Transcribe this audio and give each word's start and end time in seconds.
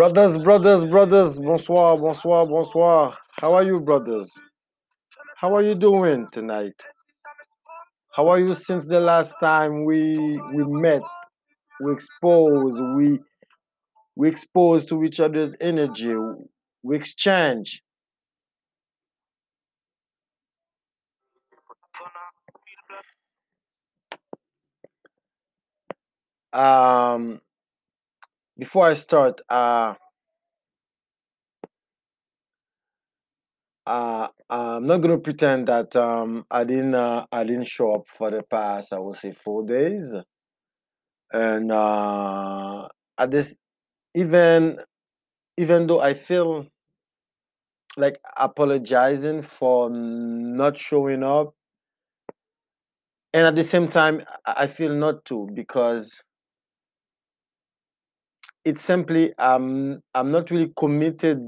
Brothers, 0.00 0.38
brothers, 0.38 0.86
brothers, 0.86 1.38
bonsoir, 1.38 1.98
bonsoir, 1.98 2.46
bonsoir. 2.46 3.14
How 3.32 3.52
are 3.52 3.62
you, 3.62 3.78
brothers? 3.80 4.32
How 5.36 5.54
are 5.54 5.60
you 5.60 5.74
doing 5.74 6.26
tonight? 6.32 6.72
How 8.16 8.28
are 8.28 8.40
you 8.40 8.54
since 8.54 8.86
the 8.86 8.98
last 8.98 9.34
time 9.40 9.84
we 9.84 10.40
we 10.54 10.64
met? 10.64 11.02
We 11.82 11.92
exposed, 11.92 12.80
we 12.96 13.20
we 14.16 14.30
exposed 14.30 14.88
to 14.88 15.04
each 15.04 15.20
other's 15.20 15.54
energy, 15.60 16.16
we 16.82 16.96
exchange. 16.96 17.82
Um, 26.54 27.42
before 28.70 28.86
I 28.86 28.94
start, 28.94 29.40
uh, 29.48 29.94
uh, 33.86 34.28
I'm 34.48 34.86
not 34.86 34.98
gonna 34.98 35.18
pretend 35.18 35.66
that 35.68 35.96
um 35.96 36.46
I 36.50 36.62
didn't 36.64 36.94
uh, 36.94 37.26
I 37.32 37.44
didn't 37.44 37.64
show 37.66 37.94
up 37.94 38.04
for 38.16 38.30
the 38.30 38.42
past 38.44 38.92
I 38.92 38.98
would 38.98 39.16
say 39.16 39.32
four 39.32 39.64
days, 39.66 40.14
and 41.32 41.72
uh, 41.72 42.88
at 43.18 43.30
this 43.30 43.56
even 44.14 44.78
even 45.56 45.86
though 45.86 46.00
I 46.00 46.14
feel 46.14 46.66
like 47.96 48.20
apologizing 48.36 49.42
for 49.42 49.90
not 49.90 50.76
showing 50.76 51.22
up, 51.22 51.54
and 53.32 53.46
at 53.46 53.54
the 53.56 53.64
same 53.64 53.88
time 53.88 54.22
I 54.46 54.64
I 54.64 54.66
feel 54.66 54.94
not 54.94 55.24
to 55.26 55.48
because 55.54 56.22
it's 58.70 58.84
simply 58.84 59.34
um 59.38 60.00
I'm 60.14 60.30
not 60.30 60.50
really 60.50 60.72
committed 60.76 61.38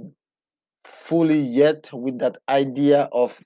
fully 0.84 1.38
yet 1.40 1.90
with 1.92 2.18
that 2.18 2.36
idea 2.48 3.08
of 3.12 3.38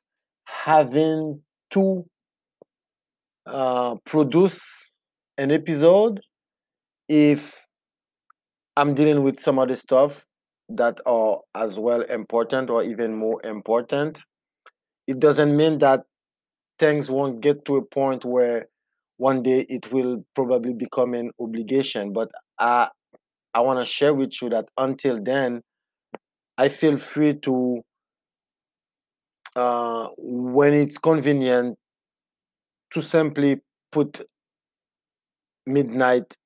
having 0.47 1.42
to 1.72 2.06
uh, 3.47 3.97
produce 4.04 4.91
an 5.38 5.50
episode 5.50 6.20
if 7.09 7.66
I'm 8.76 8.94
dealing 8.94 9.22
with 9.22 9.41
some 9.41 9.59
other 9.59 9.75
stuff 9.75 10.26
that 10.69 11.00
are 11.06 11.41
as 11.54 11.78
well 11.78 12.03
important 12.03 12.70
or 12.70 12.82
even 12.82 13.14
more 13.16 13.44
important. 13.44 14.20
It 15.06 15.20
doesn't 15.20 15.56
mean 15.56 15.78
that 15.78 16.04
things 16.78 17.10
won't 17.10 17.41
get 17.41 17.64
to 17.66 17.76
a 17.76 17.82
point 17.84 18.25
where 18.25 18.69
one 19.19 19.43
day 19.43 19.60
it 19.69 19.93
will 19.93 20.25
probably 20.34 20.75
become 20.75 21.14
an 21.14 21.31
obligation. 21.41 22.12
But 22.12 22.31
I 22.58 22.91
I 23.56 23.61
want 23.61 23.81
to 23.81 23.87
share 23.87 24.15
with 24.15 24.41
you 24.43 24.50
that 24.50 24.67
until 24.78 25.22
then, 25.22 25.62
I 26.59 26.69
feel 26.69 26.99
free 26.99 27.34
to 27.41 27.83
uh, 29.55 30.09
when 30.19 30.75
it's 30.75 30.99
convenient 30.99 31.77
to 32.91 33.03
simply 33.03 33.61
put 33.93 34.22
midnight 35.67 36.37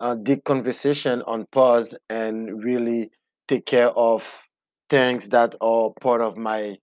uh, 0.00 0.14
deep 0.14 0.44
conversation 0.44 1.22
on 1.26 1.46
pause 1.52 1.96
and 2.10 2.64
really 2.64 3.10
take 3.48 3.66
care 3.66 3.90
of 3.90 4.48
things 4.90 5.30
that 5.30 5.54
are 5.60 5.90
part 6.00 6.22
of 6.22 6.36
my 6.36 6.76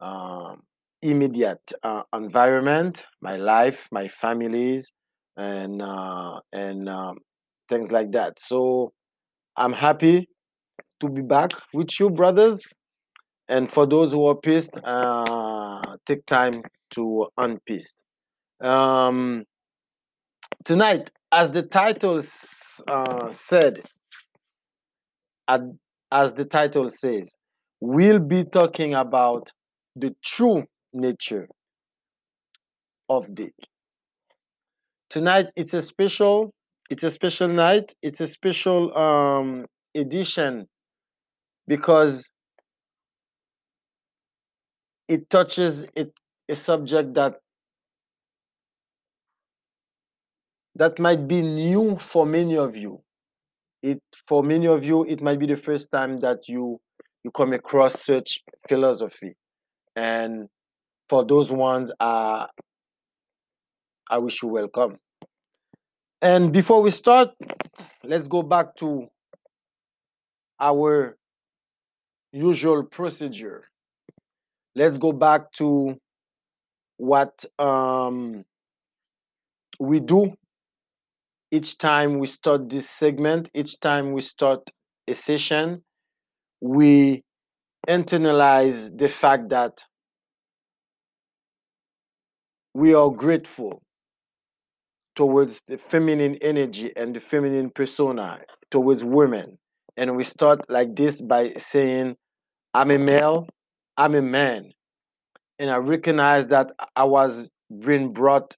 um, 0.00 0.62
immediate 1.02 1.72
uh, 1.82 2.02
environment, 2.14 3.04
my 3.22 3.36
life, 3.36 3.88
my 3.92 4.08
families, 4.08 4.92
and 5.36 5.82
uh, 5.82 6.40
and 6.52 6.88
um, 6.88 7.18
things 7.68 7.92
like 7.92 8.12
that. 8.12 8.38
So 8.38 8.92
I'm 9.58 9.72
happy 9.72 10.28
to 11.00 11.08
be 11.08 11.20
back 11.20 11.50
with 11.74 11.98
you, 11.98 12.10
brothers. 12.10 12.64
And 13.48 13.68
for 13.68 13.86
those 13.86 14.12
who 14.12 14.26
are 14.26 14.36
pissed, 14.36 14.78
uh, 14.84 15.82
take 16.06 16.24
time 16.26 16.62
to 16.90 17.26
unpissed. 17.36 17.96
Um, 18.60 19.44
tonight, 20.64 21.10
as 21.32 21.50
the 21.50 21.62
title 21.62 22.22
uh, 22.86 23.30
said, 23.32 23.82
as 25.48 26.34
the 26.34 26.44
title 26.44 26.88
says, 26.90 27.34
we'll 27.80 28.20
be 28.20 28.44
talking 28.44 28.94
about 28.94 29.50
the 29.96 30.14
true 30.22 30.64
nature 30.92 31.48
of 33.08 33.34
dick. 33.34 33.54
Tonight, 35.10 35.46
it's 35.56 35.74
a 35.74 35.82
special, 35.82 36.52
it's 36.90 37.02
a 37.02 37.10
special 37.10 37.48
night, 37.48 37.94
it's 38.02 38.20
a 38.20 38.26
special 38.26 38.96
um, 38.96 39.66
edition 39.94 40.66
because 41.66 42.30
it 45.08 45.28
touches 45.30 45.84
it, 45.94 46.12
a 46.48 46.56
subject 46.56 47.14
that 47.14 47.36
that 50.76 50.98
might 50.98 51.26
be 51.26 51.42
new 51.42 51.98
for 51.98 52.24
many 52.24 52.56
of 52.56 52.76
you. 52.76 53.02
It 53.82 54.02
for 54.26 54.42
many 54.42 54.66
of 54.66 54.84
you, 54.84 55.04
it 55.04 55.20
might 55.22 55.38
be 55.38 55.46
the 55.46 55.56
first 55.56 55.90
time 55.92 56.20
that 56.20 56.48
you 56.48 56.80
you 57.24 57.30
come 57.30 57.52
across 57.52 58.04
such 58.04 58.40
philosophy, 58.68 59.34
and 59.96 60.48
for 61.08 61.24
those 61.24 61.50
ones, 61.52 61.92
uh, 62.00 62.46
I 64.10 64.18
wish 64.18 64.42
you 64.42 64.48
welcome. 64.48 64.98
And 66.20 66.52
before 66.52 66.82
we 66.82 66.90
start, 66.90 67.30
let's 68.02 68.26
go 68.26 68.42
back 68.42 68.74
to 68.76 69.08
our 70.58 71.16
usual 72.32 72.82
procedure. 72.82 73.64
Let's 74.74 74.98
go 74.98 75.12
back 75.12 75.52
to 75.54 75.96
what 76.96 77.44
um, 77.58 78.44
we 79.78 80.00
do 80.00 80.34
each 81.52 81.78
time 81.78 82.18
we 82.18 82.26
start 82.26 82.68
this 82.68 82.90
segment, 82.90 83.48
each 83.54 83.78
time 83.80 84.12
we 84.12 84.20
start 84.20 84.68
a 85.06 85.14
session. 85.14 85.82
We 86.60 87.22
internalize 87.88 88.96
the 88.96 89.08
fact 89.08 89.48
that 89.50 89.84
we 92.74 92.92
are 92.92 93.10
grateful 93.10 93.82
towards 95.18 95.60
the 95.66 95.76
feminine 95.76 96.36
energy 96.36 96.92
and 96.96 97.12
the 97.12 97.18
feminine 97.18 97.70
persona 97.70 98.40
towards 98.70 99.02
women. 99.02 99.58
And 99.96 100.16
we 100.16 100.22
start 100.22 100.70
like 100.70 100.94
this 100.94 101.20
by 101.20 101.54
saying, 101.54 102.14
I'm 102.72 102.92
a 102.92 102.98
male, 102.98 103.48
I'm 103.96 104.14
a 104.14 104.22
man. 104.22 104.70
And 105.58 105.72
I 105.72 105.78
recognize 105.78 106.46
that 106.46 106.70
I 106.94 107.02
was 107.02 107.48
being 107.80 108.12
brought 108.12 108.56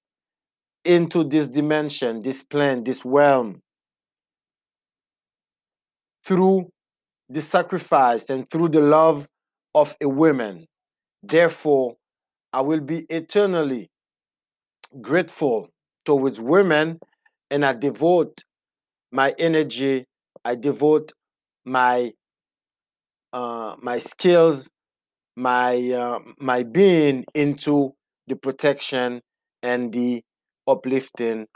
into 0.85 1.25
this 1.25 1.49
dimension, 1.49 2.21
this 2.21 2.43
plane, 2.43 2.85
this 2.85 3.07
realm 3.07 3.63
through 6.27 6.69
the 7.31 7.41
sacrifice 7.41 8.29
and 8.29 8.51
through 8.51 8.69
the 8.69 8.83
love 8.83 9.27
of 9.75 9.97
a 10.03 10.09
woman. 10.11 10.67
Therefore, 11.23 11.97
I 12.53 12.61
will 12.61 12.81
be 12.81 13.07
eternally 13.09 13.89
grateful 15.01 15.71
towards 16.05 16.41
women 16.41 16.99
and 17.51 17.65
I 17.65 17.73
devote 17.75 18.45
my 19.13 19.35
energy 19.39 20.07
i 20.45 20.55
devote 20.55 21.13
my 21.65 22.13
uh, 23.33 23.77
my 23.81 23.99
skills 23.99 24.69
my 25.37 25.91
uh, 25.93 26.21
my 26.39 26.63
being 26.63 27.25
into 27.35 27.95
the 28.27 28.37
protection 28.37 29.21
and 29.63 29.93
the 29.93 30.23
uplifting 30.69 31.47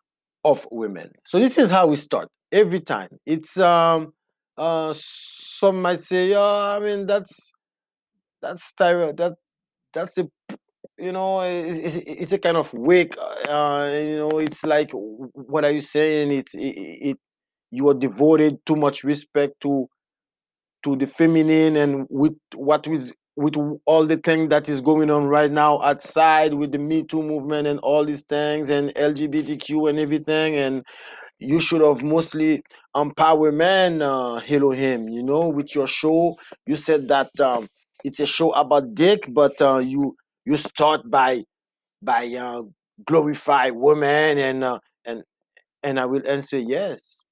of 0.45 0.67
women. 0.71 1.11
So 1.25 1.39
this 1.41 1.59
is 1.59 1.71
how 1.71 1.89
we 1.89 1.97
start 1.97 2.29
every 2.53 2.81
time. 2.81 3.09
It's 3.27 3.59
um 3.59 4.13
uh 4.57 4.95
some 4.97 5.83
might 5.83 6.03
say 6.03 6.33
oh 6.35 6.77
i 6.77 6.81
mean 6.81 7.07
that's 7.07 7.53
that's 8.43 8.73
styro 8.73 9.17
that 9.17 9.35
that's 9.95 10.15
the 10.15 10.29
you 10.99 11.13
know 11.13 11.41
it's, 11.41 11.97
it's 11.97 12.33
a 12.33 12.39
kind 12.39 12.57
of 12.57 12.73
wake 12.73 13.17
uh 13.49 13.91
you 13.93 14.17
know 14.17 14.39
it's 14.39 14.63
like 14.65 14.91
what 14.93 15.65
are 15.65 15.71
you 15.73 15.81
saying? 15.81 16.31
It's 16.31 16.55
it, 16.55 16.61
it 16.61 17.19
you 17.71 17.89
are 17.89 17.95
devoted 17.95 18.65
too 18.67 18.77
much 18.77 19.05
respect 19.05 19.61
to 19.63 19.89
to 20.85 20.97
the 20.97 21.07
feminine 21.07 21.77
and 21.77 22.07
with 22.11 22.35
what 22.55 22.87
with 23.37 23.57
all 23.87 24.07
the 24.07 24.17
thing 24.19 24.49
that 24.51 24.69
is 24.69 24.81
going 24.81 25.11
on 25.11 25.25
right 25.27 25.51
now 25.51 25.81
outside 25.83 26.55
with 26.55 26.73
the 26.73 26.79
me 26.79 27.03
too 27.03 27.23
movement 27.23 27.67
and 27.67 27.81
all 27.81 28.05
these 28.05 28.23
things 28.23 28.71
and 28.71 28.91
lgbtq 28.95 29.89
and 29.91 29.99
everything 29.99 30.55
and 30.57 30.85
you 31.39 31.61
should 31.61 31.81
have 31.83 32.03
mostly 32.03 32.63
empower 32.97 33.53
men 33.53 34.03
uh 34.03 34.37
him 34.39 35.09
you 35.09 35.23
know 35.23 35.49
with 35.49 35.75
your 35.75 35.87
show. 35.87 36.37
You 36.67 36.77
said 36.77 37.09
that 37.09 37.31
um 37.41 37.69
it's 38.05 38.21
a 38.21 38.27
show 38.27 38.53
about 38.53 38.95
dick 38.95 39.27
but 39.31 39.61
uh 39.61 39.79
you 39.79 40.17
you 40.45 40.57
start 40.57 41.09
by 41.11 41.43
by 42.03 42.27
uh 42.29 42.63
glorify 43.07 43.71
women 43.71 44.39
and 44.39 44.65
uh, 44.65 44.79
and 45.05 45.23
and 45.83 46.01
i 46.01 46.07
will 46.07 46.23
answer 46.29 46.59
yes 46.59 47.25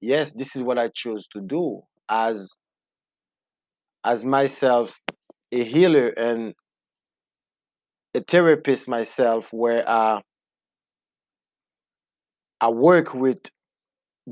yes 0.00 0.32
this 0.34 0.56
is 0.56 0.62
what 0.62 0.78
i 0.78 0.88
chose 0.88 1.26
to 1.28 1.40
do 1.40 1.80
as 2.10 2.52
as 4.04 4.24
myself 4.24 5.00
a 5.52 5.64
healer 5.64 6.08
and 6.08 6.54
a 8.14 8.20
therapist 8.20 8.88
myself 8.88 9.52
where 9.52 9.84
uh, 9.88 10.20
I 12.60 12.68
work 12.70 13.14
with 13.14 13.38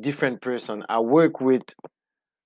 different 0.00 0.42
person. 0.42 0.84
I 0.88 1.00
work 1.00 1.40
with 1.40 1.62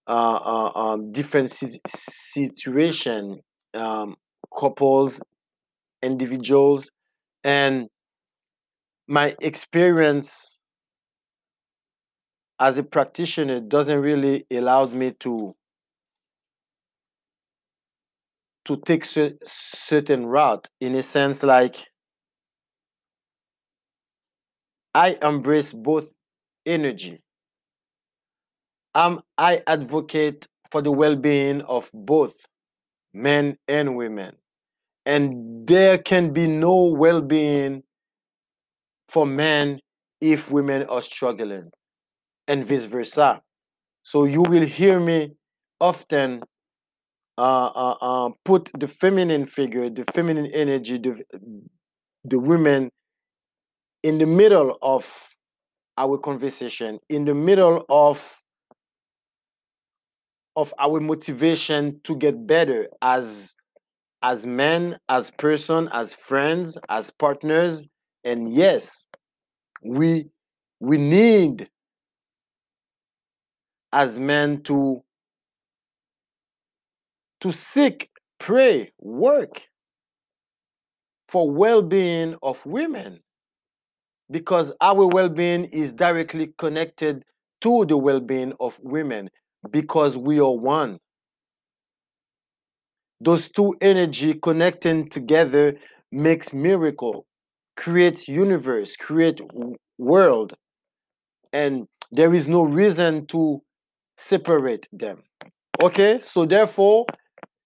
uh, 0.08 0.40
uh, 0.44 0.73
um, 0.79 1.12
different 1.12 1.52
si- 1.52 1.81
situation, 1.88 3.40
um, 3.75 4.17
couples, 4.58 5.20
individuals, 6.03 6.91
and 7.45 7.89
my 9.09 9.35
experience 9.41 10.59
as 12.61 12.79
a 12.79 12.83
practitioner 12.85 13.61
doesn't 13.61 14.00
really 14.00 14.47
allow 14.50 14.87
me 14.87 15.11
to 15.21 15.55
to 18.65 18.77
take 18.77 19.05
cer- 19.05 19.39
certain 19.45 20.27
route 20.27 20.69
in 20.81 20.95
a 20.95 21.03
sense 21.03 21.43
like 21.43 21.89
I 24.95 25.17
embrace 25.23 25.73
both 25.73 26.12
energy. 26.67 27.23
Um, 28.95 29.23
I 29.39 29.62
advocate 29.67 30.47
for 30.71 30.83
the 30.83 30.93
well-being 30.93 31.62
of 31.62 31.91
both 31.95 32.35
men 33.15 33.59
and 33.69 33.97
women, 33.97 34.37
and 35.09 35.67
there 35.67 35.97
can 35.97 36.33
be 36.35 36.47
no 36.47 36.77
well-being 36.85 37.83
for 39.09 39.25
men 39.27 39.81
if 40.21 40.51
women 40.51 40.83
are 40.85 41.01
struggling, 41.01 41.71
and 42.47 42.67
vice 42.67 42.85
versa. 42.85 43.41
So 44.03 44.25
you 44.25 44.43
will 44.43 44.67
hear 44.67 45.01
me 45.01 45.31
often 45.81 46.43
uh, 47.39 47.71
uh, 47.75 47.97
uh, 48.01 48.31
put 48.45 48.71
the 48.79 48.89
feminine 48.89 49.47
figure, 49.47 49.89
the 49.89 50.05
feminine 50.13 50.51
energy, 50.53 50.99
the 50.99 51.23
the 52.25 52.39
women 52.39 52.91
in 54.03 54.19
the 54.19 54.27
middle 54.27 54.77
of 54.83 55.07
our 55.97 56.19
conversation, 56.19 56.99
in 57.09 57.25
the 57.25 57.35
middle 57.35 57.85
of 57.89 58.43
of 60.55 60.75
our 60.79 61.01
motivation 61.01 62.01
to 62.05 62.17
get 62.17 62.47
better 62.47 62.87
as 63.01 63.55
as 64.23 64.47
men, 64.47 64.99
as 65.09 65.31
person, 65.32 65.88
as 65.93 66.15
friends, 66.15 66.76
as 66.88 67.11
partners. 67.11 67.82
And 68.25 68.53
yes, 68.53 69.06
we 69.82 70.26
we 70.81 70.99
need 70.99 71.69
as 73.93 74.19
men 74.20 74.62
to 74.65 75.03
to 77.41 77.53
seek, 77.53 78.11
pray, 78.38 78.93
work 78.99 79.62
for 81.29 81.50
well-being 81.50 82.37
of 82.43 82.64
women 82.67 83.21
because 84.31 84.73
our 84.81 85.06
well-being 85.06 85.64
is 85.67 85.93
directly 85.93 86.53
connected 86.59 87.23
to 87.61 87.85
the 87.87 87.97
well-being 87.97 88.53
of 88.61 88.79
women 88.82 89.31
because 89.71 90.17
we 90.17 90.41
are 90.41 90.53
one 90.53 90.99
those 93.20 93.49
two 93.49 93.75
energy 93.81 94.35
connecting 94.35 95.09
together 95.09 95.75
makes 96.12 96.53
miracle 96.53 97.26
creates 97.76 98.29
universe 98.29 98.97
create 98.97 99.41
world 99.99 100.55
and 101.53 101.87
there 102.11 102.35
is 102.35 102.49
no 102.49 102.62
reason 102.62 103.26
to 103.26 103.62
separate 104.17 104.88
them. 104.93 105.23
Okay 105.81 106.21
so 106.23 106.45
therefore 106.45 107.07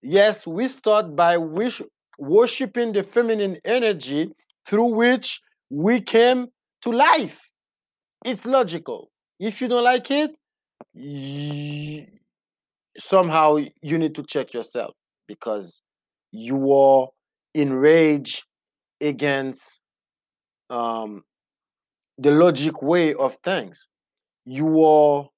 yes 0.03 0.47
we 0.47 0.69
start 0.69 1.15
by 1.15 1.37
wish, 1.37 1.81
worshiping 2.19 2.93
the 2.93 3.03
feminine 3.03 3.59
energy 3.65 4.31
through 4.67 4.95
which 4.95 5.41
we 5.71 6.01
came 6.01 6.49
to 6.83 6.91
life. 6.91 7.41
It's 8.25 8.45
logical. 8.45 9.11
If 9.39 9.61
you 9.61 9.69
don't 9.69 9.85
like 9.85 10.11
it 10.11 10.31
somehow 12.99 13.57
you 13.81 13.99
need 13.99 14.15
to 14.15 14.23
check 14.25 14.53
yourself 14.53 14.95
because 15.33 15.81
you 16.31 16.73
are 16.73 17.09
enraged 17.55 18.45
against 19.01 19.81
um, 20.69 21.23
the 22.19 22.31
logic 22.31 22.83
way 22.83 23.15
of 23.15 23.37
things. 23.43 23.89
You 24.45 24.85
are 24.85 25.29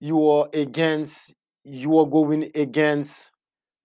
you 0.00 0.28
are 0.28 0.48
against 0.54 1.34
you 1.64 1.98
are 1.98 2.06
going 2.06 2.50
against 2.54 3.30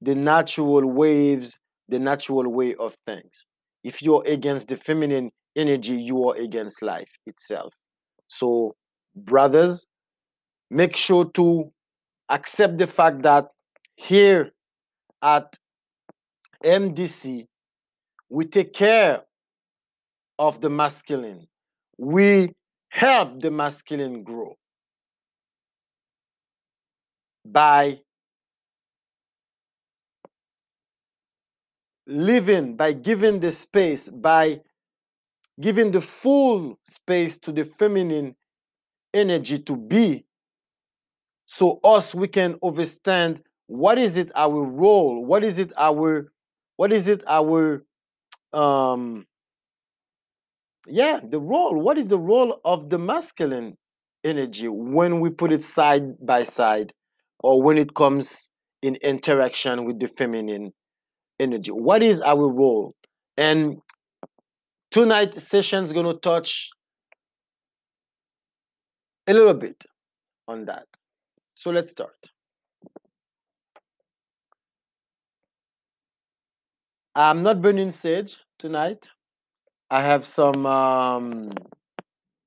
the 0.01 0.13
natural 0.13 0.85
waves, 0.85 1.57
the 1.89 1.99
natural 1.99 2.47
way 2.47 2.75
of 2.75 2.95
things. 3.07 3.45
If 3.83 4.03
you're 4.03 4.23
against 4.25 4.67
the 4.67 4.77
feminine 4.77 5.31
energy, 5.55 5.95
you 5.95 6.29
are 6.29 6.35
against 6.35 6.83
life 6.83 7.09
itself. 7.25 7.73
So, 8.27 8.75
brothers, 9.15 9.87
make 10.69 10.95
sure 10.95 11.25
to 11.31 11.71
accept 12.29 12.77
the 12.77 12.87
fact 12.87 13.23
that 13.23 13.47
here 13.95 14.51
at 15.25 15.57
MDC, 16.63 17.47
we 18.29 18.45
take 18.45 18.73
care 18.73 19.23
of 20.37 20.61
the 20.61 20.69
masculine. 20.69 21.47
We 21.97 22.53
help 22.89 23.41
the 23.41 23.49
masculine 23.49 24.23
grow 24.23 24.55
by 27.43 27.99
living, 32.05 32.75
by 32.75 32.93
giving 32.93 33.39
the 33.39 33.51
space, 33.51 34.07
by 34.07 34.61
giving 35.59 35.91
the 35.91 36.01
full 36.01 36.77
space 36.83 37.37
to 37.39 37.51
the 37.51 37.65
feminine 37.65 38.35
energy 39.11 39.57
to 39.57 39.75
be. 39.75 40.23
So 41.47 41.79
us 41.83 42.13
we 42.13 42.27
can 42.27 42.59
understand 42.63 43.41
what 43.67 43.97
is 43.97 44.17
it 44.17 44.31
our 44.35 44.63
role, 44.63 45.25
what 45.25 45.43
is 45.43 45.59
it 45.59 45.73
our 45.77 46.31
what 46.77 46.91
is 46.91 47.07
it 47.07 47.23
our 47.27 47.83
um 48.53 49.25
yeah 50.87 51.19
the 51.23 51.39
role? 51.39 51.79
What 51.79 51.97
is 51.97 52.07
the 52.07 52.19
role 52.19 52.59
of 52.63 52.89
the 52.89 52.99
masculine 52.99 53.77
energy 54.23 54.67
when 54.67 55.19
we 55.19 55.29
put 55.29 55.51
it 55.51 55.61
side 55.61 56.25
by 56.25 56.43
side 56.43 56.93
or 57.39 57.61
when 57.61 57.77
it 57.77 57.93
comes 57.95 58.49
in 58.81 58.95
interaction 58.95 59.85
with 59.85 59.99
the 59.99 60.07
feminine 60.07 60.71
energy? 61.39 61.71
What 61.71 62.03
is 62.03 62.21
our 62.21 62.47
role? 62.47 62.93
And 63.37 63.77
tonight's 64.91 65.43
session 65.47 65.83
is 65.83 65.93
going 65.93 66.05
to 66.05 66.19
touch 66.19 66.69
a 69.27 69.33
little 69.33 69.53
bit 69.55 69.83
on 70.47 70.65
that. 70.65 70.85
So 71.55 71.71
let's 71.71 71.91
start 71.91 72.15
i'm 77.15 77.41
not 77.41 77.61
burning 77.61 77.91
sage 77.91 78.37
tonight 78.59 79.07
i 79.89 80.01
have 80.01 80.25
some 80.25 80.65
um 80.65 81.51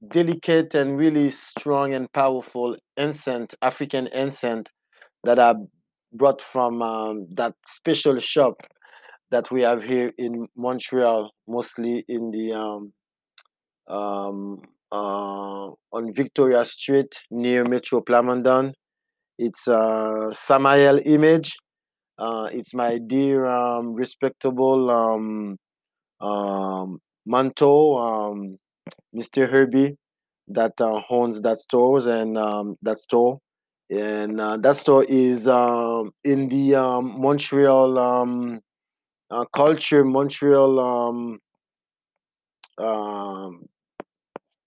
delicate 0.06 0.74
and 0.74 0.96
really 0.96 1.30
strong 1.30 1.94
and 1.94 2.12
powerful 2.12 2.76
incense, 2.96 3.54
African 3.62 4.06
incense 4.08 4.70
that 5.24 5.38
I 5.38 5.54
brought 6.12 6.40
from 6.40 6.82
um, 6.82 7.26
that 7.30 7.54
special 7.66 8.18
shop 8.20 8.54
that 9.30 9.50
we 9.50 9.62
have 9.62 9.82
here 9.82 10.12
in 10.18 10.46
Montreal, 10.56 11.30
mostly 11.46 12.04
in 12.08 12.30
the 12.30 12.52
um, 12.54 12.92
um, 13.88 14.62
uh, 14.90 15.66
on 15.92 16.14
Victoria 16.14 16.64
Street 16.64 17.14
near 17.30 17.64
Metro 17.64 18.00
Plamondon. 18.00 18.72
It's 19.38 19.68
uh, 19.68 20.32
Samael 20.32 21.00
Image. 21.04 21.56
Uh, 22.18 22.48
it's 22.52 22.74
my 22.74 22.98
dear, 22.98 23.46
um, 23.46 23.94
respectable 23.94 24.90
um, 24.90 25.56
um, 26.20 27.00
Manto, 27.26 27.96
um, 27.98 28.58
Mr. 29.12 29.46
Herbie, 29.46 29.96
that 30.48 30.72
uh, 30.80 31.02
owns 31.10 31.42
that 31.42 31.58
stores 31.58 32.06
and 32.06 32.38
um, 32.38 32.76
that 32.82 32.98
store, 32.98 33.40
and 33.90 34.40
uh, 34.40 34.56
that 34.58 34.76
store 34.76 35.04
is 35.08 35.48
um, 35.48 36.12
in 36.24 36.48
the 36.48 36.74
um, 36.76 37.20
Montreal 37.20 37.98
um, 37.98 38.60
uh, 39.30 39.44
culture, 39.54 40.04
Montreal 40.04 40.80
um, 40.80 41.40
um, 42.78 43.68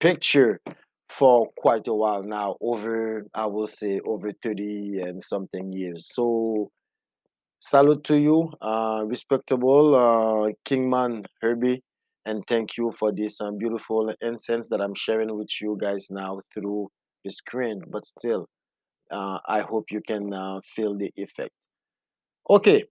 picture 0.00 0.60
for 1.08 1.50
quite 1.56 1.86
a 1.88 1.94
while 1.94 2.22
now. 2.22 2.56
Over, 2.60 3.26
I 3.34 3.46
will 3.46 3.66
say, 3.66 4.00
over 4.04 4.32
thirty 4.42 5.00
and 5.00 5.22
something 5.22 5.72
years. 5.72 6.08
So 6.12 6.70
salute 7.62 8.04
to 8.04 8.16
you, 8.18 8.52
uh, 8.60 9.04
respectable 9.06 9.94
uh, 9.94 10.52
Kingman 10.64 11.24
Herbie, 11.40 11.82
and 12.26 12.44
thank 12.48 12.76
you 12.76 12.92
for 12.92 13.12
this 13.12 13.40
um, 13.40 13.58
beautiful 13.58 14.12
incense 14.20 14.68
that 14.70 14.80
I'm 14.80 14.94
sharing 14.94 15.36
with 15.36 15.50
you 15.60 15.78
guys 15.80 16.08
now 16.10 16.40
through 16.52 16.90
the 17.24 17.30
screen. 17.30 17.82
But 17.88 18.04
still, 18.04 18.48
uh, 19.10 19.38
I 19.48 19.60
hope 19.60 19.86
you 19.90 20.02
can 20.06 20.32
uh, 20.34 20.60
feel 20.64 20.96
the 20.96 21.12
effect. 21.16 21.52
Okay, 22.50 22.84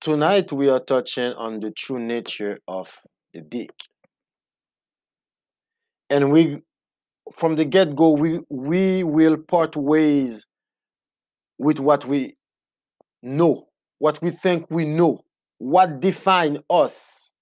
tonight 0.00 0.50
we 0.52 0.68
are 0.68 0.80
touching 0.80 1.32
on 1.34 1.60
the 1.60 1.70
true 1.70 2.00
nature 2.00 2.58
of 2.66 2.92
the 3.32 3.40
dick, 3.40 3.70
and 6.10 6.32
we, 6.32 6.58
from 7.34 7.56
the 7.56 7.64
get 7.64 7.96
go, 7.96 8.12
we 8.12 8.40
we 8.50 9.04
will 9.04 9.38
part 9.38 9.76
ways 9.76 10.46
with 11.58 11.80
what 11.80 12.04
we 12.06 12.36
know, 13.22 13.68
what 13.98 14.20
we 14.22 14.30
think 14.30 14.66
we 14.70 14.84
know, 14.84 15.24
what 15.58 16.00
define 16.00 16.58
us 16.70 17.32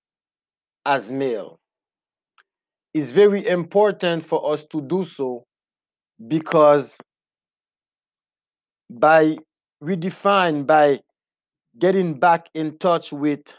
as 0.84 1.10
male. 1.10 1.58
It's 2.94 3.10
very 3.10 3.46
important 3.46 4.24
for 4.24 4.52
us 4.52 4.64
to 4.66 4.80
do 4.80 5.04
so 5.04 5.44
because 6.28 6.96
by 8.88 9.36
redefine, 9.82 10.66
by 10.66 11.00
getting 11.78 12.18
back 12.18 12.48
in 12.54 12.78
touch 12.78 13.12
with 13.12 13.52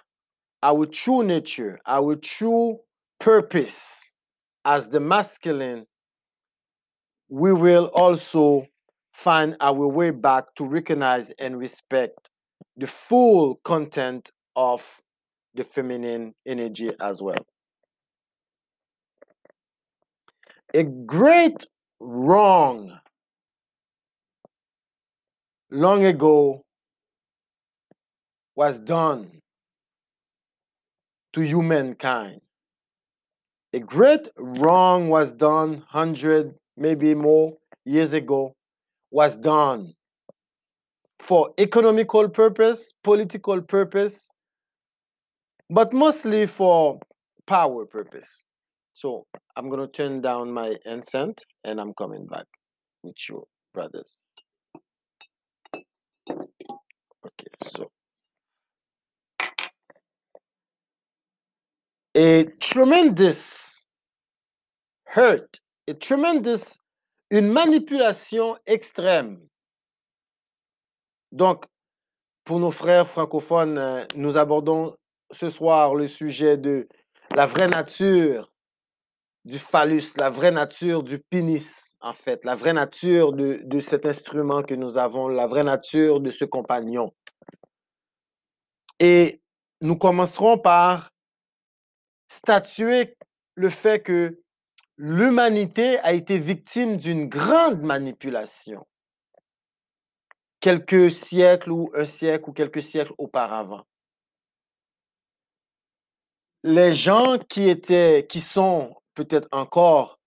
our 0.63 0.85
true 0.87 1.23
nature, 1.23 1.77
our 1.85 2.15
true 2.15 2.79
purpose 3.19 4.11
as 4.65 4.89
the 4.89 4.99
masculine, 4.99 5.85
we 7.29 7.53
will 7.53 7.91
also 7.93 8.65
find 9.17 9.57
our 9.61 9.87
way 9.87 10.11
back 10.11 10.43
to 10.55 10.63
recognize 10.63 11.31
and 11.39 11.57
respect 11.57 12.29
the 12.77 12.85
full 12.85 13.55
content 13.63 14.29
of 14.55 14.85
the 15.55 15.63
feminine 15.63 16.35
energy 16.45 16.91
as 17.01 17.19
well. 17.19 17.43
A 20.75 20.83
great 20.83 21.65
wrong 21.99 22.99
long 25.71 26.05
ago 26.05 26.63
was 28.55 28.77
done 28.77 29.31
to 31.33 31.41
humankind. 31.41 32.39
A 33.73 33.79
great 33.79 34.27
wrong 34.37 35.09
was 35.09 35.33
done 35.33 35.83
hundred, 35.87 36.53
maybe 36.77 37.15
more 37.15 37.57
years 37.83 38.13
ago, 38.13 38.53
was 39.11 39.37
done 39.37 39.93
for 41.19 41.53
economical 41.59 42.29
purpose, 42.29 42.93
political 43.03 43.61
purpose, 43.61 44.29
but 45.69 45.93
mostly 45.93 46.45
for 46.45 46.99
power 47.47 47.85
purpose. 47.85 48.43
So 48.93 49.25
I'm 49.55 49.69
gonna 49.69 49.87
turn 49.87 50.21
down 50.21 50.51
my 50.51 50.75
incense 50.85 51.43
and 51.63 51.79
I'm 51.79 51.93
coming 51.93 52.25
back 52.27 52.45
with 53.03 53.15
you, 53.29 53.43
brothers. 53.73 54.17
Okay, 56.29 57.51
so 57.63 57.91
a 62.15 62.45
tremendous 62.59 63.85
hurt, 65.05 65.59
a 65.87 65.93
tremendous, 65.93 66.79
une 67.29 67.47
manipulation 67.47 68.57
extrême. 68.65 69.39
Donc, 71.31 71.65
pour 72.43 72.59
nos 72.59 72.71
frères 72.71 73.07
francophones, 73.07 73.77
euh, 73.77 74.05
nous 74.15 74.37
abordons 74.37 74.95
ce 75.31 75.49
soir 75.49 75.95
le 75.95 76.07
sujet 76.07 76.57
de 76.57 76.87
la 77.35 77.45
vraie 77.45 77.67
nature 77.67 78.51
du 79.43 79.59
phallus, 79.59 80.15
la 80.17 80.29
vraie 80.29 80.51
nature 80.51 81.03
du 81.03 81.19
pénis, 81.19 81.95
en 81.99 82.13
fait, 82.13 82.45
la 82.45 82.55
vraie 82.55 82.73
nature 82.73 83.33
de, 83.33 83.61
de 83.63 83.79
cet 83.79 84.05
instrument 84.05 84.63
que 84.63 84.75
nous 84.75 84.97
avons, 84.97 85.27
la 85.27 85.47
vraie 85.47 85.63
nature 85.63 86.21
de 86.21 86.31
ce 86.31 86.45
compagnon. 86.45 87.13
Et 88.99 89.41
nous 89.81 89.97
commencerons 89.97 90.57
par 90.57 91.11
statuer 92.29 93.15
le 93.55 93.69
fait 93.69 94.01
que 94.01 94.39
l'humanité 94.97 95.99
a 95.99 96.13
été 96.13 96.39
victime 96.39 96.97
d'une 96.97 97.27
grande 97.27 97.81
manipulation 97.81 98.85
quelques 100.59 101.11
siècles 101.11 101.71
ou 101.71 101.91
un 101.93 102.05
siècle 102.05 102.49
ou 102.49 102.53
quelques 102.53 102.83
siècles 102.83 103.13
auparavant. 103.17 103.83
Les 106.63 106.95
gens 106.95 107.37
qui 107.37 107.69
étaient, 107.69 108.25
qui 108.27 108.41
sont 108.41 108.95
peut-être 109.13 109.47
encore 109.51 110.19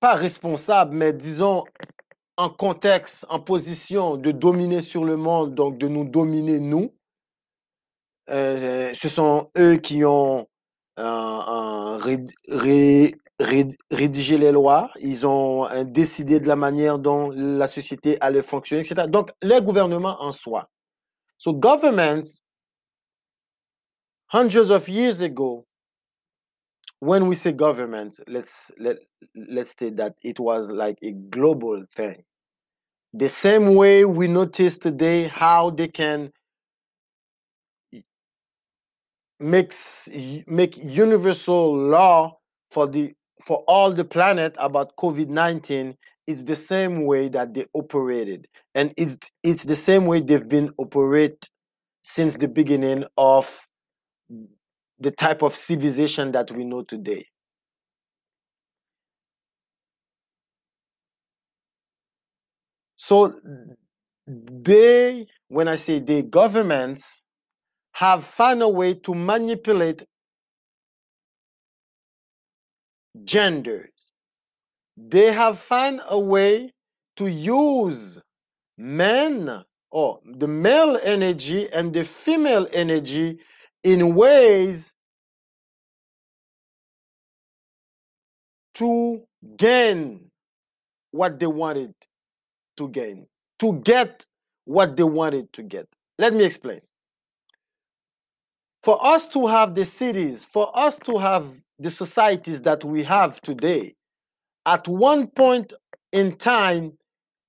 pas 0.00 0.14
responsables, 0.14 0.96
mais 0.96 1.12
disons 1.12 1.64
en 2.38 2.50
contexte, 2.50 3.26
en 3.28 3.40
position 3.40 4.16
de 4.16 4.30
dominer 4.30 4.80
sur 4.80 5.04
le 5.04 5.16
monde, 5.16 5.54
donc 5.54 5.78
de 5.78 5.88
nous 5.88 6.04
dominer 6.04 6.60
nous, 6.60 6.95
euh, 8.30 8.92
ce 8.94 9.08
sont 9.08 9.50
eux 9.58 9.76
qui 9.76 10.04
ont 10.04 10.46
ré- 10.98 12.24
ré- 12.48 13.14
ré- 13.40 13.68
rédigé 13.90 14.38
les 14.38 14.52
lois, 14.52 14.90
ils 15.00 15.26
ont 15.26 15.66
euh, 15.66 15.84
décidé 15.84 16.40
de 16.40 16.48
la 16.48 16.56
manière 16.56 16.98
dont 16.98 17.30
la 17.30 17.66
société 17.66 18.16
allait 18.20 18.42
fonctionner, 18.42 18.82
etc. 18.82 19.06
Donc, 19.08 19.30
les 19.42 19.60
gouvernements 19.60 20.16
en 20.22 20.32
soi. 20.32 20.68
So, 21.38 21.52
governments, 21.52 22.40
hundreds 24.32 24.70
of 24.70 24.88
years 24.88 25.20
ago, 25.20 25.66
when 27.00 27.26
we 27.28 27.36
say 27.36 27.52
government, 27.52 28.20
let's 28.26 28.72
let 28.78 28.96
let's 29.34 29.72
state 29.72 29.96
that 29.96 30.14
it 30.22 30.40
was 30.40 30.70
like 30.70 30.96
a 31.02 31.12
global 31.12 31.84
thing. 31.94 32.24
The 33.12 33.28
same 33.28 33.74
way 33.74 34.04
we 34.04 34.28
notice 34.28 34.78
today 34.78 35.28
how 35.28 35.70
they 35.70 35.88
can 35.88 36.32
makes 39.38 40.08
make 40.46 40.76
universal 40.78 41.76
law 41.76 42.36
for 42.70 42.86
the 42.86 43.14
for 43.44 43.62
all 43.68 43.92
the 43.92 44.04
planet 44.04 44.54
about 44.58 44.96
COVID-19 44.96 45.94
it's 46.26 46.44
the 46.44 46.56
same 46.56 47.04
way 47.04 47.28
that 47.28 47.54
they 47.54 47.66
operated. 47.74 48.48
And 48.74 48.92
it's 48.96 49.16
it's 49.42 49.64
the 49.64 49.76
same 49.76 50.06
way 50.06 50.20
they've 50.20 50.48
been 50.48 50.72
operate 50.78 51.48
since 52.02 52.36
the 52.36 52.48
beginning 52.48 53.04
of 53.16 53.66
the 54.98 55.10
type 55.10 55.42
of 55.42 55.54
civilization 55.56 56.32
that 56.32 56.50
we 56.50 56.64
know 56.64 56.82
today. 56.82 57.26
So 62.96 63.34
they 64.26 65.26
when 65.48 65.68
i 65.68 65.76
say 65.76 66.00
they 66.00 66.20
governments 66.22 67.20
have 67.98 68.24
found 68.24 68.62
a 68.62 68.68
way 68.68 68.94
to 68.94 69.14
manipulate 69.14 70.04
genders 73.24 73.90
they 74.96 75.32
have 75.32 75.58
found 75.58 76.00
a 76.10 76.18
way 76.18 76.72
to 77.16 77.26
use 77.28 78.18
men 78.78 79.64
or 79.90 80.20
the 80.24 80.48
male 80.48 80.98
energy 81.04 81.70
and 81.72 81.94
the 81.94 82.04
female 82.04 82.66
energy 82.72 83.38
in 83.84 84.14
ways 84.14 84.92
to 88.74 89.22
gain 89.56 90.30
what 91.12 91.38
they 91.40 91.46
wanted 91.46 91.94
to 92.78 92.88
gain, 92.90 93.26
to 93.60 93.74
get 93.80 94.26
what 94.64 94.96
they 94.96 95.04
wanted 95.04 95.52
to 95.54 95.62
get. 95.62 95.86
Let 96.18 96.34
me 96.34 96.44
explain. 96.44 96.80
For 98.86 99.04
us 99.04 99.26
to 99.30 99.48
have 99.48 99.74
the 99.74 99.84
cities, 99.84 100.44
for 100.44 100.70
us 100.78 100.96
to 101.06 101.18
have 101.18 101.44
the 101.80 101.90
societies 101.90 102.62
that 102.62 102.84
we 102.84 103.02
have 103.02 103.40
today, 103.40 103.96
at 104.64 104.86
one 104.86 105.26
point 105.26 105.72
in 106.12 106.36
time, 106.36 106.92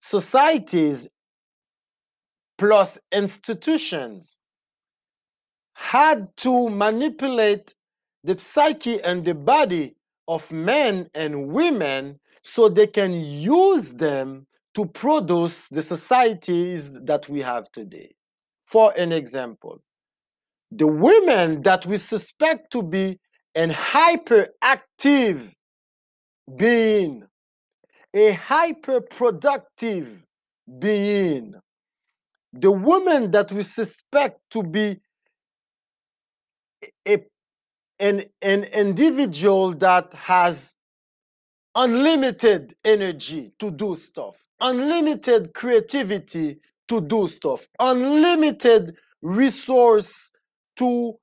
societies 0.02 1.08
plus 2.58 2.98
institutions 3.12 4.40
had 5.76 6.36
to 6.38 6.72
manipulate 6.72 7.76
the 8.24 8.36
psyche 8.40 9.00
and 9.04 9.24
the 9.24 9.36
body 9.36 9.96
of 10.28 10.52
men 10.52 11.08
and 11.14 11.50
women 11.50 12.20
so 12.42 12.68
they 12.68 12.88
can 12.88 13.14
use 13.14 13.94
them 13.94 14.48
to 14.74 14.88
produce 14.88 15.68
the 15.68 15.84
societies 15.84 17.00
that 17.02 17.30
we 17.30 17.42
have 17.42 17.72
today. 17.72 18.16
For 18.66 18.92
an 18.98 19.12
example, 19.12 19.84
the 20.72 20.88
women 20.88 21.62
that 21.64 21.86
we 21.86 21.98
suspect 21.98 22.72
to 22.72 22.84
be 22.84 23.20
an 23.56 23.72
hyperactive 23.72 25.52
being, 26.58 27.24
a 28.14 28.34
hyperproductive 28.34 30.22
being, 30.80 31.56
the 32.54 32.72
woman 32.72 33.32
that 33.32 33.52
we 33.52 33.64
suspect 33.64 34.40
to 34.52 34.64
be 34.64 35.00
a, 37.08 37.24
an, 38.00 38.26
an 38.42 38.64
individual 38.66 39.74
that 39.76 40.14
has 40.14 40.76
unlimited 41.76 42.76
energy 42.86 43.52
to 43.60 43.72
do 43.72 43.96
stuff, 43.96 44.36
unlimited 44.62 45.54
creativity 45.54 46.60
to 46.88 47.02
do 47.02 47.28
stuff, 47.28 47.68
unlimited 47.80 48.96
resource 49.22 50.32
to, 50.78 51.14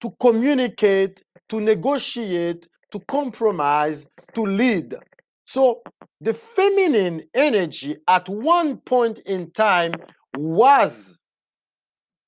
to 0.00 0.10
communicate, 0.20 1.22
to 1.48 1.60
negotiate, 1.60 2.68
to 2.92 3.00
compromise, 3.08 4.06
to 4.34 4.42
lead. 4.42 4.96
So 5.44 5.82
the 6.20 6.34
feminine 6.34 7.22
energy 7.34 7.96
at 8.08 8.28
one 8.28 8.78
point 8.78 9.18
in 9.20 9.50
time 9.52 9.92
was 10.36 11.18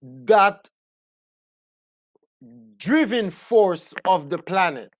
that 0.03 0.69
driven 2.79 3.31
force 3.31 3.93
of 4.07 4.31
the 4.31 4.39
planet. 4.39 4.91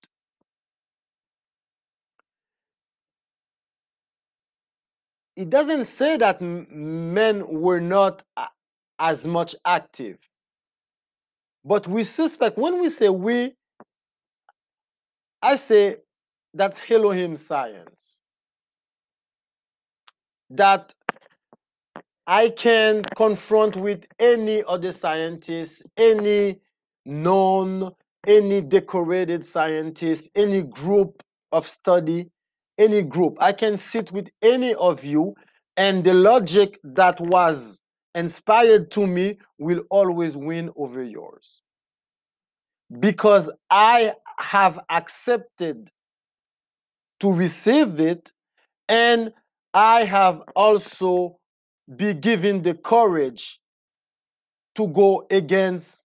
It 5.35 5.49
doesn't 5.49 5.85
say 5.85 6.17
that 6.17 6.41
men 6.41 7.47
were 7.47 7.79
not 7.79 8.23
as 8.99 9.25
much 9.25 9.55
active. 9.65 10.17
But 11.63 11.87
we 11.87 12.03
suspect, 12.03 12.57
when 12.57 12.79
we 12.81 12.89
say 12.89 13.09
we, 13.09 13.53
I 15.41 15.55
say 15.55 15.97
that's 16.53 16.79
Elohim 16.89 17.35
science. 17.35 18.19
That 20.49 20.93
I 22.25 22.49
can 22.49 23.03
confront 23.15 23.75
with 23.75 24.05
any 24.19 24.63
other 24.63 24.91
scientist, 24.91 25.83
any 25.97 26.59
known, 27.05 27.91
any 28.27 28.61
decorated 28.61 29.45
scientist, 29.45 30.29
any 30.35 30.63
group 30.63 31.23
of 31.51 31.67
study, 31.67 32.29
any 32.77 33.01
group. 33.01 33.37
I 33.39 33.51
can 33.51 33.77
sit 33.77 34.11
with 34.11 34.29
any 34.41 34.73
of 34.75 35.03
you, 35.03 35.35
and 35.77 36.03
the 36.03 36.13
logic 36.13 36.79
that 36.83 37.19
was 37.19 37.78
inspired 38.15 38.91
to 38.91 39.07
me 39.07 39.37
will 39.57 39.83
always 39.89 40.35
win 40.35 40.71
over 40.75 41.03
yours. 41.03 41.61
Because 42.99 43.49
I 43.69 44.13
have 44.39 44.79
accepted 44.89 45.91
to 47.19 47.31
receive 47.31 47.99
it, 47.99 48.31
and 48.87 49.31
I 49.73 50.05
have 50.05 50.41
also 50.55 51.37
be 51.95 52.13
given 52.13 52.61
the 52.61 52.73
courage 52.73 53.59
to 54.75 54.87
go 54.87 55.27
against 55.29 56.03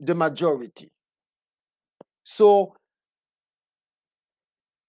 the 0.00 0.14
majority. 0.14 0.90
So 2.24 2.74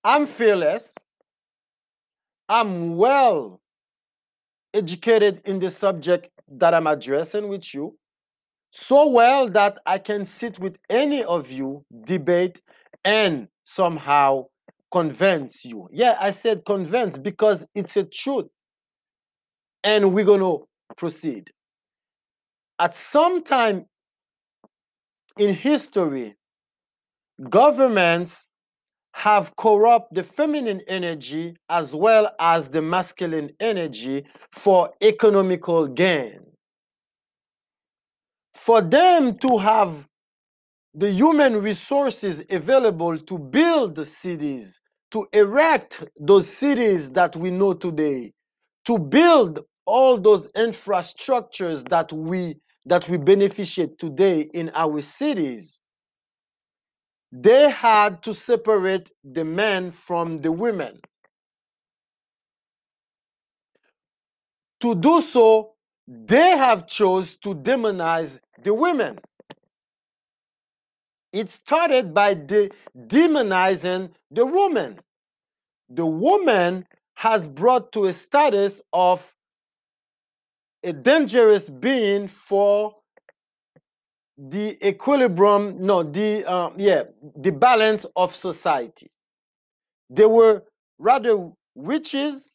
I'm 0.03 0.25
fearless. 0.25 0.95
I'm 2.49 2.97
well 2.97 3.60
educated 4.73 5.41
in 5.45 5.59
the 5.59 5.71
subject 5.71 6.29
that 6.47 6.73
I'm 6.73 6.87
addressing 6.87 7.47
with 7.49 7.73
you. 7.73 7.97
So 8.71 9.09
well 9.09 9.49
that 9.49 9.79
I 9.85 9.97
can 9.97 10.25
sit 10.25 10.59
with 10.59 10.77
any 10.89 11.23
of 11.23 11.51
you, 11.51 11.85
debate, 12.05 12.61
and 13.03 13.47
somehow 13.63 14.45
convince 14.91 15.65
you. 15.65 15.89
Yeah, 15.91 16.17
I 16.19 16.31
said 16.31 16.63
convince 16.65 17.17
because 17.17 17.65
it's 17.75 17.97
a 17.97 18.03
truth. 18.03 18.47
And 19.83 20.13
we're 20.13 20.25
going 20.25 20.41
to 20.41 20.67
proceed. 20.95 21.51
At 22.79 22.95
some 22.95 23.43
time 23.43 23.85
in 25.37 25.53
history, 25.53 26.35
governments 27.49 28.47
have 29.13 29.55
corrupt 29.55 30.13
the 30.13 30.23
feminine 30.23 30.81
energy 30.87 31.55
as 31.69 31.93
well 31.93 32.33
as 32.39 32.69
the 32.69 32.81
masculine 32.81 33.51
energy 33.59 34.23
for 34.51 34.89
economical 35.01 35.87
gain. 35.87 36.39
For 38.53 38.81
them 38.81 39.35
to 39.37 39.57
have 39.57 40.07
the 40.93 41.11
human 41.11 41.61
resources 41.61 42.43
available 42.49 43.17
to 43.17 43.37
build 43.37 43.95
the 43.95 44.05
cities, 44.05 44.79
to 45.11 45.27
erect 45.33 46.03
those 46.19 46.47
cities 46.47 47.11
that 47.11 47.35
we 47.35 47.51
know 47.51 47.73
today, 47.73 48.33
to 48.85 48.97
build 48.97 49.59
all 49.85 50.17
those 50.17 50.47
infrastructures 50.49 51.87
that 51.89 52.11
we 52.13 52.55
that 52.85 53.07
we 53.07 53.17
beneficiate 53.17 53.97
today 53.99 54.41
in 54.53 54.71
our 54.73 55.01
cities 55.01 55.81
they 57.31 57.69
had 57.69 58.23
to 58.23 58.33
separate 58.33 59.11
the 59.23 59.45
men 59.45 59.91
from 59.91 60.41
the 60.41 60.51
women. 60.51 60.99
To 64.81 64.95
do 64.95 65.21
so 65.21 65.73
they 66.07 66.57
have 66.57 66.87
chose 66.87 67.37
to 67.37 67.55
demonize 67.55 68.39
the 68.63 68.73
women. 68.73 69.19
It 71.31 71.49
started 71.49 72.13
by 72.13 72.33
de- 72.33 72.71
demonizing 73.07 74.11
the 74.31 74.45
woman 74.45 74.99
the 75.89 76.05
woman 76.05 76.87
has 77.15 77.47
brought 77.47 77.91
to 77.93 78.05
a 78.05 78.13
status 78.13 78.81
of 78.93 79.35
a 80.83 80.93
dangerous 80.93 81.69
being 81.69 82.27
for 82.27 82.95
the 84.49 84.87
equilibrium 84.87 85.75
no 85.79 86.01
the 86.03 86.43
um, 86.45 86.73
yeah 86.77 87.03
the 87.37 87.51
balance 87.51 88.05
of 88.15 88.35
society. 88.35 89.11
They 90.09 90.25
were 90.25 90.63
rather 90.97 91.51
witches 91.75 92.51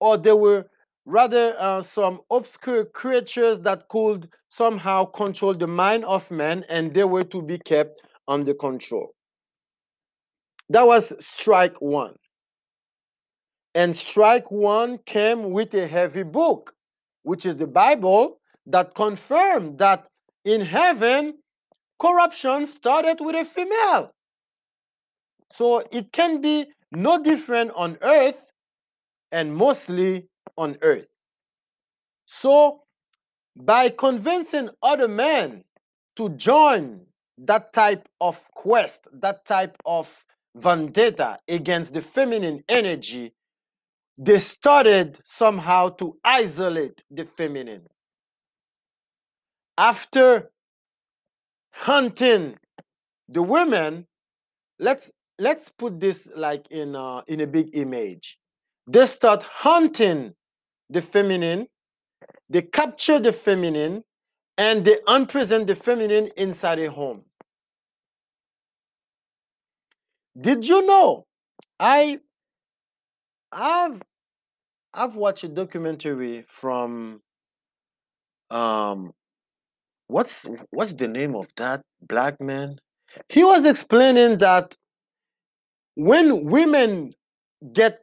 or 0.00 0.18
they 0.18 0.32
were 0.32 0.66
rather 1.04 1.54
uh, 1.58 1.82
some 1.82 2.20
obscure 2.30 2.84
creatures 2.84 3.60
that 3.60 3.88
could 3.88 4.28
somehow 4.48 5.04
control 5.04 5.54
the 5.54 5.66
mind 5.66 6.04
of 6.04 6.28
man 6.30 6.64
and 6.68 6.92
they 6.92 7.04
were 7.04 7.24
to 7.24 7.40
be 7.40 7.58
kept 7.58 8.00
under 8.26 8.52
control. 8.52 9.14
That 10.68 10.86
was 10.86 11.12
strike 11.24 11.80
one. 11.80 12.16
And 13.74 13.94
strike 13.94 14.50
one 14.50 14.98
came 15.06 15.50
with 15.50 15.74
a 15.74 15.86
heavy 15.86 16.24
book 16.24 16.76
which 17.26 17.44
is 17.44 17.56
the 17.56 17.66
Bible, 17.66 18.38
that 18.66 18.94
confirmed 18.94 19.78
that 19.78 20.06
in 20.46 20.60
heaven, 20.60 21.34
corruption 21.98 22.66
started 22.66 23.18
with 23.20 23.34
a 23.34 23.44
female. 23.44 24.12
So 25.52 25.82
it 25.90 26.12
can 26.12 26.40
be 26.40 26.66
no 26.92 27.20
different 27.22 27.72
on 27.74 27.98
earth 28.00 28.52
and 29.32 29.54
mostly 29.54 30.28
on 30.56 30.78
earth. 30.82 31.08
So 32.26 32.82
by 33.56 33.88
convincing 33.88 34.70
other 34.82 35.08
men 35.08 35.64
to 36.14 36.28
join 36.30 37.00
that 37.38 37.72
type 37.72 38.08
of 38.20 38.40
quest, 38.54 39.08
that 39.12 39.44
type 39.44 39.76
of 39.84 40.24
vendetta 40.54 41.40
against 41.48 41.92
the 41.92 42.02
feminine 42.02 42.62
energy, 42.68 43.34
they 44.16 44.38
started 44.38 45.18
somehow 45.24 45.88
to 45.88 46.16
isolate 46.24 47.02
the 47.10 47.24
feminine. 47.24 47.86
After 49.78 50.50
hunting 51.72 52.56
the 53.28 53.42
women, 53.42 54.06
let's 54.78 55.10
let's 55.38 55.68
put 55.78 56.00
this 56.00 56.30
like 56.34 56.66
in 56.70 56.96
uh, 56.96 57.22
in 57.26 57.40
a 57.40 57.46
big 57.46 57.70
image. 57.74 58.38
They 58.86 59.06
start 59.06 59.42
hunting 59.42 60.34
the 60.90 61.02
feminine, 61.02 61.66
they 62.48 62.62
capture 62.62 63.18
the 63.18 63.32
feminine, 63.32 64.04
and 64.56 64.84
they 64.84 64.98
unpresent 65.06 65.66
the 65.66 65.74
feminine 65.74 66.30
inside 66.36 66.78
a 66.78 66.90
home. 66.90 67.22
Did 70.40 70.66
you 70.66 70.86
know? 70.86 71.26
I 71.78 72.20
I've 73.52 74.00
I've 74.94 75.16
watched 75.16 75.44
a 75.44 75.48
documentary 75.48 76.44
from 76.48 77.20
um 78.50 79.12
what's 80.08 80.44
what's 80.70 80.92
the 80.94 81.08
name 81.08 81.34
of 81.34 81.46
that 81.56 81.82
black 82.02 82.40
man? 82.40 82.76
He 83.28 83.44
was 83.44 83.64
explaining 83.64 84.38
that 84.38 84.76
when 85.94 86.44
women 86.44 87.12
get 87.72 88.02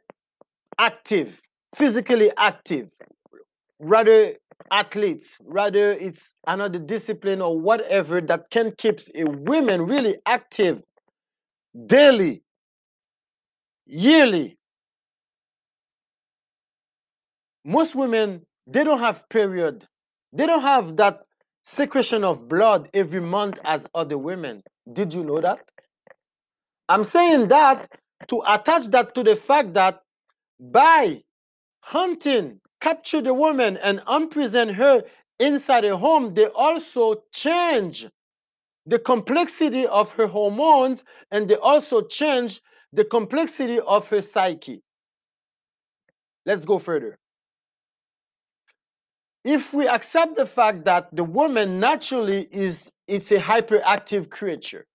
active, 0.78 1.40
physically 1.76 2.30
active, 2.36 2.88
rather 3.78 4.34
athletes, 4.70 5.36
rather 5.40 5.92
it's 5.92 6.34
another 6.46 6.78
discipline 6.78 7.40
or 7.40 7.58
whatever 7.58 8.20
that 8.20 8.50
can 8.50 8.72
keep 8.76 9.00
a 9.14 9.24
women 9.24 9.82
really 9.82 10.16
active 10.26 10.82
daily, 11.86 12.42
yearly. 13.86 14.58
Most 17.64 17.94
women 17.94 18.42
they 18.66 18.82
don't 18.82 19.00
have 19.00 19.28
period. 19.28 19.86
They 20.32 20.46
don't 20.46 20.62
have 20.62 20.96
that 20.96 21.20
secretion 21.64 22.22
of 22.22 22.46
blood 22.46 22.90
every 22.94 23.20
month 23.20 23.58
as 23.64 23.86
other 23.94 24.18
women. 24.18 24.62
Did 24.92 25.12
you 25.14 25.24
know 25.24 25.40
that? 25.40 25.60
I'm 26.88 27.04
saying 27.04 27.48
that 27.48 27.90
to 28.28 28.42
attach 28.46 28.88
that 28.88 29.14
to 29.14 29.22
the 29.22 29.34
fact 29.34 29.72
that 29.72 30.02
by 30.60 31.22
hunting, 31.80 32.60
capture 32.80 33.22
the 33.22 33.32
woman 33.32 33.78
and 33.78 34.02
imprison 34.08 34.68
her 34.68 35.02
inside 35.40 35.86
a 35.86 35.96
home, 35.96 36.34
they 36.34 36.46
also 36.46 37.22
change 37.32 38.06
the 38.86 38.98
complexity 38.98 39.86
of 39.86 40.12
her 40.12 40.26
hormones 40.26 41.02
and 41.30 41.48
they 41.48 41.56
also 41.56 42.02
change 42.02 42.60
the 42.92 43.06
complexity 43.06 43.80
of 43.80 44.06
her 44.08 44.20
psyche. 44.20 44.82
Let's 46.44 46.66
go 46.66 46.78
further. 46.78 47.18
If 49.44 49.74
we 49.74 49.88
accept 49.88 50.36
the 50.36 50.46
fact 50.46 50.86
that 50.86 51.14
the 51.14 51.24
woman 51.24 51.80
naturally 51.80 52.48
is 52.52 52.90
it's 53.08 53.32
a 53.32 53.38
hyperactive 53.38 54.30
creature, 54.30 54.86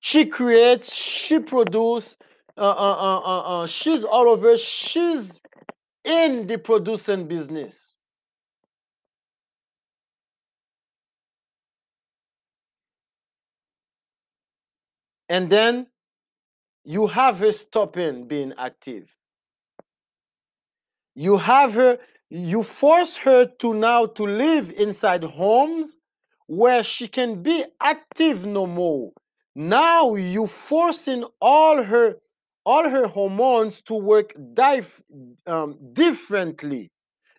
she 0.00 0.26
creates, 0.26 0.94
she 0.94 1.40
produces, 1.40 2.16
uh, 2.58 2.62
uh, 2.62 2.64
uh, 2.66 3.20
uh, 3.20 3.40
uh, 3.62 3.66
she's 3.66 4.04
all 4.04 4.28
over, 4.28 4.58
she's 4.58 5.40
in 6.04 6.46
the 6.46 6.58
producing 6.58 7.28
business. 7.28 7.96
And 15.28 15.50
then 15.50 15.88
you 16.84 17.08
have 17.08 17.38
her 17.40 17.52
stopping 17.52 18.28
being 18.28 18.54
active. 18.58 19.08
You 21.14 21.38
have 21.38 21.74
her, 21.74 21.98
you 22.30 22.62
force 22.62 23.16
her 23.16 23.46
to 23.46 23.74
now 23.74 24.06
to 24.06 24.24
live 24.24 24.70
inside 24.72 25.22
homes 25.24 25.96
where 26.46 26.82
she 26.82 27.08
can 27.08 27.42
be 27.42 27.64
active 27.80 28.44
no 28.46 28.66
more. 28.66 29.12
Now 29.54 30.14
you 30.14 30.46
forcing 30.46 31.24
all 31.40 31.82
her 31.82 32.16
all 32.64 32.88
her 32.90 33.06
hormones 33.06 33.80
to 33.82 33.94
work 33.94 34.34
dif- 34.54 35.02
um, 35.46 35.78
differently. 35.92 36.90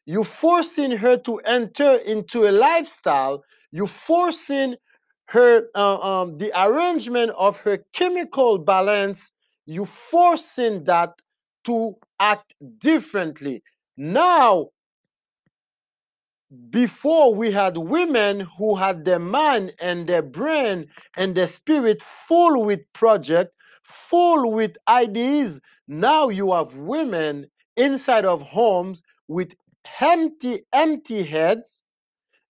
You 0.06 0.24
forcing 0.24 0.92
her 0.92 1.18
to 1.18 1.38
enter 1.40 1.96
into 1.96 2.48
a 2.48 2.52
lifestyle. 2.52 3.44
You 3.72 3.88
forcing 3.88 4.76
her 5.26 5.64
uh, 5.76 6.00
um, 6.00 6.38
the 6.38 6.52
arrangement 6.60 7.32
of 7.38 7.58
her 7.60 7.80
chemical 7.94 8.58
balance. 8.58 9.32
You 9.66 9.86
forcing 9.86 10.86
that 10.86 11.14
to 11.66 11.96
act 12.20 12.56
differently. 12.80 13.64
Now, 13.98 14.70
before 16.70 17.34
we 17.34 17.52
had 17.52 17.78
women 17.78 18.42
who 18.58 18.76
had 18.76 19.04
their 19.06 19.20
mind 19.20 19.74
and 19.82 20.08
their 20.08 20.22
brain 20.22 20.88
and 21.18 21.36
their 21.36 21.48
spirit 21.48 22.02
full 22.02 22.64
with 22.64 22.82
project, 22.94 23.52
full 23.84 24.52
with 24.52 24.78
ideas. 24.88 25.60
Now 25.88 26.30
you 26.30 26.54
have 26.54 26.76
women 26.76 27.48
inside 27.76 28.26
of 28.26 28.42
homes 28.42 29.04
with 29.28 29.54
empty, 30.02 30.62
empty 30.74 31.24
heads 31.24 31.82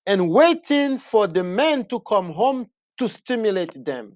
and 0.05 0.29
waiting 0.29 0.97
for 0.97 1.27
the 1.27 1.43
men 1.43 1.85
to 1.85 1.99
come 2.01 2.31
home 2.31 2.67
to 2.97 3.09
stimulate 3.09 3.83
them. 3.83 4.13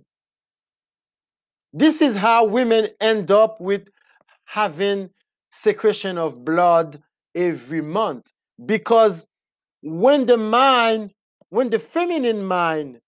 This 1.74 2.02
is 2.02 2.16
how 2.16 2.46
women 2.46 2.90
end 3.00 3.32
up 3.32 3.60
with 3.60 3.88
having 4.46 5.10
secretion 5.52 6.18
of 6.18 6.44
blood 6.46 7.02
every 7.36 7.82
month 7.82 8.32
because 8.66 9.26
when 9.82 10.26
the 10.26 10.38
mind, 10.38 11.12
when 11.50 11.70
the 11.70 11.80
feminine 11.80 12.44
mind 12.46 13.00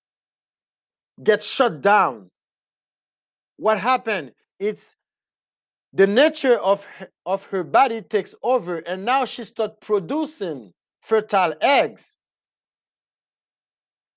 gets 1.24 1.46
shut 1.46 1.82
down, 1.82 2.30
what 3.58 3.80
happened? 3.80 4.34
It's 4.60 4.96
the 5.94 6.08
nature 6.08 6.58
of 6.58 6.84
her, 6.86 7.10
of 7.26 7.46
her 7.46 7.64
body 7.64 8.02
takes 8.02 8.34
over, 8.42 8.78
and 8.78 9.06
now 9.06 9.26
she 9.26 9.44
starts 9.44 9.76
producing 9.82 10.74
fertile 11.02 11.54
eggs. 11.62 12.18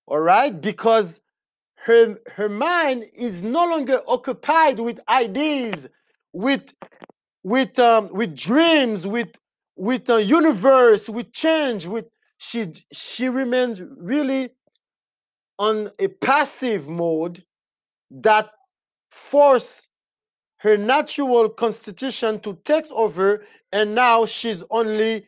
All 0.07 0.21
right, 0.21 0.59
because 0.59 1.21
her 1.77 2.19
her 2.35 2.49
mind 2.49 3.05
is 3.15 3.43
no 3.43 3.67
longer 3.67 4.01
occupied 4.09 4.81
with 4.81 5.01
ideas, 5.09 5.89
with 6.33 6.73
with 7.43 7.79
um, 7.79 8.09
with 8.13 8.35
dreams, 8.35 9.07
with 9.07 9.29
with 9.77 10.09
a 10.09 10.23
universe, 10.23 11.09
with 11.09 11.33
change, 11.33 11.87
with 11.87 12.07
she 12.39 12.73
she 12.93 13.29
remains 13.29 13.83
really 13.97 14.51
on 15.59 15.91
a 15.99 16.09
passive 16.09 16.89
mode 16.89 17.45
that 18.11 18.51
force 19.11 19.89
her 20.59 20.77
natural 20.77 21.49
constitution 21.49 22.41
to 22.41 22.59
take 22.65 22.91
over 22.91 23.45
and 23.73 23.95
now 23.95 24.27
she's 24.27 24.63
only 24.71 25.27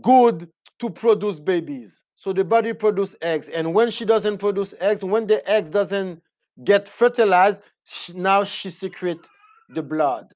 good 0.00 0.48
to 0.78 0.90
produce 0.90 1.38
babies. 1.38 2.02
So 2.14 2.32
the 2.32 2.44
body 2.44 2.72
produce 2.72 3.14
eggs 3.22 3.48
and 3.48 3.74
when 3.74 3.90
she 3.90 4.04
doesn't 4.04 4.38
produce 4.38 4.74
eggs 4.80 5.04
when 5.04 5.26
the 5.26 5.48
eggs 5.48 5.70
doesn't 5.70 6.22
get 6.64 6.88
fertilized 6.88 7.60
she, 7.84 8.14
now 8.14 8.44
she 8.44 8.70
secrete 8.70 9.28
the 9.68 9.82
blood. 9.82 10.32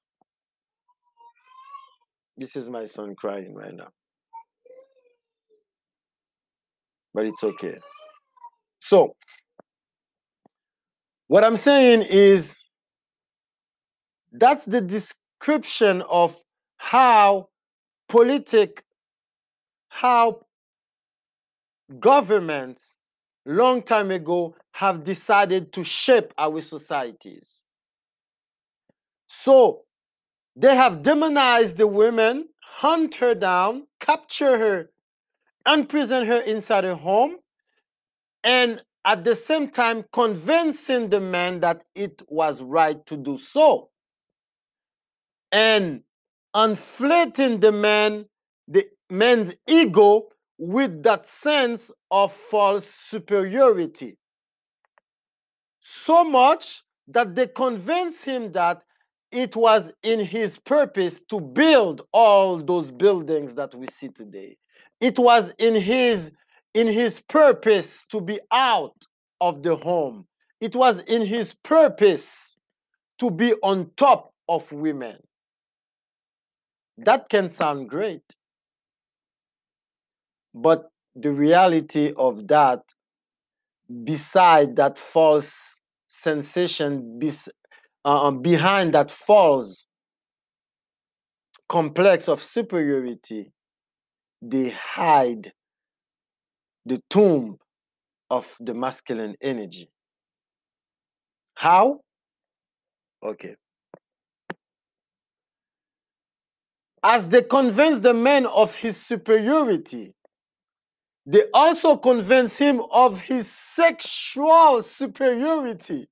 This 2.37 2.55
is 2.57 2.69
my 2.71 2.85
son 2.85 3.15
crying 3.17 3.55
right 3.55 3.75
now 3.75 3.89
but 7.15 7.27
it's 7.27 7.43
okay. 7.43 7.79
So, 8.81 9.15
what 11.29 11.45
I'm 11.45 11.57
saying 11.57 12.03
is 12.09 12.57
that's 14.33 14.65
the 14.65 14.81
description 14.81 16.03
of 16.03 16.37
how 16.77 17.49
politic, 18.09 18.85
how 19.89 20.47
governments 21.99 22.97
long 23.47 23.83
time 23.83 24.11
ago 24.11 24.55
have 24.73 25.05
decided 25.05 25.73
to 25.73 25.85
shape 25.85 26.33
our 26.39 26.63
societies. 26.63 27.63
So, 29.27 29.83
they 30.57 30.75
have 30.75 31.03
demonized 31.03 31.77
the 31.77 31.87
women, 31.87 32.49
hunt 32.63 33.15
her 33.17 33.35
down, 33.35 33.87
capture 34.01 34.59
her 34.59 34.91
imprison 35.67 36.27
her 36.27 36.41
inside 36.41 36.85
a 36.85 36.95
home, 36.97 37.37
and 38.43 38.83
at 39.05 39.25
the 39.25 39.35
same 39.35 39.69
time 39.69 40.05
convincing 40.13 41.09
the 41.09 41.21
man 41.21 41.61
that 41.61 41.83
it 41.95 42.23
was 42.29 42.61
right 42.61 43.05
to 43.07 43.17
do 43.17 43.39
so. 43.39 43.91
And 45.53 46.03
inflating 46.55 47.61
the 47.61 47.73
man, 47.73 48.27
the 48.69 48.87
man's 49.09 49.53
ego 49.67 50.29
with 50.59 51.03
that 51.03 51.27
sense 51.27 51.91
of 52.11 52.33
false 52.33 52.91
superiority. 53.09 54.19
So 55.81 56.23
much 56.23 56.83
that 57.09 57.35
they 57.35 57.47
convince 57.47 58.23
him 58.23 58.53
that 58.53 58.83
it 59.33 59.55
was 59.55 59.91
in 60.03 60.21
his 60.21 60.59
purpose 60.59 61.23
to 61.31 61.41
build 61.41 62.03
all 62.13 62.59
those 62.59 62.91
buildings 62.91 63.55
that 63.55 63.75
we 63.75 63.87
see 63.89 64.09
today. 64.09 64.57
It 65.01 65.19
was 65.19 65.53
in 65.59 65.75
his 65.75 66.33
in 66.75 66.87
his 66.87 67.21
purpose 67.21 68.05
to 68.11 68.21
be 68.21 68.39
out 68.53 69.07
of 69.41 69.63
the 69.63 69.77
home. 69.77 70.27
It 70.61 70.77
was 70.77 71.01
in 71.01 71.27
his 71.27 71.55
purpose 71.55 72.57
to 73.19 73.31
be 73.31 73.55
on 73.63 73.91
top 73.97 74.33
of 74.49 74.71
women. 74.71 75.17
That 76.99 77.29
can 77.29 77.49
sound 77.49 77.89
great. 77.89 78.23
But 80.55 80.91
the 81.17 81.33
reality 81.33 82.13
of 82.17 82.47
that, 82.49 82.83
beside 84.05 84.77
that 84.77 84.99
false 84.99 85.81
sensation, 86.09 87.19
uh, 88.05 88.31
behind 88.31 88.95
that 88.95 89.11
false 89.11 89.87
complex 91.69 92.29
of 92.29 92.43
superiority, 92.43 93.53
they 94.43 94.71
hide 94.71 95.53
the 96.87 97.01
tomb 97.11 97.59
of 98.31 98.47
the 98.61 98.75
masculine 98.75 99.37
energy. 99.41 99.89
How? 101.55 102.01
Okay. 103.23 103.55
As 107.03 107.27
they 107.29 107.43
convince 107.43 108.01
the 108.01 108.15
man 108.15 108.47
of 108.47 108.75
his 108.75 108.97
superiority, 108.97 110.15
they 111.27 111.45
also 111.55 111.97
convince 111.97 112.59
him 112.59 112.83
of 112.91 113.21
his 113.21 113.51
sexual 113.51 114.83
superiority. 114.83 116.09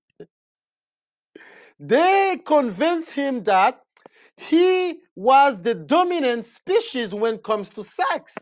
They 1.78 2.40
convince 2.44 3.12
him 3.12 3.44
that 3.44 3.80
he 4.36 5.00
was 5.14 5.60
the 5.62 5.74
dominant 5.74 6.46
species 6.46 7.14
when 7.14 7.34
it 7.34 7.42
comes 7.42 7.70
to 7.70 7.84
sex. 7.84 8.34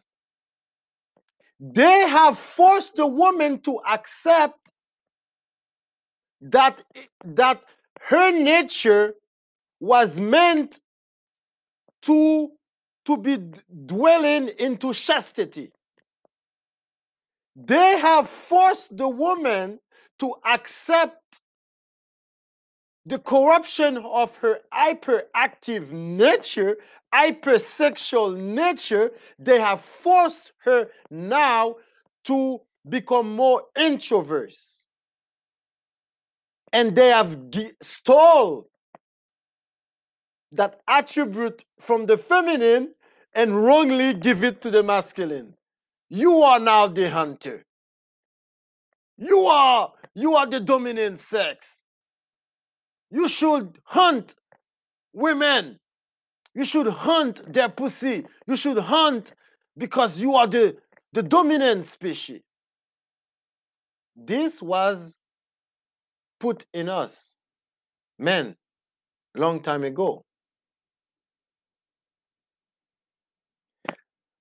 They 1.59 2.09
have 2.09 2.39
forced 2.39 2.97
the 2.97 3.07
woman 3.07 3.61
to 3.61 3.81
accept 3.89 4.59
that, 6.41 6.83
that 7.25 7.63
her 8.03 8.31
nature 8.31 9.15
was 9.81 10.19
meant 10.19 10.79
to, 12.03 12.51
to 13.07 13.17
be 13.17 13.39
dwelling 13.87 14.49
into 14.59 14.93
chastity. 14.93 15.73
They 17.55 17.99
have 17.99 18.29
forced 18.29 18.97
the 18.97 19.09
woman 19.09 19.81
to 20.19 20.35
accept 20.45 21.41
the 23.07 23.19
corruption 23.21 23.99
of 23.99 24.37
her 24.39 24.59
hyperactive 24.75 25.93
nature, 25.93 26.77
hypersexual 27.15 28.37
nature. 28.37 29.13
They 29.39 29.61
have 29.61 29.81
forced 29.81 30.53
her 30.65 30.89
now 31.09 31.77
to 32.25 32.61
become 32.89 33.35
more 33.35 33.63
introverts. 33.77 34.85
And 36.73 36.97
they 36.97 37.09
have 37.11 37.39
stole 37.81 38.69
that 40.51 40.81
attribute 40.89 41.65
from 41.79 42.07
the 42.07 42.19
feminine 42.19 42.95
and 43.35 43.65
wrongly 43.65 44.15
give 44.15 44.43
it 44.43 44.61
to 44.63 44.71
the 44.71 44.83
masculine. 44.83 45.55
You 46.09 46.43
are 46.43 46.59
now 46.59 46.89
the 46.89 47.09
hunter. 47.09 47.65
You 49.17 49.47
are 49.47 49.93
you 50.15 50.35
are 50.35 50.47
the 50.47 50.61
dominant 50.61 51.21
sex. 51.21 51.76
You 53.17 53.29
should 53.29 53.79
hunt 53.85 54.35
women. 55.15 55.79
You 56.55 56.67
should 56.67 56.87
hunt 56.87 57.51
their 57.51 57.71
pussy. 57.71 58.27
You 58.47 58.57
should 58.57 58.77
hunt 58.77 59.33
because 59.79 60.19
you 60.19 60.35
are 60.35 60.47
the, 60.47 60.77
the 61.15 61.23
dominant 61.23 61.87
species. 61.87 62.43
This 64.15 64.61
was 64.61 65.17
put 66.41 66.67
in 66.75 66.91
us, 66.91 67.33
men, 68.19 68.55
long 69.35 69.63
time 69.63 69.85
ago. 69.85 70.23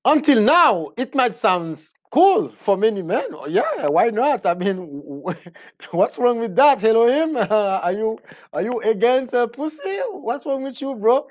Until 0.03 0.41
now, 0.41 0.89
it 0.97 1.15
might 1.15 1.37
sound 1.37 1.81
cool 2.11 2.49
for 2.49 2.77
many 2.77 3.01
men. 3.01 3.25
Oh, 3.33 3.47
yeah, 3.47 3.87
why 3.87 4.09
not? 4.09 4.45
I 4.45 4.53
mean, 4.53 4.77
what's 5.91 6.17
wrong 6.17 6.39
with 6.39 6.55
that? 6.55 6.83
Elohim. 6.83 7.37
Uh, 7.37 7.47
are 7.83 7.91
you 7.91 8.19
are 8.53 8.61
you 8.61 8.79
against 8.81 9.33
uh, 9.33 9.47
pussy? 9.47 9.99
What's 10.11 10.45
wrong 10.45 10.63
with 10.63 10.81
you, 10.81 10.95
bro? 10.95 11.27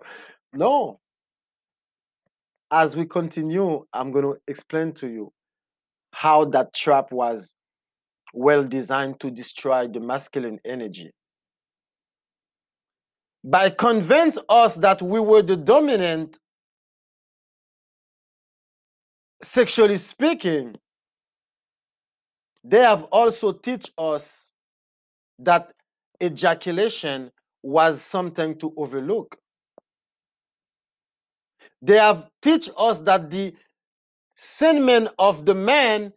No. 0.53 1.01
As 2.71 2.97
we 2.97 3.07
continue, 3.07 3.85
I'm 3.93 4.11
going 4.11 4.25
to 4.25 4.37
explain 4.49 4.93
to 4.95 5.07
you 5.09 5.33
how 6.13 6.45
that 6.47 6.75
trap 6.75 7.13
was 7.13 7.55
well 8.33 8.65
designed 8.65 9.21
to 9.21 9.31
destroy 9.31 9.87
the 9.87 10.01
masculine 10.01 10.59
energy. 10.65 11.13
By 13.45 13.71
convince 13.71 14.39
us 14.49 14.75
that 14.77 15.03
we 15.03 15.21
were 15.21 15.43
the 15.43 15.57
dominant 15.57 16.39
sexually 19.47 19.99
speaking, 19.99 20.77
they 22.63 22.81
have 22.81 23.05
also 23.05 23.53
teach 23.53 23.91
us 23.99 24.53
that 25.39 25.73
ejaculation 26.23 27.31
was 27.63 28.01
something 28.01 28.57
to 28.59 28.73
overlook. 28.77 29.37
They 31.83 31.97
have 31.97 32.29
teach 32.41 32.71
us 32.77 32.99
that 33.01 33.31
the 33.31 33.55
semen 34.37 35.09
of 35.19 35.45
the 35.45 35.55
man 35.55 36.13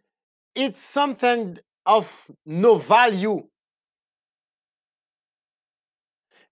it's 0.58 0.82
something 0.82 1.56
of 1.86 2.30
no 2.44 2.76
value. 2.76 3.46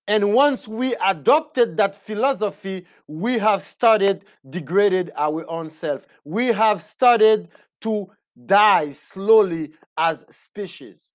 And 0.08 0.32
once 0.32 0.68
we 0.68 0.94
adopted 1.04 1.76
that 1.78 1.96
philosophy, 1.96 2.86
we 3.08 3.38
have 3.38 3.62
started 3.62 4.24
degraded 4.48 5.10
our 5.16 5.48
own 5.50 5.68
self. 5.68 6.06
We 6.24 6.46
have 6.48 6.80
started 6.80 7.48
to 7.80 8.10
die 8.44 8.90
slowly 8.92 9.72
as 9.96 10.24
species. 10.30 11.14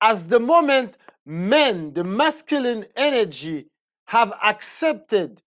As 0.00 0.24
the 0.24 0.40
moment 0.40 0.96
men, 1.26 1.92
the 1.92 2.04
masculine 2.04 2.86
energy, 2.96 3.66
have 4.06 4.32
accepted 4.42 5.42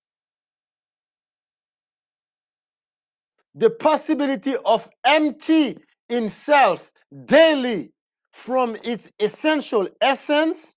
the 3.55 3.69
possibility 3.69 4.55
of 4.65 4.89
empty 5.03 5.77
himself 6.07 6.91
daily 7.25 7.91
from 8.31 8.75
its 8.83 9.09
essential 9.19 9.87
essence, 10.01 10.75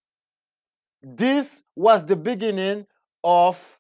this 1.03 1.63
was 1.77 2.07
the 2.07 2.17
beginning 2.17 2.87
of 3.25 3.79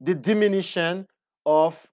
the 0.00 0.14
diminution 0.14 1.06
of 1.44 1.86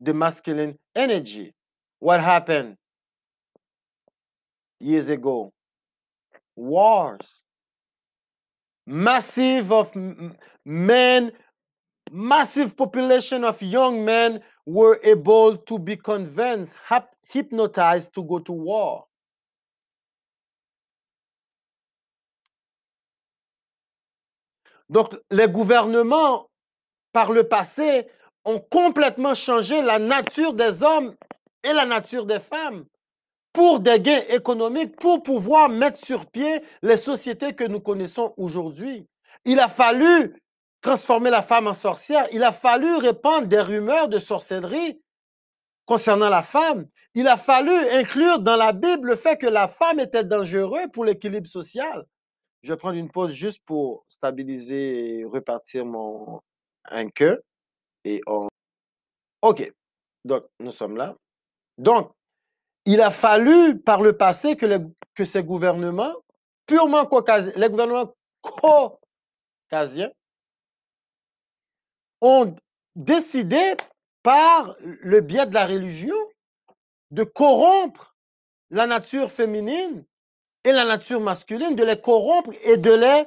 the 0.00 0.12
masculine 0.12 0.78
energy. 0.94 1.52
What 2.00 2.20
happened 2.20 2.76
years 4.80 5.08
ago? 5.08 5.52
Wars. 6.56 7.44
Massive 8.84 9.70
of 9.70 9.92
men, 10.64 11.32
massive 12.10 12.76
population 12.76 13.44
of 13.44 13.62
young 13.62 14.04
men 14.04 14.40
were 14.66 14.98
able 15.02 15.56
to 15.56 15.78
be 15.78 15.96
convinced, 15.96 16.76
hypnotized 17.32 18.12
to 18.14 18.22
go 18.22 18.38
to 18.38 18.52
war. 18.52 19.06
Donc, 24.88 25.14
les 25.30 25.48
gouvernements, 25.48 26.50
par 27.12 27.32
le 27.32 27.44
passé, 27.44 28.06
ont 28.44 28.60
complètement 28.60 29.34
changé 29.34 29.80
la 29.80 29.98
nature 29.98 30.52
des 30.52 30.82
hommes 30.82 31.14
et 31.64 31.72
la 31.72 31.86
nature 31.86 32.26
des 32.26 32.40
femmes 32.40 32.84
pour 33.52 33.80
des 33.80 34.00
gains 34.00 34.22
économiques, 34.28 34.96
pour 34.96 35.22
pouvoir 35.22 35.68
mettre 35.68 35.98
sur 35.98 36.26
pied 36.26 36.62
les 36.82 36.96
sociétés 36.96 37.54
que 37.54 37.64
nous 37.64 37.80
connaissons 37.80 38.34
aujourd'hui. 38.36 39.06
Il 39.44 39.60
a 39.60 39.68
fallu 39.68 40.36
transformer 40.82 41.30
la 41.30 41.42
femme 41.42 41.66
en 41.66 41.74
sorcière. 41.74 42.26
Il 42.32 42.42
a 42.42 42.52
fallu 42.52 42.96
répandre 42.96 43.46
des 43.46 43.60
rumeurs 43.60 44.08
de 44.08 44.18
sorcellerie 44.18 45.00
concernant 45.86 46.28
la 46.28 46.42
femme. 46.42 46.86
Il 47.14 47.28
a 47.28 47.36
fallu 47.36 47.72
inclure 47.72 48.40
dans 48.40 48.56
la 48.56 48.72
Bible 48.72 49.08
le 49.08 49.16
fait 49.16 49.38
que 49.38 49.46
la 49.46 49.68
femme 49.68 50.00
était 50.00 50.24
dangereuse 50.24 50.88
pour 50.92 51.04
l'équilibre 51.04 51.48
social. 51.48 52.04
Je 52.62 52.72
vais 52.72 52.76
prendre 52.76 52.96
une 52.96 53.10
pause 53.10 53.32
juste 53.32 53.62
pour 53.64 54.04
stabiliser 54.08 55.20
et 55.20 55.24
repartir 55.24 55.86
mon 55.86 56.40
que 57.14 57.42
et 58.04 58.20
on. 58.26 58.48
OK. 59.42 59.72
Donc, 60.24 60.44
nous 60.60 60.72
sommes 60.72 60.96
là. 60.96 61.16
Donc, 61.78 62.12
il 62.84 63.00
a 63.00 63.10
fallu 63.10 63.80
par 63.80 64.02
le 64.02 64.16
passé 64.16 64.56
que, 64.56 64.66
que 65.14 65.24
ces 65.24 65.42
gouvernements, 65.42 66.14
purement 66.66 67.06
caucasiens, 67.06 67.52
les 67.56 67.68
gouvernements 67.68 68.14
caucasiens, 68.40 70.10
ont 72.22 72.56
décidé 72.96 73.74
par 74.22 74.76
le 74.80 75.20
biais 75.20 75.46
de 75.46 75.54
la 75.54 75.66
religion 75.66 76.16
de 77.10 77.24
corrompre 77.24 78.16
la 78.70 78.86
nature 78.86 79.30
féminine 79.30 80.04
et 80.64 80.72
la 80.72 80.86
nature 80.86 81.20
masculine, 81.20 81.76
de 81.76 81.84
les 81.84 82.00
corrompre 82.00 82.52
et 82.62 82.78
de 82.78 82.92
les, 82.92 83.24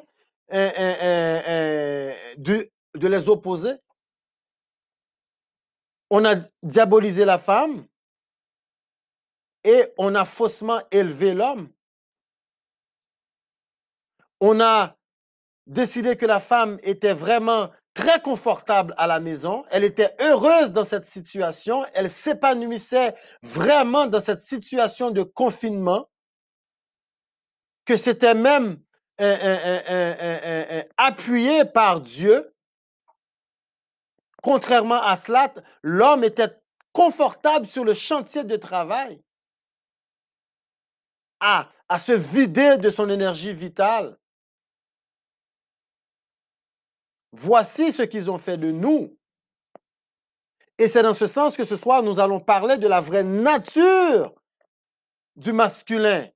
euh, 0.54 0.72
euh, 0.80 1.42
euh, 1.48 2.64
de 2.96 3.08
les 3.08 3.30
opposer. 3.30 3.74
On 6.10 6.24
a 6.26 6.36
diabolisé 6.64 7.26
la 7.26 7.38
femme 7.38 7.86
et 9.64 9.94
on 9.98 10.16
a 10.16 10.26
faussement 10.26 10.82
élevé 10.92 11.34
l'homme. 11.34 11.70
On 14.40 14.60
a 14.62 14.96
décidé 15.68 16.16
que 16.16 16.26
la 16.26 16.40
femme 16.40 16.78
était 16.84 17.14
vraiment 17.14 17.70
très 17.96 18.22
confortable 18.22 18.94
à 18.98 19.08
la 19.08 19.20
maison, 19.20 19.66
elle 19.72 19.86
était 19.86 20.16
heureuse 20.20 20.72
dans 20.72 20.84
cette 20.84 21.06
situation, 21.06 21.86
elle 21.94 22.12
s'épanouissait 22.12 23.16
vraiment 23.42 24.06
dans 24.06 24.20
cette 24.20 24.42
situation 24.42 25.10
de 25.10 25.24
confinement, 25.24 26.08
que 27.86 27.96
c'était 27.96 28.36
même 28.36 28.82
euh, 29.22 29.38
euh, 29.42 29.82
euh, 29.90 30.84
appuyé 30.98 31.64
par 31.64 32.02
Dieu. 32.02 32.54
Contrairement 34.44 35.02
à 35.02 35.16
cela, 35.16 35.54
l'homme 35.82 36.26
était 36.26 36.54
confortable 36.92 37.66
sur 37.66 37.86
le 37.86 37.94
chantier 37.94 38.44
de 38.44 38.58
travail 38.58 39.22
à 41.40 41.70
se 42.00 42.12
vider 42.12 42.78
de 42.78 42.90
son 42.90 43.10
énergie 43.10 43.54
vitale. 43.54 44.18
Voici 47.38 47.92
ce 47.92 48.02
qu'ils 48.02 48.32
ont 48.32 48.38
fait 48.38 48.58
de 48.58 48.72
nous. 48.72 49.18
Et 50.78 50.88
c'est 50.88 51.04
dans 51.04 51.14
ce 51.14 51.28
sens 51.28 51.56
que 51.56 51.66
ce 51.66 51.76
soir, 51.76 52.02
nous 52.02 52.20
allons 52.20 52.40
parler 52.40 52.78
de 52.78 52.88
la 52.88 53.02
vraie 53.02 53.24
nature 53.26 54.34
du 55.36 55.52
masculin. 55.52 56.30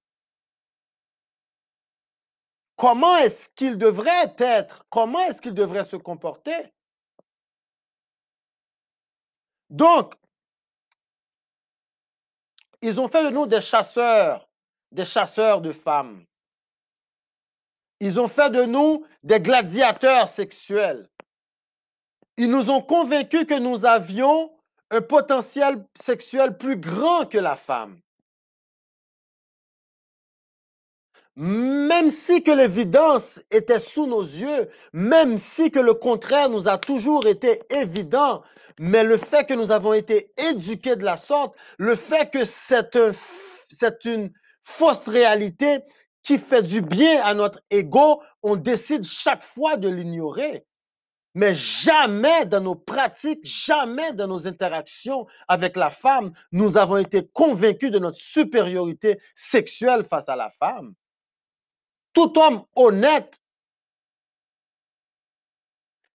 Comment 2.76 3.16
est-ce 3.18 3.50
qu'il 3.50 3.78
devrait 3.78 4.36
être? 4.38 4.86
Comment 4.90 5.20
est-ce 5.22 5.42
qu'il 5.42 5.54
devrait 5.54 5.86
se 5.86 5.96
comporter? 5.96 6.74
Donc, 9.70 10.16
ils 12.82 13.00
ont 13.00 13.08
fait 13.08 13.24
de 13.24 13.30
nous 13.30 13.46
des 13.46 13.62
chasseurs, 13.62 14.50
des 14.92 15.06
chasseurs 15.06 15.62
de 15.62 15.72
femmes. 15.72 16.26
Ils 18.00 18.20
ont 18.20 18.28
fait 18.28 18.50
de 18.50 18.64
nous 18.64 19.06
des 19.24 19.40
gladiateurs 19.40 20.28
sexuels. 20.28 21.10
Ils 22.38 22.50
nous 22.50 22.70
ont 22.70 22.82
convaincus 22.82 23.46
que 23.46 23.60
nous 23.60 23.86
avions 23.86 24.52
un 24.92 25.02
potentiel 25.02 25.86
sexuel 25.96 26.58
plus 26.58 26.78
grand 26.78 27.26
que 27.26 27.38
la 27.38 27.56
femme. 27.56 28.00
Même 31.36 32.10
si 32.10 32.44
que 32.44 32.52
l'évidence 32.52 33.42
était 33.52 33.80
sous 33.80 34.08
nos 34.08 34.24
yeux, 34.24 34.70
même 34.92 35.38
si 35.38 35.72
que 35.72 35.80
le 35.80 35.94
contraire 35.94 36.50
nous 36.50 36.68
a 36.68 36.78
toujours 36.78 37.28
été 37.28 37.62
évident, 37.70 38.44
mais 38.80 39.04
le 39.04 39.18
fait 39.18 39.46
que 39.46 39.54
nous 39.54 39.72
avons 39.72 39.94
été 39.94 40.32
éduqués 40.38 40.96
de 40.96 41.04
la 41.04 41.18
sorte, 41.18 41.56
le 41.78 41.96
fait 41.96 42.32
que 42.32 42.44
c'est 42.46 42.96
un 42.96 43.12
une 44.06 44.32
fausse 44.64 45.08
réalité 45.08 45.80
qui 46.24 46.38
fait 46.38 46.64
du 46.64 46.82
bien 46.82 47.24
à 47.24 47.34
notre 47.34 47.62
ego, 47.70 48.22
on 48.44 48.56
décide 48.56 49.04
chaque 49.04 49.42
fois 49.42 49.78
de 49.78 49.90
l'ignorer. 49.90 50.66
Mais 51.36 51.54
jamais 51.54 52.46
dans 52.46 52.62
nos 52.62 52.76
pratiques, 52.76 53.46
jamais 53.46 54.14
dans 54.14 54.28
nos 54.28 54.48
interactions 54.48 55.28
avec 55.48 55.76
la 55.76 55.90
femme, 55.90 56.34
nous 56.52 56.76
avons 56.76 56.98
été 56.98 57.28
convaincus 57.28 57.92
de 57.92 58.00
notre 58.00 58.18
supériorité 58.18 59.22
sexuelle 59.36 60.04
face 60.04 60.28
à 60.28 60.36
la 60.36 60.50
femme. 60.50 60.96
Tout 62.14 62.38
homme 62.40 62.66
honnête 62.76 63.40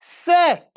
sait 0.00 0.68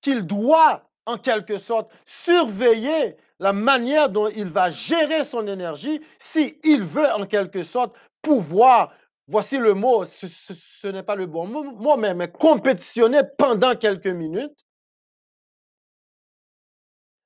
qu'il 0.00 0.26
doit, 0.26 0.90
en 1.06 1.18
quelque 1.18 1.58
sorte, 1.58 1.92
surveiller 2.04 3.16
la 3.40 3.54
manière 3.54 4.10
dont 4.10 4.28
il 4.28 4.50
va 4.50 4.70
gérer 4.70 5.24
son 5.24 5.46
énergie 5.48 6.00
s'il 6.18 6.84
veut, 6.84 7.10
en 7.10 7.26
quelque 7.26 7.64
sorte, 7.64 7.96
pouvoir, 8.20 8.92
voici 9.26 9.56
le 9.56 9.72
mot, 9.72 10.04
ce, 10.04 10.86
n'est 10.86 11.02
pas 11.02 11.16
le 11.16 11.26
bon 11.26 11.46
mot, 11.46 11.96
mais 11.96 12.30
compétitionner 12.30 13.22
pendant 13.38 13.74
quelques 13.74 14.06
minutes. 14.06 14.66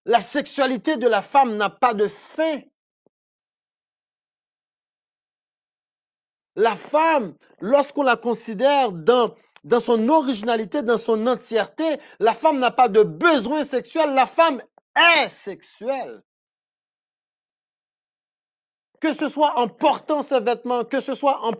La 0.06 0.20
sexualité 0.20 0.96
de 0.96 1.08
la 1.08 1.20
femme 1.20 1.56
n'a 1.56 1.70
pas 1.70 1.94
de 1.94 2.06
fin. 2.06 2.60
La 6.54 6.76
femme, 6.76 7.34
lorsqu'on 7.58 8.02
la 8.04 8.16
considère 8.16 8.92
dans, 8.92 9.34
dans 9.64 9.80
son 9.80 10.08
originalité, 10.08 10.82
dans 10.82 10.98
son 10.98 11.26
entièreté, 11.26 11.98
la 12.20 12.34
femme 12.34 12.60
n'a 12.60 12.70
pas 12.70 12.88
de 12.88 13.02
besoin 13.02 13.64
sexuel, 13.64 14.14
la 14.14 14.26
femme 14.26 14.60
est 14.96 15.28
sexuelle. 15.28 16.22
Que 19.00 19.12
ce 19.12 19.28
soit 19.28 19.58
en 19.58 19.68
portant 19.68 20.22
ses 20.22 20.40
vêtements, 20.40 20.84
que 20.84 21.00
ce 21.00 21.14
soit 21.14 21.40
en 21.42 21.52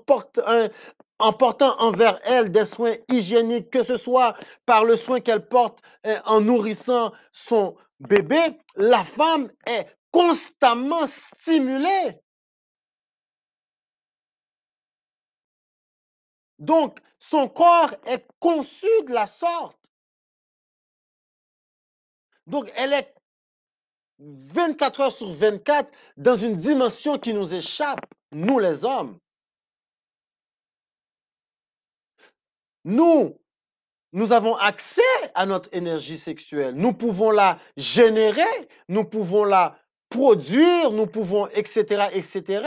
portant 1.33 1.81
envers 1.81 2.18
elle 2.25 2.51
des 2.51 2.64
soins 2.64 2.94
hygiéniques, 3.09 3.70
que 3.70 3.83
ce 3.83 3.97
soit 3.97 4.37
par 4.64 4.85
le 4.85 4.97
soin 4.97 5.20
qu'elle 5.20 5.47
porte 5.47 5.81
euh, 6.07 6.18
en 6.25 6.40
nourrissant 6.40 7.12
son 7.33 7.77
bébé, 8.01 8.59
la 8.77 9.05
femme 9.05 9.51
est 9.66 9.87
constamment 10.11 11.07
stimulée. 11.07 12.20
Donc, 16.59 16.99
son 17.18 17.49
corps 17.49 17.94
est 18.07 18.27
conçu 18.38 18.87
de 19.07 19.12
la 19.12 19.27
sorte. 19.27 19.90
Donc, 22.47 22.70
elle 22.77 22.92
est 22.92 23.14
24 24.18 25.00
heures 25.00 25.12
sur 25.12 25.31
24 25.31 25.90
dans 26.16 26.37
une 26.37 26.57
dimension 26.57 27.18
qui 27.18 27.35
nous 27.35 27.53
échappe, 27.53 28.05
nous 28.33 28.59
les 28.59 28.85
hommes. 28.85 29.18
Nous, 32.85 33.40
nous 34.12 34.33
avons 34.33 34.55
accès 34.57 35.03
à 35.35 35.46
notre 35.46 35.68
énergie 35.72 36.18
sexuelle. 36.18 36.74
Nous 36.74 36.92
pouvons 36.92 37.31
la 37.31 37.59
générer, 37.77 38.68
nous 38.88 39.05
pouvons 39.05 39.44
la 39.44 39.79
produire, 40.09 40.92
nous 40.92 41.07
pouvons, 41.07 41.48
etc., 41.48 42.09
etc. 42.12 42.62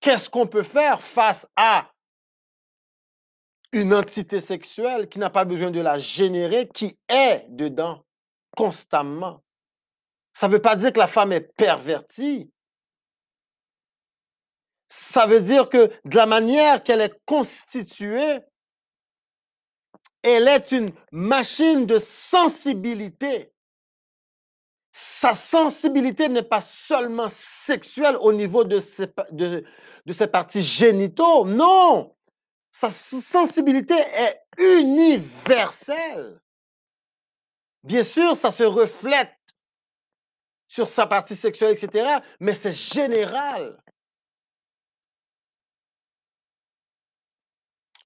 Qu'est-ce 0.00 0.30
qu'on 0.30 0.46
peut 0.46 0.62
faire 0.62 1.02
face 1.02 1.46
à 1.56 1.90
une 3.72 3.92
entité 3.92 4.40
sexuelle 4.40 5.08
qui 5.08 5.18
n'a 5.18 5.30
pas 5.30 5.44
besoin 5.44 5.70
de 5.70 5.80
la 5.80 5.98
générer, 5.98 6.68
qui 6.68 6.98
est 7.08 7.44
dedans 7.50 8.04
constamment? 8.56 9.42
Ça 10.36 10.48
ne 10.48 10.52
veut 10.52 10.60
pas 10.60 10.76
dire 10.76 10.92
que 10.92 10.98
la 10.98 11.08
femme 11.08 11.32
est 11.32 11.40
pervertie. 11.56 12.52
Ça 14.86 15.24
veut 15.24 15.40
dire 15.40 15.70
que 15.70 15.90
de 16.04 16.14
la 16.14 16.26
manière 16.26 16.82
qu'elle 16.82 17.00
est 17.00 17.24
constituée, 17.24 18.40
elle 20.20 20.46
est 20.46 20.72
une 20.72 20.90
machine 21.10 21.86
de 21.86 21.98
sensibilité. 21.98 23.50
Sa 24.92 25.34
sensibilité 25.34 26.28
n'est 26.28 26.42
pas 26.42 26.60
seulement 26.60 27.28
sexuelle 27.30 28.18
au 28.20 28.34
niveau 28.34 28.64
de 28.64 28.80
ses, 28.80 30.26
parties 30.26 30.62
génitaux, 30.62 31.46
non. 31.46 32.14
Sa 32.72 32.90
sensibilité 32.90 33.94
est 33.94 34.42
universelle. 34.58 36.42
Bien 37.82 38.04
sûr, 38.04 38.36
ça 38.36 38.50
se 38.50 38.64
reflète 38.64 39.35
sur 40.68 40.86
sa 40.88 41.06
partie 41.06 41.36
sexuelle, 41.36 41.76
etc., 41.76 42.18
mais 42.40 42.54
c'est 42.54 42.72
général. 42.72 43.82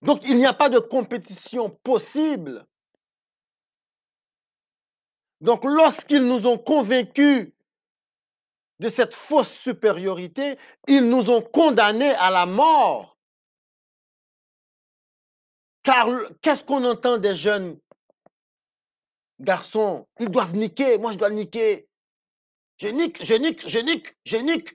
Donc, 0.02 0.22
il 0.24 0.36
n'y 0.36 0.46
a 0.46 0.54
pas 0.54 0.68
de 0.68 0.78
compétition 0.78 1.70
possible. 1.70 2.66
Donc, 5.40 5.64
lorsqu'ils 5.64 6.24
nous 6.24 6.46
ont 6.46 6.58
convaincus 6.58 7.52
de 8.78 8.88
cette 8.88 9.14
fausse 9.14 9.52
supériorité, 9.52 10.58
ils 10.88 11.06
nous 11.06 11.30
ont 11.30 11.42
condamnés 11.42 12.14
à 12.14 12.30
la 12.30 12.46
mort. 12.46 13.18
Car 15.82 16.08
qu'est-ce 16.40 16.64
qu'on 16.64 16.84
entend 16.84 17.18
des 17.18 17.36
jeunes 17.36 17.78
garçons? 19.38 20.06
Ils 20.18 20.30
doivent 20.30 20.56
niquer, 20.56 20.98
moi 20.98 21.12
je 21.12 21.18
dois 21.18 21.30
niquer. 21.30 21.89
Je 22.80 22.88
nique, 22.88 23.22
je 23.22 23.34
nique, 23.34 23.68
je 23.68 23.78
nique, 23.80 24.16
je 24.24 24.38
nique. 24.38 24.74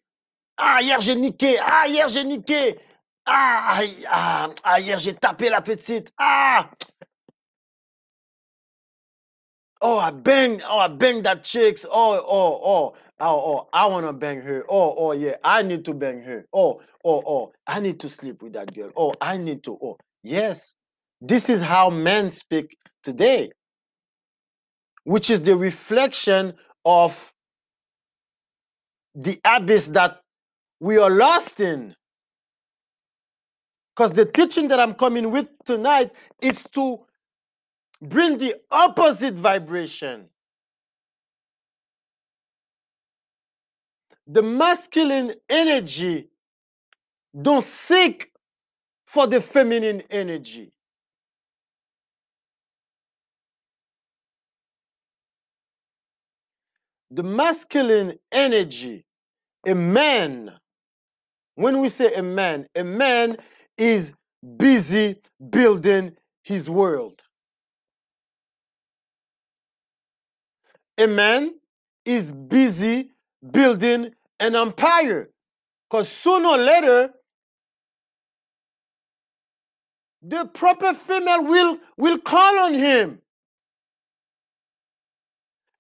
Ah, 0.57 0.79
hier 0.81 1.01
j'ai 1.01 1.15
niqué. 1.15 1.57
Ah, 1.59 1.87
hier 1.87 2.07
j'ai 2.09 2.23
niqué. 2.23 2.79
Ah, 3.25 3.81
ah, 4.07 4.49
ah, 4.63 4.79
hier 4.79 4.99
j'ai 4.99 5.15
tapé 5.15 5.49
la 5.49 5.61
petite. 5.61 6.11
Ah. 6.17 6.69
Oh, 9.81 9.97
I 9.97 10.11
banged. 10.11 10.61
Oh, 10.69 10.79
I 10.79 10.87
banged 10.87 11.25
that 11.25 11.43
chicks. 11.43 11.85
Oh, 11.89 12.21
oh, 12.27 12.61
oh. 12.63 12.93
Oh, 13.19 13.25
oh, 13.27 13.69
I 13.71 13.85
want 13.87 14.05
to 14.05 14.13
bang 14.13 14.41
her. 14.41 14.65
Oh, 14.67 14.93
oh, 14.97 15.11
yeah, 15.13 15.37
I 15.43 15.61
need 15.63 15.85
to 15.85 15.93
bang 15.93 16.21
her. 16.21 16.45
Oh, 16.51 16.81
oh, 17.03 17.23
oh, 17.25 17.53
I 17.65 17.79
need 17.79 17.99
to 18.01 18.09
sleep 18.09 18.43
with 18.43 18.53
that 18.53 18.73
girl. 18.73 18.91
Oh, 18.97 19.13
I 19.21 19.37
need 19.37 19.63
to. 19.63 19.77
Oh, 19.81 19.97
yes. 20.21 20.75
This 21.21 21.49
is 21.49 21.61
how 21.61 21.89
men 21.89 22.29
speak 22.29 22.77
today, 23.03 23.51
which 25.05 25.29
is 25.29 25.41
the 25.41 25.55
reflection 25.55 26.55
of 26.83 27.33
the 29.15 29.39
abyss 29.45 29.87
that 29.87 30.21
we 30.79 30.97
are 30.97 31.09
lost 31.09 31.59
in. 31.59 31.95
Because 33.95 34.11
the 34.11 34.25
teaching 34.25 34.67
that 34.67 34.79
I'm 34.79 34.93
coming 34.93 35.31
with 35.31 35.47
tonight 35.65 36.11
is 36.41 36.65
to 36.73 36.99
bring 38.01 38.37
the 38.37 38.55
opposite 38.69 39.35
vibration. 39.35 40.27
The 44.27 44.41
masculine 44.41 45.33
energy 45.49 46.27
don't 47.39 47.63
seek 47.63 48.31
for 49.05 49.27
the 49.27 49.39
feminine 49.39 50.03
energy. 50.09 50.71
The 57.11 57.23
masculine 57.23 58.17
energy, 58.31 59.05
a 59.65 59.75
man, 59.75 60.51
when 61.55 61.79
we 61.79 61.89
say 61.89 62.13
a 62.13 62.23
man, 62.23 62.67
a 62.75 62.83
man 62.83 63.37
is 63.77 64.13
busy 64.57 65.21
building 65.49 66.15
his 66.43 66.69
world. 66.69 67.21
A 70.97 71.07
man 71.07 71.55
is 72.05 72.31
busy 72.31 73.11
building 73.51 74.13
an 74.39 74.55
empire. 74.55 75.29
Because 75.89 76.09
sooner 76.09 76.49
or 76.49 76.57
later, 76.57 77.11
the 80.21 80.45
proper 80.45 80.93
female 80.93 81.43
will, 81.43 81.77
will 81.97 82.17
call 82.17 82.59
on 82.59 82.73
him. 82.73 83.21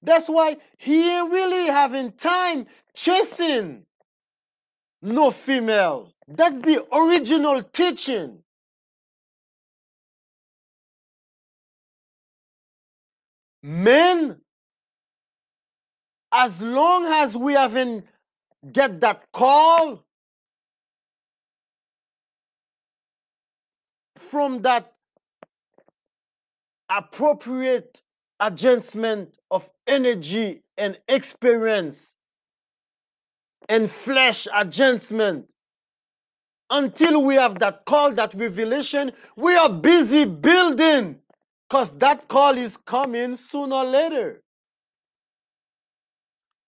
That's 0.05 0.29
why 0.29 0.57
he 0.77 1.09
ain't 1.09 1.31
really 1.31 1.65
having 1.65 2.11
time 2.11 2.67
chasing 2.93 3.85
no 5.01 5.31
female. 5.31 6.13
That's 6.27 6.59
the 6.59 6.85
original 6.93 7.63
teaching. 7.63 8.39
Men, 13.63 14.41
as 16.31 16.61
long 16.61 17.05
as 17.05 17.35
we 17.35 17.53
haven't 17.53 18.05
get 18.71 19.01
that 19.01 19.23
call 19.31 20.03
from 24.17 24.61
that 24.61 24.93
appropriate 26.89 28.01
adjustment 28.39 29.37
of 29.51 29.69
energy 29.87 30.61
and 30.77 30.99
experience 31.07 32.15
and 33.69 33.89
flesh 33.89 34.47
adjustment 34.53 35.51
until 36.69 37.23
we 37.23 37.35
have 37.35 37.59
that 37.59 37.85
call, 37.85 38.11
that 38.13 38.33
revelation, 38.33 39.11
we 39.35 39.55
are 39.55 39.69
busy 39.69 40.25
building 40.25 41.17
because 41.69 41.91
that 41.97 42.27
call 42.27 42.57
is 42.57 42.77
coming 42.85 43.35
sooner 43.35 43.75
or 43.75 43.85
later. 43.85 44.41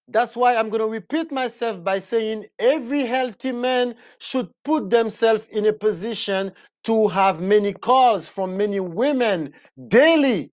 That's 0.08 0.36
why 0.36 0.56
I'm 0.56 0.70
going 0.70 0.82
to 0.82 0.88
repeat 0.88 1.32
myself 1.32 1.84
by 1.84 2.00
saying 2.00 2.46
every 2.60 3.06
healthy 3.06 3.52
man 3.52 3.96
should 4.20 4.50
put 4.64 4.90
themselves 4.90 5.48
in 5.50 5.66
a 5.66 5.74
position 5.74 6.54
to 6.86 7.10
have 7.10 7.42
many 7.42 7.74
calls 7.74 8.28
from 8.30 8.56
many 8.56 8.80
women 8.80 9.54
daily, 9.90 10.52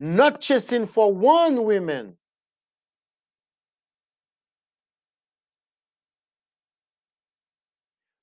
not 0.00 0.40
chasing 0.40 0.86
for 0.86 1.12
one 1.12 1.64
woman. 1.64 2.16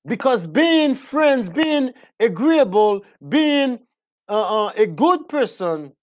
Because 0.06 0.46
being 0.46 0.96
friends, 0.96 1.50
being 1.50 1.92
agreeable, 2.20 3.04
being 3.28 3.80
uh, 4.30 4.66
uh, 4.68 4.72
a 4.78 4.86
good 4.86 5.28
person 5.28 5.94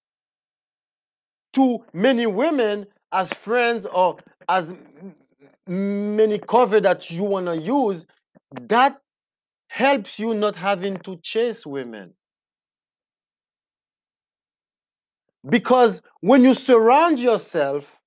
to 1.53 1.85
many 1.93 2.27
women 2.27 2.87
as 3.13 3.33
friends 3.33 3.87
or 3.87 4.17
as 4.49 4.75
many 5.67 6.39
cover 6.39 6.81
that 6.81 7.11
you 7.11 7.23
want 7.23 7.47
to 7.47 7.57
use, 7.57 8.07
that 8.63 8.99
helps 9.69 10.19
you 10.19 10.35
not 10.35 10.57
having 10.57 10.97
to 10.99 11.17
chase 11.23 11.65
women. 11.65 12.13
Because 15.49 16.03
when 16.21 16.45
you 16.45 16.55
surround 16.55 17.19
yourself 17.19 18.01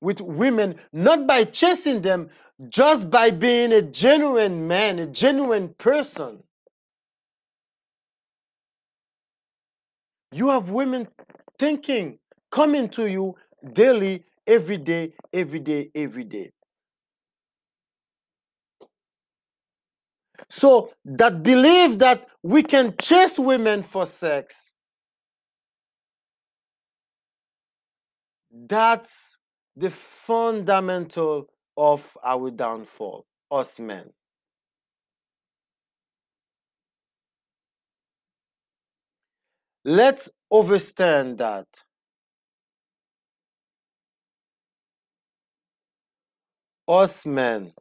with 0.00 0.20
women, 0.20 0.76
not 0.92 1.26
by 1.26 1.44
chasing 1.44 2.02
them, 2.02 2.28
just 2.68 3.10
by 3.10 3.30
being 3.30 3.72
a 3.72 3.82
genuine 3.82 4.66
man, 4.68 4.98
a 4.98 5.06
genuine 5.06 5.70
person, 5.78 6.42
you 10.32 10.48
have 10.48 10.70
women 10.70 11.08
thinking, 11.58 12.18
coming 12.50 12.88
to 12.90 13.06
you 13.06 13.34
daily, 13.72 14.24
every 14.46 14.76
day, 14.76 15.12
every 15.32 15.60
day, 15.60 15.90
every 15.94 16.24
day. 16.24 16.50
So 20.50 20.92
that 21.04 21.42
belief 21.42 21.98
that 21.98 22.26
we 22.42 22.62
can 22.62 22.94
chase 23.00 23.38
women 23.38 23.82
for 23.82 24.06
sex, 24.06 24.71
that's 28.52 29.36
the 29.76 29.90
fundamental 29.90 31.46
of 31.76 32.06
our 32.22 32.50
downfall, 32.50 33.26
us 33.50 33.78
men. 33.78 34.10
Let's 39.84 40.28
understand 40.52 41.38
that 41.38 41.66
us 46.86 47.26
men, 47.26 47.72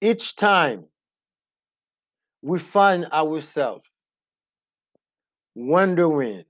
each 0.00 0.34
time 0.34 0.86
we 2.42 2.58
find 2.58 3.04
ourselves 3.12 3.84
wondering, 5.54 6.44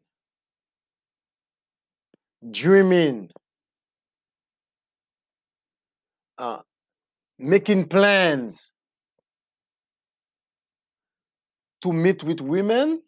dreaming, 2.50 3.30
uh, 6.38 6.60
making 7.38 7.86
plans 7.88 8.70
to 11.82 11.92
meet 11.92 12.22
with 12.22 12.40
women, 12.40 13.02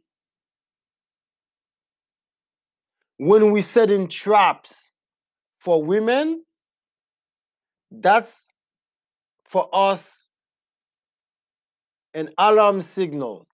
when 3.18 3.51
we 3.51 3.61
set 3.61 3.91
in 3.91 4.09
traps 4.09 4.93
for 5.59 5.85
women, 5.85 6.43
that's 7.91 8.53
for 9.45 9.68
us 9.72 10.31
an 12.14 12.31
alarm 12.39 12.81
signal 12.83 13.47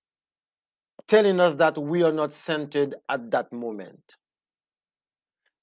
telling 1.09 1.41
us 1.41 1.55
that 1.57 1.77
we 1.79 2.03
are 2.03 2.13
not 2.13 2.33
centered 2.33 2.95
at 3.09 3.31
that 3.31 3.53
moment. 3.53 4.17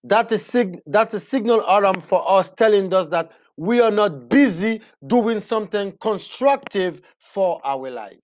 That 0.03 0.31
is 0.31 0.45
sig- 0.45 0.81
that's 0.85 1.13
a 1.13 1.19
signal 1.19 1.61
alarm 1.67 2.01
for 2.01 2.23
us 2.29 2.51
telling 2.57 2.93
us 2.93 3.07
that 3.09 3.31
we 3.57 3.81
are 3.81 3.91
not 3.91 4.29
busy 4.29 4.81
doing 5.07 5.39
something 5.39 5.95
constructive 6.01 7.01
for 7.19 7.61
our 7.65 7.89
life. 7.91 8.19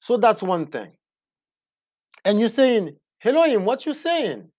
So 0.00 0.16
that's 0.16 0.42
one 0.42 0.66
thing. 0.66 0.92
And 2.24 2.40
you're 2.40 2.48
saying, 2.50 2.96
Elohim, 3.24 3.64
what 3.64 3.86
you 3.86 3.94
saying? 3.94 4.50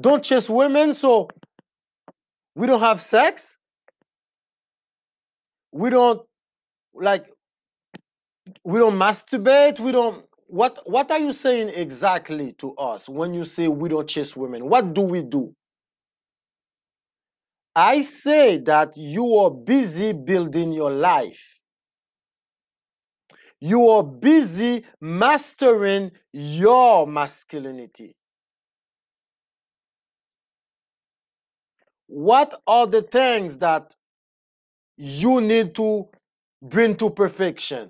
Don't 0.00 0.24
chase 0.24 0.48
women, 0.50 0.94
so 0.94 1.28
we 2.54 2.66
don't 2.66 2.80
have 2.80 3.00
sex? 3.00 3.58
We 5.72 5.90
don't 5.90 6.22
like 6.94 7.26
we 8.64 8.78
don't 8.78 8.94
masturbate 8.94 9.80
we 9.80 9.92
don't 9.92 10.24
what 10.52 10.80
what 10.84 11.10
are 11.10 11.18
you 11.18 11.32
saying 11.32 11.70
exactly 11.70 12.52
to 12.58 12.74
us 12.74 13.08
when 13.08 13.32
you 13.32 13.42
say 13.42 13.68
we 13.68 13.88
don't 13.88 14.06
chase 14.06 14.36
women? 14.36 14.68
What 14.68 14.92
do 14.92 15.00
we 15.00 15.22
do? 15.22 15.54
I 17.74 18.02
say 18.02 18.58
that 18.58 18.94
you 18.94 19.34
are 19.36 19.50
busy 19.50 20.12
building 20.12 20.74
your 20.74 20.90
life. 20.90 21.58
You 23.60 23.88
are 23.88 24.02
busy 24.02 24.84
mastering 25.00 26.10
your 26.34 27.06
masculinity. 27.06 28.14
What 32.08 32.60
are 32.66 32.86
the 32.86 33.00
things 33.00 33.56
that 33.56 33.96
you 34.98 35.40
need 35.40 35.74
to 35.76 36.10
bring 36.60 36.94
to 36.96 37.08
perfection 37.08 37.88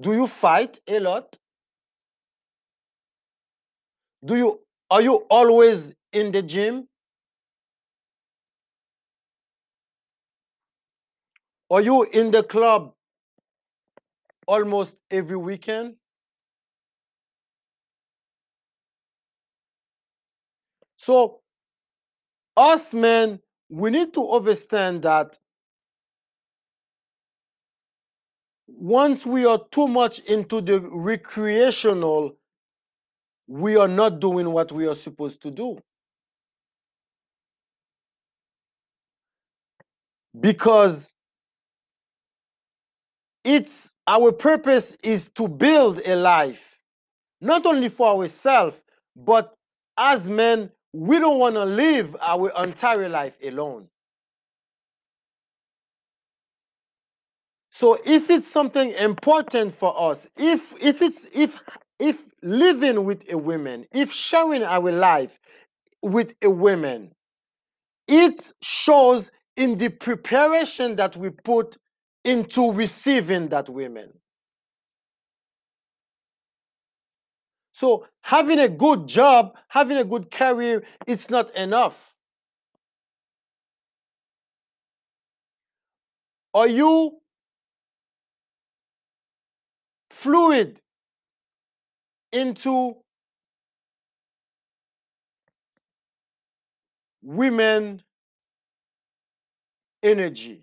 do 0.00 0.14
you 0.14 0.26
fight 0.26 0.80
a 0.88 0.98
lot? 1.00 1.36
Do 4.24 4.36
you 4.36 4.60
are 4.90 5.02
you 5.02 5.26
always 5.30 5.94
in 6.12 6.32
the 6.32 6.42
gym? 6.42 6.88
Are 11.70 11.80
you 11.80 12.04
in 12.04 12.30
the 12.30 12.42
club 12.42 12.92
almost 14.46 14.96
every 15.10 15.36
weekend? 15.36 15.96
So 20.96 21.40
us 22.56 22.92
men 22.94 23.40
we 23.70 23.90
need 23.90 24.12
to 24.14 24.28
understand 24.30 25.02
that 25.02 25.38
once 28.78 29.24
we 29.26 29.44
are 29.46 29.60
too 29.70 29.86
much 29.88 30.20
into 30.20 30.60
the 30.60 30.80
recreational 30.80 32.36
we 33.46 33.76
are 33.76 33.88
not 33.88 34.20
doing 34.20 34.50
what 34.50 34.72
we 34.72 34.86
are 34.86 34.94
supposed 34.94 35.42
to 35.42 35.50
do. 35.50 35.78
Because 40.38 41.12
it's 43.44 43.94
our 44.06 44.32
purpose 44.32 44.96
is 45.02 45.28
to 45.34 45.48
build 45.48 46.00
a 46.06 46.16
life 46.16 46.78
not 47.40 47.66
only 47.66 47.88
for 47.88 48.08
ourselves 48.08 48.80
but 49.16 49.54
as 49.98 50.28
men 50.28 50.70
we 50.92 51.18
don't 51.18 51.38
want 51.38 51.54
to 51.54 51.64
live 51.64 52.16
our 52.20 52.50
entire 52.64 53.08
life 53.08 53.36
alone 53.44 53.86
so 57.72 57.98
if 58.04 58.30
it's 58.30 58.48
something 58.48 58.92
important 58.92 59.74
for 59.74 59.98
us 60.00 60.28
if 60.38 60.74
if 60.80 61.02
it's 61.02 61.26
if 61.34 61.60
if 61.98 62.26
living 62.42 63.04
with 63.04 63.24
a 63.32 63.38
woman 63.38 63.86
if 63.92 64.12
sharing 64.12 64.62
our 64.64 64.92
life 64.92 65.40
with 66.02 66.34
a 66.42 66.50
woman 66.50 67.10
it 68.08 68.52
shows 68.62 69.30
in 69.56 69.78
the 69.78 69.88
preparation 69.88 70.96
that 70.96 71.16
we 71.16 71.30
put 71.30 71.76
into 72.24 72.72
receiving 72.72 73.48
that 73.48 73.68
woman. 73.68 74.12
So 77.72 78.06
having 78.22 78.58
a 78.60 78.68
good 78.68 79.08
job 79.08 79.54
having 79.68 79.96
a 79.96 80.04
good 80.04 80.30
career 80.30 80.84
it's 81.06 81.30
not 81.30 81.54
enough. 81.56 82.14
Are 86.54 86.68
you 86.68 87.21
fluid 90.22 90.80
into 92.32 92.96
women 97.22 98.00
energy. 100.02 100.62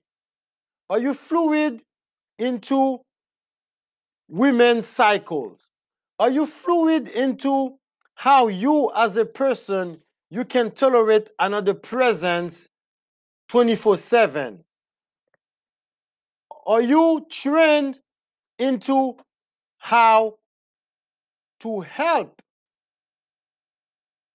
Are 0.90 1.00
you 1.00 1.14
fluid 1.14 1.84
into 2.38 3.02
women's 4.30 4.88
cycles? 4.88 5.70
Are 6.20 6.30
you 6.30 6.46
fluid 6.46 7.10
into 7.10 7.78
how 8.16 8.48
you 8.48 8.92
as 8.96 9.18
a 9.18 9.26
person 9.26 10.00
you 10.30 10.46
can 10.46 10.72
tolerate 10.72 11.32
another 11.40 11.74
presence 11.74 12.70
24 13.50 13.98
7 13.98 14.64
are 16.68 16.82
you 16.82 17.26
trained 17.32 18.00
into 18.60 19.16
how 19.80 20.38
to 21.62 21.82
help 21.82 22.42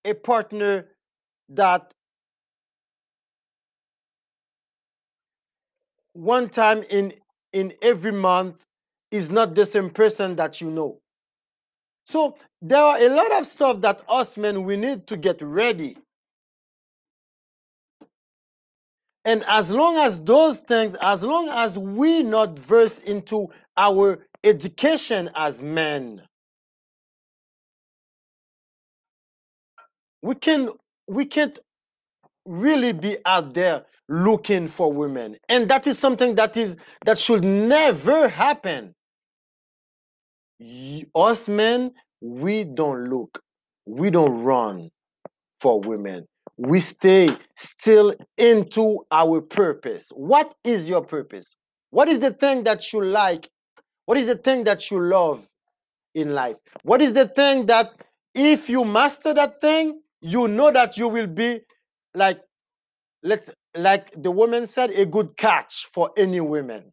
a 0.05 0.15
partner 0.15 0.87
that 1.51 1.93
one 6.15 6.49
time 6.49 6.83
in 6.91 7.13
in 7.53 7.73
every 7.83 8.13
month 8.13 8.65
is 9.11 9.31
not 9.31 9.55
the 9.55 9.65
same 9.65 9.91
person 9.91 10.35
that 10.37 10.61
you 10.61 10.71
know. 10.71 10.99
So 12.07 12.37
there 12.61 12.83
are 12.83 12.99
a 12.99 13.09
lot 13.09 13.33
of 13.33 13.47
stuff 13.47 13.81
that 13.83 14.03
us 14.09 14.37
men 14.37 14.65
we 14.65 14.77
need 14.77 15.07
to 15.07 15.17
get 15.17 15.41
ready. 15.41 15.97
And 19.25 19.43
as 19.49 19.71
long 19.71 19.97
as 19.97 20.19
those 20.21 20.61
things 20.61 20.95
as 21.01 21.23
long 21.23 21.49
as 21.49 21.79
we 21.79 22.23
not 22.23 22.59
verse 22.59 23.01
into 23.01 23.49
our 23.77 24.27
education 24.45 25.31
as 25.35 25.63
men 25.63 26.23
we 30.25 30.35
can 30.35 30.71
we 31.07 31.27
can't 31.27 31.59
really 32.47 32.93
be 32.93 33.19
out 33.27 33.53
there 33.55 33.85
looking 34.09 34.67
for 34.69 34.93
women. 34.93 35.37
And 35.49 35.69
that 35.71 35.87
is 35.87 35.99
something 35.99 36.35
that 36.37 36.57
is 36.57 36.77
that 37.05 37.19
should 37.19 37.45
never 37.45 38.29
happen. 38.29 38.95
Us 41.15 41.47
men 41.47 41.93
we 42.23 42.65
don't 42.65 43.11
look 43.11 43.43
we 43.87 44.11
don't 44.11 44.43
run 44.43 44.91
for 45.61 45.81
women. 45.81 46.27
We 46.57 46.81
stay 46.81 47.37
still 47.57 48.15
into 48.39 49.05
our 49.11 49.43
purpose. 49.43 50.07
What 50.15 50.55
is 50.65 50.89
your 50.89 51.05
purpose? 51.05 51.57
What 51.91 52.09
is 52.09 52.21
the 52.21 52.31
thing 52.31 52.65
that 52.65 52.93
you 52.93 53.03
like 53.03 53.49
what 54.07 54.19
is 54.19 54.27
the 54.27 54.37
thing 54.37 54.65
that 54.65 54.91
you 54.91 55.01
love 55.01 55.47
in 56.15 56.35
life? 56.35 56.57
What 56.83 57.01
is 57.01 57.13
the 57.13 57.29
thing 57.29 57.67
that 57.67 57.93
if 58.35 58.69
you 58.69 58.85
master 58.85 59.33
that 59.35 59.61
thing 59.61 60.01
you 60.21 60.49
know 60.49 60.73
that 60.73 60.97
you 60.97 61.09
will 61.09 61.27
be 61.27 61.61
like 62.15 62.41
let's 63.23 63.51
like 63.77 64.11
the 64.23 64.31
woman 64.31 64.67
said 64.67 64.91
a 64.91 65.07
good 65.07 65.37
catch 65.37 65.87
for 65.93 66.11
any 66.17 66.41
women 66.41 66.93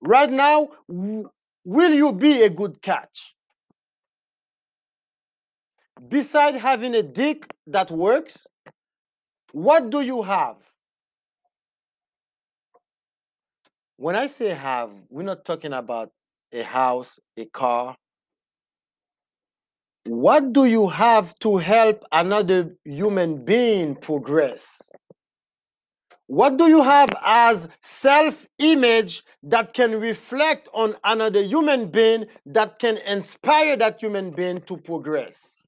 right 0.00 0.30
now 0.30 0.68
will 0.88 1.94
you 1.94 2.12
be 2.12 2.42
a 2.42 2.50
good 2.50 2.82
catch? 2.82 3.34
Beside 6.08 6.56
having 6.56 6.94
a 6.96 7.02
dick 7.02 7.46
that 7.68 7.90
works 7.90 8.46
what 9.52 9.90
do 9.90 10.00
you 10.00 10.22
have 10.22 10.56
when 13.96 14.16
i 14.16 14.26
say 14.26 14.48
have 14.48 14.90
we're 15.10 15.22
not 15.22 15.44
talking 15.44 15.72
about 15.72 16.10
a 16.52 16.62
house 16.62 17.18
a 17.36 17.44
car. 17.46 17.96
What 20.04 20.52
do 20.52 20.64
you 20.64 20.88
have 20.88 21.38
to 21.40 21.56
help 21.56 22.04
another 22.10 22.76
human 22.84 23.44
being 23.44 23.94
progress? 23.94 24.90
What 26.26 26.56
do 26.56 26.68
you 26.68 26.82
have 26.82 27.08
as 27.24 27.68
self 27.82 28.46
image 28.58 29.22
that 29.44 29.74
can 29.74 30.00
reflect 30.00 30.68
on 30.72 30.96
another 31.04 31.42
human 31.42 31.88
being 31.88 32.26
that 32.46 32.78
can 32.78 32.96
inspire 32.98 33.76
that 33.76 34.00
human 34.00 34.30
being 34.30 34.60
to 34.62 34.76
progress? 34.76 35.62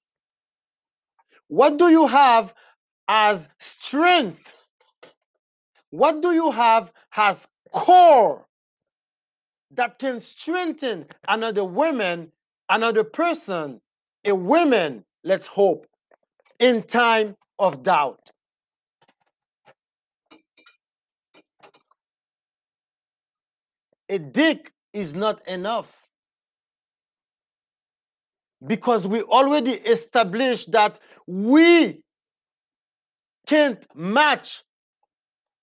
What 1.49 1.77
do 1.77 1.91
you 1.91 2.07
have 2.07 2.55
as 3.07 3.49
strength? 3.59 4.53
What 5.91 6.23
do 6.23 6.33
you 6.33 6.51
have 6.51 6.91
as 7.15 7.47
core 7.75 8.47
that 9.73 9.99
can 9.99 10.21
strengthen 10.21 11.07
another 11.29 11.65
woman 11.65 12.31
another 12.69 13.05
person 13.05 13.81
a 14.25 14.35
woman 14.35 15.05
let's 15.23 15.47
hope 15.47 15.87
in 16.59 16.83
time 16.83 17.37
of 17.59 17.83
doubt. 17.83 18.31
A 24.09 24.19
dick 24.19 24.73
is 24.93 25.15
not 25.15 25.47
enough. 25.49 26.07
Because 28.67 29.07
we 29.07 29.23
already 29.23 29.73
established 29.73 30.73
that 30.73 30.99
we 31.27 32.03
can't 33.47 33.85
match 33.95 34.63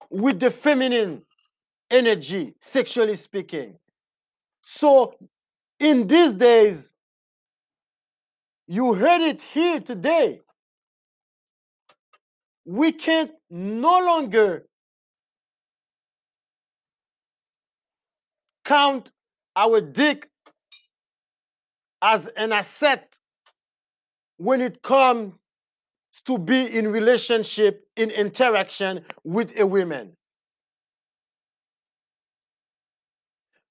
with 0.09 0.39
the 0.39 0.51
feminine 0.51 1.23
energy, 1.91 2.55
sexually 2.61 3.17
speaking. 3.17 3.77
So, 4.63 5.13
in 5.79 6.07
these 6.07 6.31
days, 6.33 6.93
you 8.67 8.93
heard 8.93 9.21
it 9.21 9.41
here 9.53 9.79
today. 9.81 10.39
We 12.65 12.93
can't 12.93 13.31
no 13.49 13.99
longer 13.99 14.65
count 18.63 19.11
our 19.55 19.81
dick 19.81 20.29
as 22.01 22.25
an 22.37 22.53
asset 22.53 23.19
when 24.37 24.61
it 24.61 24.81
comes 24.81 25.33
to 26.25 26.37
be 26.37 26.77
in 26.77 26.87
relationship 26.87 27.85
in 27.95 28.09
interaction 28.11 29.03
with 29.23 29.51
a 29.59 29.65
woman 29.65 30.15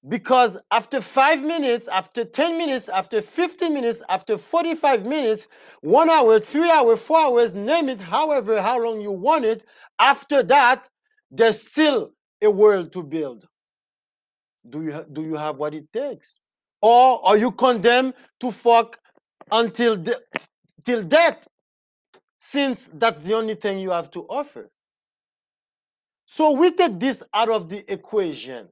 because 0.07 0.57
after 0.71 1.01
five 1.01 1.43
minutes 1.43 1.87
after 1.87 2.25
10 2.25 2.57
minutes 2.57 2.89
after 2.89 3.21
15 3.21 3.73
minutes 3.73 4.01
after 4.09 4.37
45 4.37 5.05
minutes 5.05 5.47
one 5.81 6.09
hour 6.09 6.39
three 6.39 6.71
hours 6.71 6.99
four 6.99 7.19
hours 7.19 7.53
name 7.53 7.87
it 7.87 8.01
however 8.01 8.61
how 8.61 8.79
long 8.79 8.99
you 8.99 9.11
want 9.11 9.45
it 9.45 9.63
after 9.99 10.41
that 10.43 10.89
there's 11.31 11.61
still 11.61 12.11
a 12.41 12.49
world 12.49 12.91
to 12.93 13.03
build. 13.03 13.47
Do 14.69 14.83
you 14.83 15.05
do 15.11 15.23
you 15.23 15.35
have 15.35 15.57
what 15.57 15.73
it 15.73 15.91
takes? 15.93 16.39
Or 16.81 17.25
are 17.25 17.37
you 17.37 17.51
condemned 17.51 18.13
to 18.41 18.51
fuck 18.51 18.97
until 19.51 19.95
de- 19.95 20.19
till 20.83 21.03
death 21.03 21.47
since 22.37 22.89
that's 22.93 23.19
the 23.21 23.35
only 23.35 23.55
thing 23.55 23.79
you 23.79 23.91
have 23.91 24.11
to 24.11 24.21
offer? 24.23 24.69
So 26.25 26.51
we 26.51 26.71
take 26.71 26.99
this 26.99 27.23
out 27.33 27.49
of 27.49 27.69
the 27.69 27.91
equation 27.91 28.67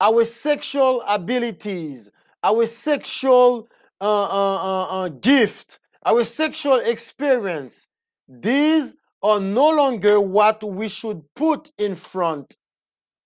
our 0.00 0.24
sexual 0.24 1.02
abilities 1.06 2.08
our 2.42 2.66
sexual 2.66 3.68
uh, 4.00 4.04
uh, 4.04 4.26
uh, 4.26 4.84
uh, 5.04 5.08
gift 5.08 5.78
our 6.04 6.24
sexual 6.24 6.76
experience 6.76 7.86
these 8.28 8.94
are 9.22 9.40
no 9.40 9.68
longer 9.70 10.20
what 10.20 10.62
we 10.62 10.88
should 10.88 11.22
put 11.34 11.70
in 11.78 11.94
front 11.94 12.56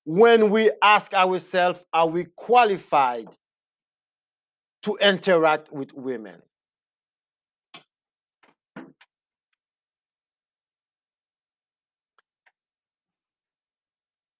when 0.04 0.50
we 0.50 0.70
ask 0.82 1.14
ourselves, 1.14 1.84
are 1.92 2.06
we 2.06 2.24
qualified 2.36 3.28
to 4.82 4.96
interact 4.96 5.72
with 5.72 5.92
women? 5.94 6.42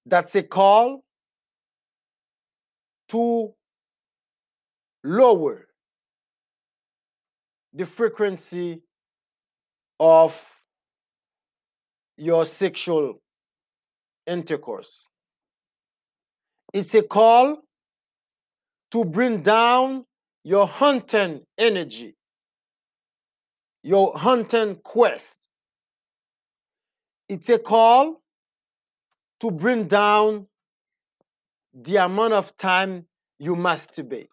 That's 0.05 0.35
a 0.35 0.43
call 0.43 1.05
to 3.13 3.53
lower 5.05 5.69
the 7.75 7.85
frequency 7.85 8.81
of 10.01 10.33
your 12.17 12.47
sexual 12.47 13.21
intercourse. 14.27 15.09
It's 16.73 16.95
a 16.95 17.03
call 17.03 17.59
to 18.93 19.05
bring 19.05 19.43
down 19.43 20.07
your 20.43 20.67
hunting 20.67 21.43
energy, 21.59 22.17
your 23.83 24.17
hunting 24.17 24.77
quest. 24.77 25.49
It's 27.29 27.51
a 27.51 27.59
call 27.59 28.23
to 29.41 29.51
bring 29.51 29.87
down 29.87 30.47
the 31.75 31.97
amount 31.97 32.35
of 32.35 32.57
time 32.57 33.07
you 33.39 33.55
masturbate. 33.55 34.29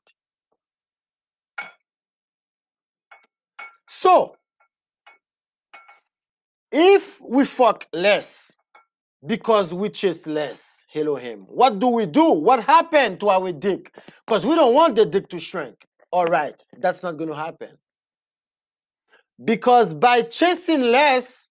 So, 3.87 4.35
if 6.71 7.19
we 7.21 7.45
fuck 7.45 7.87
less 7.91 8.55
because 9.25 9.73
we 9.73 9.89
chase 9.89 10.25
less, 10.25 10.83
Elohim, 10.93 11.41
what 11.47 11.79
do 11.79 11.87
we 11.87 12.05
do? 12.05 12.31
What 12.31 12.63
happened 12.63 13.19
to 13.19 13.29
our 13.29 13.51
dick? 13.51 13.93
Because 14.25 14.45
we 14.45 14.55
don't 14.55 14.73
want 14.73 14.95
the 14.95 15.05
dick 15.05 15.27
to 15.29 15.39
shrink. 15.39 15.85
All 16.11 16.25
right, 16.25 16.55
that's 16.79 17.03
not 17.03 17.17
going 17.17 17.29
to 17.29 17.35
happen. 17.35 17.77
Because 19.43 19.93
by 19.93 20.21
chasing 20.23 20.81
less, 20.81 21.49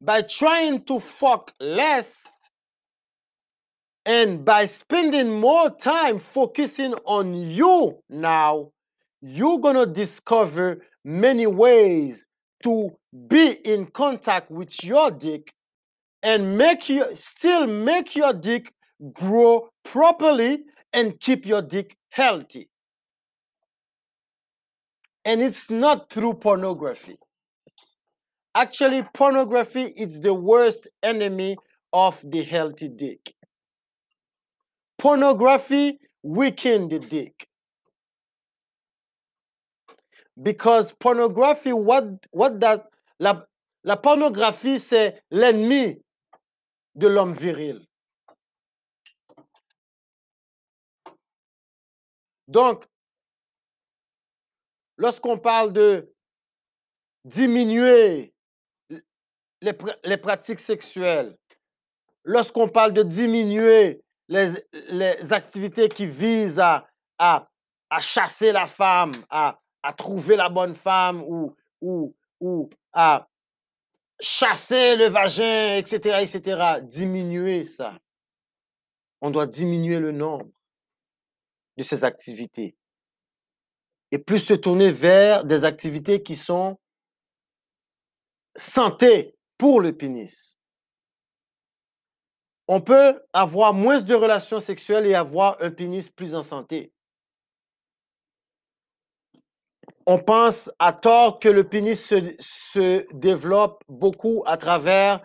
by 0.00 0.22
trying 0.22 0.84
to 0.84 1.00
fuck 1.00 1.52
less, 1.60 2.24
and 4.06 4.44
by 4.44 4.66
spending 4.66 5.30
more 5.40 5.70
time 5.70 6.18
focusing 6.18 6.94
on 7.04 7.34
you 7.34 8.02
now, 8.08 8.72
you're 9.20 9.58
going 9.58 9.76
to 9.76 9.86
discover 9.86 10.86
many 11.04 11.46
ways 11.46 12.26
to 12.62 12.90
be 13.28 13.50
in 13.64 13.86
contact 13.86 14.50
with 14.50 14.82
your 14.82 15.10
dick 15.10 15.52
and 16.22 16.56
make 16.56 16.88
you 16.88 17.04
still 17.14 17.66
make 17.66 18.14
your 18.16 18.32
dick 18.32 18.72
grow 19.12 19.68
properly 19.84 20.64
and 20.92 21.18
keep 21.20 21.46
your 21.46 21.62
dick 21.62 21.96
healthy. 22.10 22.68
And 25.24 25.42
it's 25.42 25.70
not 25.70 26.10
through 26.10 26.34
pornography. 26.34 27.16
Actually, 28.54 29.06
pornography 29.14 29.82
is 29.82 30.20
the 30.20 30.34
worst 30.34 30.88
enemy 31.02 31.56
of 31.92 32.18
the 32.24 32.42
healthy 32.42 32.88
dick. 32.88 33.34
Pornography 35.00 35.98
weakens 36.22 36.90
the 36.90 36.98
dick. 36.98 37.48
Because 40.42 40.92
pornography, 40.92 41.72
what, 41.72 42.04
what 42.32 42.60
la, 43.18 43.96
pornographie, 43.96 44.78
c'est 44.78 45.22
l'ennemi 45.30 46.02
de 46.94 47.08
l'homme 47.08 47.32
viril. 47.32 47.86
Donc, 52.46 52.84
lorsqu'on 54.98 55.38
parle 55.38 55.72
de 55.72 56.12
diminuer 57.24 58.34
les 59.62 60.16
pratiques 60.18 60.60
sexuelles, 60.60 61.38
lorsqu'on 62.24 62.68
parle 62.68 62.92
de 62.92 63.02
diminuer 63.02 64.02
les, 64.30 65.32
activités 65.32 65.88
qui 65.88 66.06
visent 66.06 66.60
à, 66.60 67.48
chasser 68.00 68.52
la 68.52 68.66
femme, 68.66 69.12
à, 69.28 69.58
trouver 69.98 70.36
la 70.36 70.48
bonne 70.48 70.74
femme 70.74 71.22
ou, 71.22 71.54
ou, 71.80 72.14
ou 72.40 72.70
à 72.92 73.28
chasser 74.20 74.96
le 74.96 75.06
vagin, 75.06 75.76
etc., 75.76 76.18
etc., 76.22 76.80
diminuer 76.82 77.64
ça. 77.64 77.98
On 79.20 79.30
doit 79.30 79.46
diminuer 79.46 79.98
le 79.98 80.12
nombre 80.12 80.48
de 81.76 81.82
ces 81.82 82.04
activités 82.04 82.76
et 84.12 84.18
plus 84.18 84.40
se 84.40 84.54
tourner 84.54 84.90
vers 84.90 85.44
des 85.44 85.64
activités 85.64 86.22
qui 86.22 86.36
sont 86.36 86.78
santé 88.56 89.36
pour 89.56 89.80
le 89.80 89.96
pénis. 89.96 90.58
On 92.72 92.80
peut 92.80 93.20
avoir 93.32 93.74
moins 93.74 94.00
de 94.00 94.14
relations 94.14 94.60
sexuelles 94.60 95.04
et 95.04 95.16
avoir 95.16 95.56
un 95.60 95.72
pénis 95.72 96.08
plus 96.08 96.36
en 96.36 96.44
santé. 96.44 96.92
On 100.06 100.20
pense 100.20 100.70
à 100.78 100.92
tort 100.92 101.40
que 101.40 101.48
le 101.48 101.64
pénis 101.64 102.00
se, 102.00 103.12
développe 103.12 103.82
beaucoup 103.88 104.44
à 104.46 104.56
travers 104.56 105.20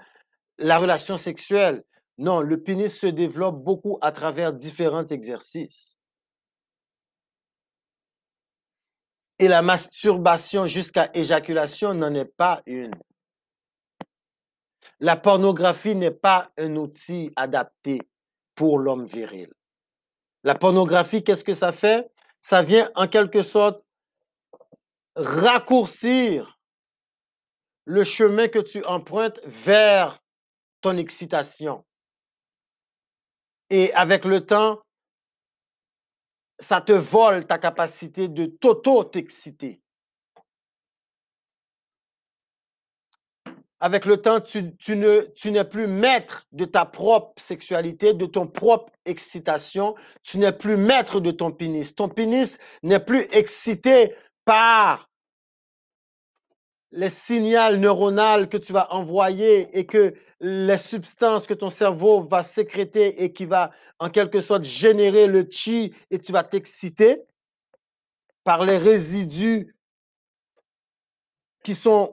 la 0.57 0.79
relation 0.79 1.17
sexuelle. 1.17 1.83
Non, 2.17 2.41
le 2.41 2.63
pénis 2.63 2.91
se 2.91 3.05
développe 3.05 3.63
beaucoup 3.63 3.99
à 4.01 4.11
travers 4.11 4.51
différents 4.51 5.05
exercices. 5.05 5.99
Et 9.37 9.47
la 9.47 9.61
masturbation 9.61 10.65
jusqu'à 10.65 11.11
éjaculation 11.13 11.93
n'en 11.93 12.15
est 12.15 12.25
pas 12.25 12.63
une. 12.65 12.95
La 14.99 15.17
pornographie 15.17 15.95
n'est 15.95 16.11
pas 16.11 16.51
un 16.57 16.75
outil 16.75 17.31
adapté 17.35 18.01
pour 18.55 18.79
l'homme 18.79 19.05
viril. 19.05 19.51
La 20.43 20.55
pornographie, 20.55 21.23
qu'est-ce 21.23 21.43
que 21.43 21.53
ça 21.53 21.71
fait? 21.71 22.09
Ça 22.39 22.61
vient 22.61 22.89
en 22.95 23.07
quelque 23.07 23.43
sorte 23.43 23.83
raccourcir 25.15 26.59
le 27.85 28.03
chemin 28.03 28.47
que 28.47 28.59
tu 28.59 28.83
empruntes 28.85 29.39
vers 29.43 30.19
ton 30.81 30.97
excitation. 30.97 31.85
Et 33.69 33.93
avec 33.93 34.25
le 34.25 34.45
temps, 34.45 34.81
ça 36.59 36.81
te 36.81 36.91
vole 36.91 37.45
ta 37.45 37.57
capacité 37.57 38.27
de 38.27 38.45
t'auto-t'exciter. 38.45 39.81
Avec 43.85 44.05
le 44.05 44.17
temps, 44.17 44.41
tu, 44.41 44.63
ne, 44.95 45.21
tu 45.35 45.51
n'es 45.51 45.63
plus 45.63 45.85
maître 45.85 46.47
de 46.51 46.65
ta 46.65 46.85
propre 46.85 47.39
sexualité, 47.39 48.13
de 48.13 48.25
ton 48.25 48.47
propre 48.47 48.91
excitation. 49.05 49.93
Tu 50.23 50.39
n'es 50.39 50.53
plus 50.53 50.75
maître 50.75 51.19
de 51.19 51.29
ton 51.29 51.51
pénis. 51.51 51.93
Ton 51.93 52.09
pénis 52.09 52.57
n'est 52.81 52.99
plus 52.99 53.27
excité 53.31 54.15
par 54.43 55.11
les 56.93 57.11
signaux 57.11 57.77
neuronaux 57.77 58.47
que 58.47 58.57
tu 58.57 58.73
vas 58.73 58.91
envoyer 58.91 59.77
et 59.77 59.85
que 59.85 60.15
les 60.39 60.79
substances 60.79 61.45
que 61.45 61.53
ton 61.53 61.69
cerveau 61.69 62.23
va 62.23 62.41
sécréter 62.41 63.23
et 63.23 63.33
qui 63.33 63.45
va 63.45 63.69
en 63.99 64.09
quelque 64.09 64.41
sorte 64.41 64.63
générer 64.63 65.27
le 65.27 65.47
chi 65.47 65.93
et 66.09 66.17
tu 66.17 66.31
vas 66.31 66.43
t'exciter 66.43 67.21
par 68.43 68.65
les 68.65 68.79
résidus 68.79 69.75
qui 71.63 71.75
sont 71.75 72.11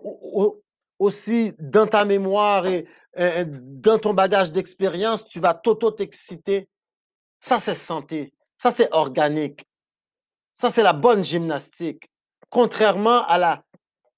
aussi 1.02 1.52
dans 1.58 1.86
ta 1.86 2.04
mémoire 2.04 2.66
et, 2.66 2.86
dans 3.44 3.98
ton 3.98 4.14
bagage 4.14 4.52
d'expérience, 4.52 5.26
tu 5.26 5.38
vas 5.38 5.52
t'auto-t'exciter. 5.52 6.68
Ça, 7.40 7.60
c'est 7.60 7.74
santé. 7.74 8.32
Ça, 8.56 8.72
c'est 8.72 8.90
organique. 8.92 9.66
Ça, 10.52 10.70
c'est 10.70 10.82
la 10.82 10.94
bonne 10.94 11.22
gymnastique. 11.22 12.08
Contrairement 12.48 13.26
à 13.26 13.36
la 13.36 13.64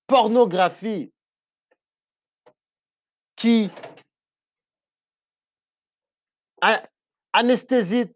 pornographie 0.06 1.12
qui 3.34 3.70
anesthésie 7.32 8.06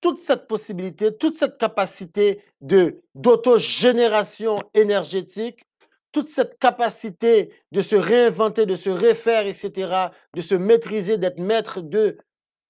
toute 0.00 0.20
cette 0.20 0.46
possibilité, 0.46 1.16
toute 1.16 1.36
cette 1.38 1.58
capacité 1.58 2.42
de 2.60 3.02
d'autogénération 3.14 4.58
énergétique, 4.74 5.64
toute 6.12 6.28
cette 6.28 6.58
capacité 6.58 7.52
de 7.72 7.82
se 7.82 7.96
réinventer, 7.96 8.66
de 8.66 8.76
se 8.76 8.90
refaire, 8.90 9.46
etc., 9.46 10.08
de 10.34 10.40
se 10.40 10.54
maîtriser, 10.54 11.18
d'être 11.18 11.38
maître 11.38 11.80
de 11.80 12.18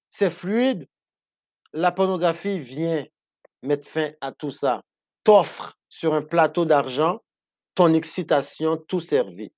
ces 0.09 0.29
fluides, 0.29 0.87
la 1.73 1.91
pornographie 1.91 2.59
vient 2.59 3.05
mettre 3.63 3.87
fin 3.87 4.11
à 4.21 4.31
tout 4.31 4.51
ça. 4.51 4.81
T'offre 5.23 5.77
sur 5.89 6.13
un 6.13 6.21
plateau 6.21 6.65
d'argent 6.65 7.21
ton 7.75 7.93
excitation 7.93 8.77
tout 8.77 8.99
servi. 8.99 9.51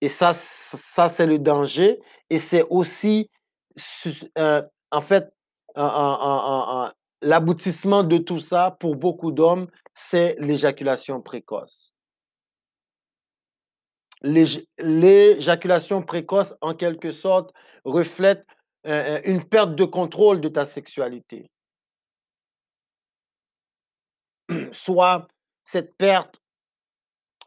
Et 0.00 0.08
ça, 0.08 0.32
ça 0.34 1.08
c'est 1.08 1.26
le 1.26 1.38
danger. 1.38 2.00
Et 2.30 2.38
c'est 2.38 2.62
aussi, 2.64 3.30
euh, 4.36 4.62
en 4.90 5.00
fait, 5.00 5.28
en- 5.74 5.82
en- 5.82 6.20
en- 6.20 6.84
en- 6.86 6.90
l'aboutissement 7.22 8.04
de 8.04 8.18
tout 8.18 8.38
ça 8.40 8.76
pour 8.78 8.96
beaucoup 8.96 9.32
d'hommes, 9.32 9.68
c'est 9.94 10.36
l'éjaculation 10.38 11.20
précoce. 11.20 11.94
L'éj- 14.22 14.66
L'éjaculation 14.78 16.02
précoce, 16.02 16.54
en 16.60 16.74
quelque 16.74 17.12
sorte, 17.12 17.52
reflète 17.84 18.46
euh, 18.86 19.18
euh, 19.18 19.20
une 19.24 19.44
perte 19.44 19.74
de 19.74 19.84
contrôle 19.84 20.40
de 20.40 20.48
ta 20.48 20.64
sexualité. 20.64 21.50
Soit 24.72 25.28
cette 25.64 25.96
perte, 25.96 26.40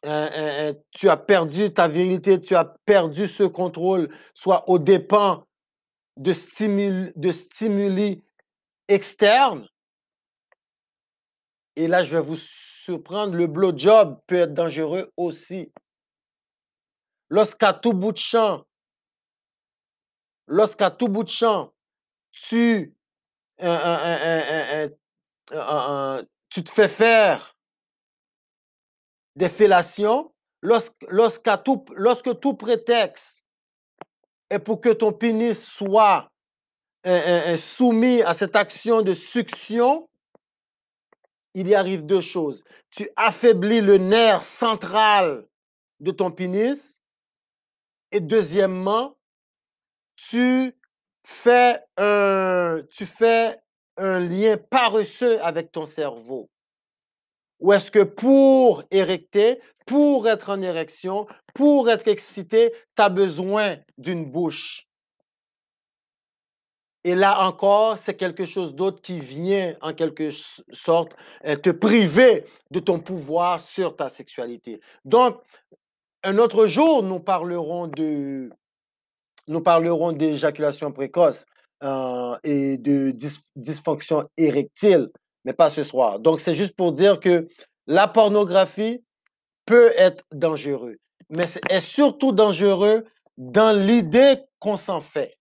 euh, 0.05 0.73
tu 0.91 1.09
as 1.09 1.17
perdu 1.17 1.73
ta 1.73 1.87
virilité, 1.87 2.41
tu 2.41 2.55
as 2.55 2.65
perdu 2.85 3.27
ce 3.27 3.43
contrôle, 3.43 4.09
soit 4.33 4.67
au 4.67 4.79
dépens 4.79 5.45
de 6.17 6.33
stimuli, 6.33 7.11
de 7.15 7.31
stimuli 7.31 8.23
externes. 8.87 9.67
Et 11.75 11.87
là, 11.87 12.03
je 12.03 12.15
vais 12.15 12.21
vous 12.21 12.37
surprendre, 12.37 13.35
le 13.35 13.47
blowjob 13.47 14.19
peut 14.27 14.35
être 14.37 14.53
dangereux 14.53 15.11
aussi. 15.17 15.71
Lorsqu'à 17.31 17.71
tout 17.71 17.93
bout 17.93 18.11
de 18.11 18.17
champ, 18.17 18.65
tu, 22.33 22.93
euh, 23.61 23.65
euh, 23.65 23.97
euh, 23.97 24.17
euh, 24.25 24.41
euh, 24.73 24.89
euh, 25.53 26.19
euh, 26.19 26.23
te 26.49 26.69
fais 26.69 26.89
faire 26.89 27.55
des 29.37 29.47
fellations, 29.47 30.33
lorsque, 30.61 31.61
tout, 31.63 32.53
prétexte 32.53 33.45
est 34.49 34.59
pour 34.59 34.81
que 34.81 34.89
ton 34.89 35.13
pénis 35.13 35.57
soit 35.57 36.29
euh, 37.07 37.11
euh, 37.11 37.53
euh, 37.53 37.57
soumis 37.57 38.21
à 38.23 38.33
cette 38.33 38.57
action 38.57 39.01
de 39.03 39.13
succion, 39.13 40.09
il 41.53 41.69
y 41.69 41.75
arrive 41.75 42.05
deux 42.05 42.19
choses. 42.19 42.61
Tu 42.89 43.09
affaiblis 43.15 43.79
le 43.79 43.97
nerf 43.97 44.41
central 44.41 45.47
de 46.01 46.11
ton 46.11 46.29
pénis 46.29 47.00
et 48.11 48.19
deuxièmement, 48.19 49.17
tu 50.15 50.75
fais 51.23 51.79
un, 51.97 52.83
lien 53.97 54.57
paresseux 54.57 55.41
avec 55.43 55.71
ton 55.71 55.85
cerveau. 55.85 56.49
Ou 57.59 57.73
est-ce 57.73 57.91
que 57.91 58.03
pour 58.03 58.83
érecter, 58.91 59.61
pour 59.85 60.27
être 60.27 60.49
en 60.49 60.61
érection, 60.61 61.27
pour 61.53 61.89
être 61.89 62.07
excité, 62.07 62.73
tu 62.95 63.01
as 63.01 63.09
besoin 63.09 63.77
d'une 63.97 64.25
bouche? 64.25 64.87
Et 67.03 67.15
là 67.15 67.47
encore, 67.47 67.97
c'est 67.97 68.15
quelque 68.15 68.45
chose 68.45 68.75
d'autre 68.75 69.01
qui 69.01 69.19
vient 69.19 69.75
en 69.81 69.93
quelque 69.93 70.29
sorte 70.71 71.13
euh, 71.45 71.55
te 71.55 71.71
priver 71.71 72.45
de 72.69 72.79
ton 72.79 72.99
pouvoir 72.99 73.59
sur 73.59 73.95
ta 73.95 74.07
sexualité. 74.07 74.81
Donc, 75.03 75.41
un 76.23 76.37
autre 76.37 76.67
jour, 76.67 77.03
nous 77.03 77.19
parlerons 77.19 77.87
de, 77.87 78.49
nous 79.47 79.61
parlerons 79.61 80.11
d'éjaculation 80.11 80.91
précoce 80.91 81.45
euh, 81.83 82.37
et 82.43 82.77
de 82.77 83.11
dys- 83.11 83.49
dysfonction 83.55 84.29
érectile, 84.37 85.09
mais 85.45 85.53
pas 85.53 85.69
ce 85.69 85.83
soir. 85.83 86.19
Donc, 86.19 86.41
c'est 86.41 86.55
juste 86.55 86.75
pour 86.75 86.91
dire 86.91 87.19
que 87.19 87.47
la 87.87 88.07
pornographie 88.07 89.03
peut 89.65 89.91
être 89.97 90.23
dangereux, 90.31 90.97
mais 91.29 91.45
est 91.69 91.81
surtout 91.81 92.31
dangereux 92.31 93.05
dans 93.37 93.75
l'idée 93.75 94.37
qu'on 94.59 94.77
s'en 94.77 95.01
fait. 95.01 95.37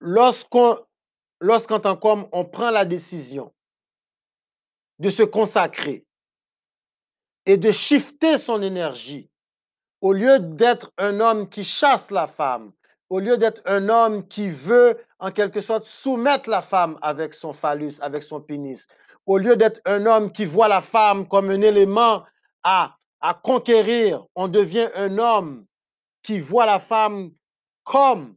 Lorsqu'on, 0.00 0.78
lorsqu'en 1.40 1.80
tant 1.80 1.96
qu'homme, 1.96 2.28
on 2.32 2.44
prend 2.44 2.70
la 2.70 2.84
décision 2.84 3.52
de 4.98 5.10
se 5.10 5.22
consacrer 5.22 6.04
et 7.48 7.56
de 7.56 7.72
shifter 7.72 8.36
son 8.36 8.60
énergie, 8.60 9.30
au 10.02 10.12
lieu 10.12 10.38
d'être 10.38 10.92
un 10.98 11.18
homme 11.18 11.48
qui 11.48 11.64
chasse 11.64 12.10
la 12.10 12.26
femme, 12.26 12.72
au 13.08 13.20
lieu 13.20 13.38
d'être 13.38 13.62
un 13.64 13.88
homme 13.88 14.28
qui 14.28 14.50
veut 14.50 14.98
en 15.18 15.30
quelque 15.30 15.62
sorte 15.62 15.86
soumettre 15.86 16.50
la 16.50 16.60
femme 16.60 16.98
avec 17.00 17.32
son 17.32 17.54
phallus, 17.54 17.94
avec 18.00 18.22
son 18.22 18.42
pénis, 18.42 18.86
au 19.24 19.38
lieu 19.38 19.56
d'être 19.56 19.80
un 19.86 20.04
homme 20.04 20.30
qui 20.30 20.44
voit 20.44 20.68
la 20.68 20.82
femme 20.82 21.26
comme 21.26 21.48
un 21.48 21.62
élément 21.62 22.22
à, 22.62 22.94
conquérir, 23.42 24.26
on 24.34 24.46
devient 24.46 24.90
un 24.94 25.16
homme 25.16 25.64
qui 26.22 26.40
voit 26.40 26.66
la 26.66 26.78
femme 26.78 27.30
comme 27.82 28.36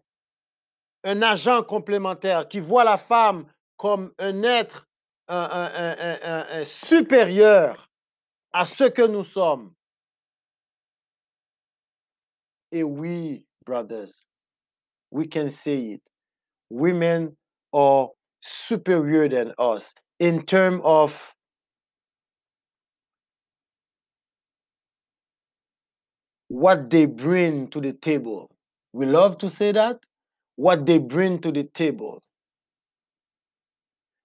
un 1.03 1.21
agent 1.21 1.63
complémentaire, 1.63 2.47
qui 2.47 2.61
voit 2.61 2.85
la 2.85 2.97
femme 2.97 3.45
comme 3.75 4.13
un 4.19 4.41
être 4.43 4.87
un 5.27 6.63
supérieur 6.63 7.90
à 8.53 8.65
ce 8.65 8.89
que 8.89 9.07
nous 9.07 9.23
sommes. 9.23 9.73
Et 12.71 12.83
oui, 12.83 13.45
brothers, 13.65 14.25
we 15.11 15.27
can 15.27 15.49
say 15.49 15.93
it. 15.93 16.01
Women 16.69 17.35
are 17.73 18.09
superior 18.41 19.27
than 19.27 19.53
us 19.57 19.93
in 20.19 20.45
terms 20.45 20.81
of 20.83 21.35
what 26.47 26.89
they 26.89 27.05
bring 27.05 27.67
to 27.69 27.81
the 27.81 27.93
table. 27.93 28.49
We 28.93 29.05
love 29.05 29.37
to 29.39 29.49
say 29.49 29.71
that. 29.71 29.99
What 30.55 30.85
they 30.85 30.97
bring 30.97 31.39
to 31.41 31.51
the 31.51 31.63
table. 31.63 32.21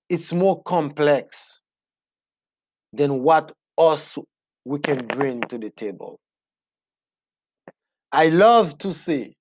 It's 0.09 0.33
more 0.33 0.63
complex 0.63 1.61
than 2.93 3.23
what 3.23 3.53
us 3.79 4.17
we 4.65 4.79
can 4.79 5.07
bring 5.07 5.41
to 5.43 5.59
the 5.59 5.71
table. 5.71 6.19
I 8.13 8.29
love 8.29 8.79
to 8.79 8.93
say 8.93 9.35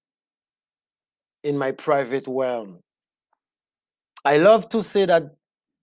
in 1.44 1.58
my 1.58 1.72
private 1.72 2.26
realm, 2.28 2.80
I 4.24 4.38
love 4.38 4.70
to 4.70 4.82
say 4.82 5.06
that 5.06 5.24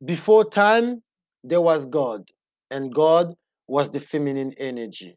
before 0.05 0.48
time 0.48 1.03
there 1.44 1.61
was 1.61 1.86
God, 1.86 2.24
and 2.70 2.92
God 2.92 3.34
was 3.68 3.90
the 3.90 4.00
feminine 4.00 4.53
energy. 4.59 5.16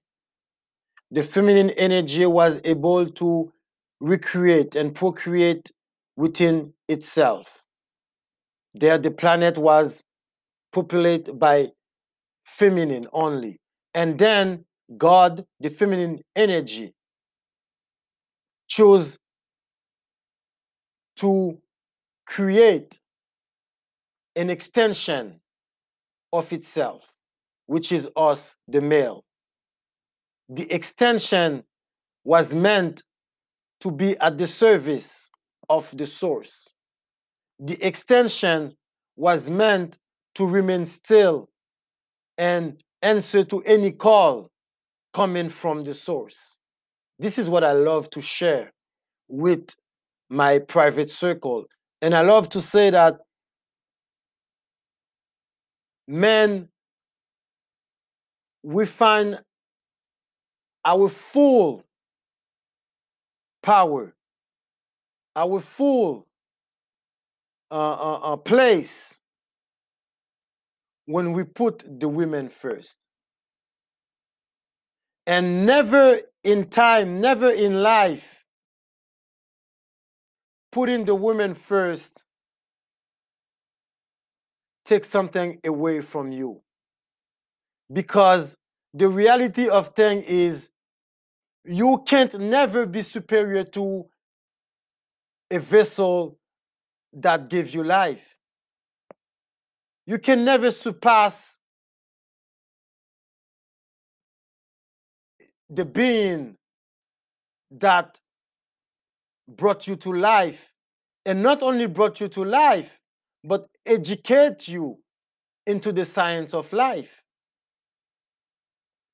The 1.11 1.23
feminine 1.23 1.71
energy 1.71 2.25
was 2.25 2.59
able 2.63 3.09
to 3.11 3.51
recreate 3.99 4.75
and 4.75 4.93
procreate 4.93 5.71
within 6.17 6.73
itself. 6.87 7.61
There, 8.73 8.97
the 8.97 9.11
planet 9.11 9.57
was 9.57 10.03
populated 10.73 11.39
by 11.39 11.69
feminine 12.45 13.07
only. 13.11 13.59
And 13.93 14.17
then 14.17 14.65
God, 14.97 15.45
the 15.59 15.69
feminine 15.69 16.21
energy, 16.35 16.93
chose 18.67 19.17
to 21.17 21.57
create 22.25 22.99
an 24.35 24.49
extension 24.49 25.39
of 26.33 26.51
itself, 26.53 27.11
which 27.67 27.91
is 27.91 28.07
us, 28.15 28.55
the 28.67 28.81
male. 28.81 29.23
The 30.49 30.71
extension 30.71 31.63
was 32.23 32.53
meant 32.53 33.03
to 33.79 33.91
be 33.91 34.17
at 34.17 34.37
the 34.37 34.47
service 34.47 35.29
of 35.69 35.89
the 35.95 36.05
source. 36.05 36.73
The 37.59 37.81
extension 37.85 38.75
was 39.15 39.49
meant 39.49 39.97
to 40.35 40.45
remain 40.45 40.85
still 40.85 41.49
and 42.37 42.81
answer 43.01 43.43
to 43.45 43.61
any 43.61 43.91
call 43.91 44.49
coming 45.13 45.49
from 45.49 45.83
the 45.83 45.93
source. 45.93 46.59
This 47.19 47.37
is 47.37 47.49
what 47.49 47.63
I 47.63 47.71
love 47.71 48.09
to 48.11 48.21
share 48.21 48.71
with 49.27 49.73
my 50.29 50.59
private 50.59 51.09
circle. 51.09 51.65
And 52.01 52.13
I 52.13 52.21
love 52.21 52.49
to 52.49 52.61
say 52.61 52.89
that 52.89 53.15
men, 56.07 56.67
we 58.63 58.85
find 58.85 59.39
our 60.83 61.07
full 61.09 61.83
power, 63.63 64.13
our 65.35 65.59
full 65.59 66.27
uh, 67.71 67.73
uh, 67.75 68.19
uh, 68.33 68.35
place 68.37 69.19
when 71.05 71.33
we 71.33 71.43
put 71.43 71.83
the 71.99 72.07
women 72.07 72.49
first. 72.49 72.97
And 75.27 75.65
never 75.65 76.19
in 76.43 76.69
time, 76.69 77.19
never 77.21 77.49
in 77.51 77.81
life, 77.81 78.45
putting 80.71 81.05
the 81.05 81.15
women 81.15 81.53
first 81.55 82.23
take 84.85 85.05
something 85.05 85.59
away 85.65 86.01
from 86.01 86.31
you. 86.31 86.61
Because 87.91 88.55
the 88.93 89.09
reality 89.09 89.67
of 89.67 89.95
thing 89.95 90.21
is 90.21 90.69
you 91.65 92.03
can't 92.05 92.37
never 92.39 92.85
be 92.85 93.01
superior 93.01 93.63
to 93.63 94.05
a 95.51 95.59
vessel 95.59 96.37
that 97.13 97.49
gives 97.49 97.73
you 97.73 97.83
life. 97.83 98.34
You 100.05 100.19
can 100.19 100.45
never 100.45 100.71
surpass 100.71 101.59
the 105.69 105.85
being 105.85 106.57
that 107.71 108.19
brought 109.47 109.87
you 109.87 109.95
to 109.97 110.13
life. 110.13 110.71
And 111.25 111.41
not 111.41 111.63
only 111.63 111.87
brought 111.87 112.19
you 112.19 112.27
to 112.29 112.43
life 112.43 112.99
but 113.43 113.67
educate 113.85 114.67
you 114.67 114.97
into 115.67 115.91
the 115.91 116.05
science 116.05 116.53
of 116.53 116.71
life. 116.73 117.23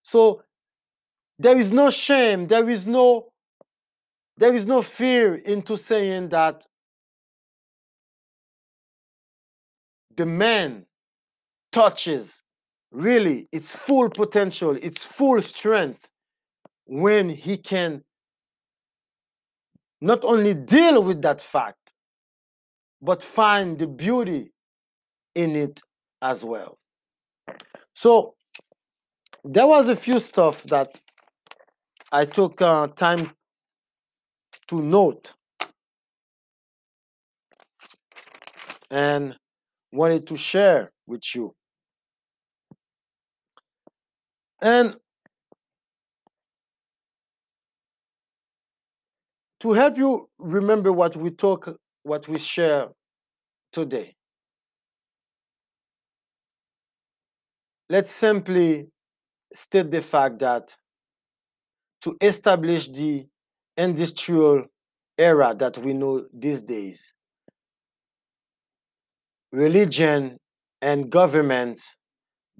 So 0.03 0.43
there 1.41 1.57
is 1.57 1.71
no 1.71 1.89
shame 1.89 2.47
there 2.47 2.69
is 2.69 2.85
no 2.85 3.31
there 4.37 4.53
is 4.53 4.65
no 4.65 4.81
fear 4.81 5.35
into 5.35 5.75
saying 5.75 6.29
that 6.29 6.65
the 10.17 10.25
man 10.25 10.85
touches 11.71 12.43
really 12.91 13.47
its 13.51 13.75
full 13.75 14.09
potential 14.09 14.71
its 14.81 15.05
full 15.05 15.41
strength 15.41 16.07
when 16.85 17.29
he 17.29 17.55
can 17.57 18.03
not 20.01 20.23
only 20.23 20.55
deal 20.55 21.03
with 21.03 21.21
that 21.21 21.39
fact, 21.39 21.93
but 23.01 23.21
find 23.21 23.77
the 23.77 23.87
beauty 23.87 24.51
in 25.35 25.55
it 25.55 25.79
as 26.21 26.43
well. 26.43 26.79
So 27.93 28.33
there 29.43 29.67
was 29.67 29.87
a 29.89 29.95
few 29.95 30.19
stuff 30.19 30.63
that 30.63 30.99
I 32.11 32.25
took 32.25 32.61
uh, 32.61 32.87
time 32.87 33.31
to 34.67 34.81
note 34.81 35.33
and 38.89 39.37
wanted 39.91 40.27
to 40.27 40.37
share 40.37 40.91
with 41.07 41.35
you. 41.35 41.53
And 44.61 44.95
to 49.59 49.73
help 49.73 49.97
you 49.97 50.29
remember 50.37 50.91
what 50.91 51.15
we 51.15 51.31
talk, 51.31 51.69
what 52.03 52.27
we 52.27 52.37
share 52.37 52.87
today, 53.71 54.15
let's 57.89 58.11
simply 58.11 58.87
state 59.53 59.91
the 59.91 60.01
fact 60.01 60.39
that 60.39 60.75
to 62.01 62.15
establish 62.21 62.87
the 62.87 63.25
industrial 63.77 64.65
era 65.17 65.55
that 65.57 65.77
we 65.77 65.93
know 65.93 66.25
these 66.33 66.61
days, 66.61 67.13
religion 69.51 70.37
and 70.81 71.09
government 71.09 71.77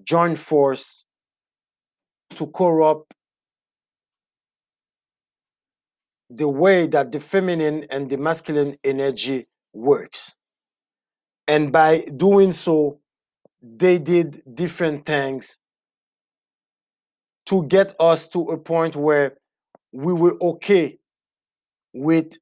join 0.04 0.36
force 0.36 1.06
to 2.36 2.48
corrupt 2.48 3.14
the 6.30 6.48
way 6.48 6.88
that 6.88 7.12
the 7.12 7.20
feminine 7.20 7.86
and 7.90 8.10
the 8.10 8.18
masculine 8.18 8.78
energy 8.84 9.48
works. 9.74 10.34
And 11.48 11.72
by 11.72 12.06
doing 12.16 12.54
so, 12.54 13.00
they 13.62 13.98
did 14.00 14.42
different 14.56 15.06
things 15.06 15.58
to 17.48 17.66
get 17.66 17.96
us 18.00 18.28
to 18.30 18.44
a 18.44 18.58
point 18.58 18.96
where 18.96 19.38
we 19.92 20.14
were 20.14 20.38
okay 20.42 20.98
with 21.94 22.38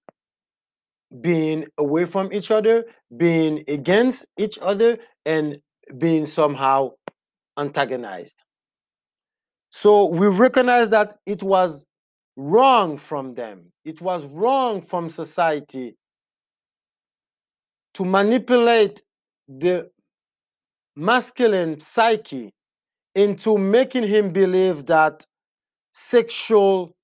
being 1.22 1.66
away 1.78 2.06
from 2.06 2.32
each 2.32 2.52
other, 2.52 2.86
being 3.18 3.64
against 3.68 4.26
each 4.38 4.58
other, 4.62 4.98
and 5.26 5.60
being 5.98 6.26
somehow 6.26 6.92
antagonized. 7.58 8.44
So 9.72 10.06
we 10.06 10.28
recognize 10.28 10.90
that 10.90 11.18
it 11.26 11.44
was 11.44 11.86
wrong 12.36 12.98
from 12.98 13.34
them, 13.34 13.72
it 13.86 14.02
was 14.02 14.24
wrong 14.26 14.82
from 14.82 15.10
society 15.10 15.96
to 17.96 18.06
manipulate 18.06 19.02
the 19.48 19.90
masculine 20.96 21.82
psyche 21.82 22.54
into 23.16 23.58
making 23.58 24.04
him 24.04 24.32
believe 24.32 24.86
that 24.86 25.26
sexual 25.92 26.96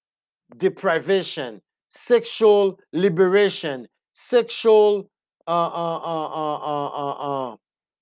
deprivation, 0.58 1.62
sexual 1.90 2.80
liberation, 2.94 3.88
sexual 4.16 5.10
uh, 5.46 5.52
uh, 5.52 5.98
uh, 5.98 6.58
uh, 6.64 6.88
uh, 7.04 7.56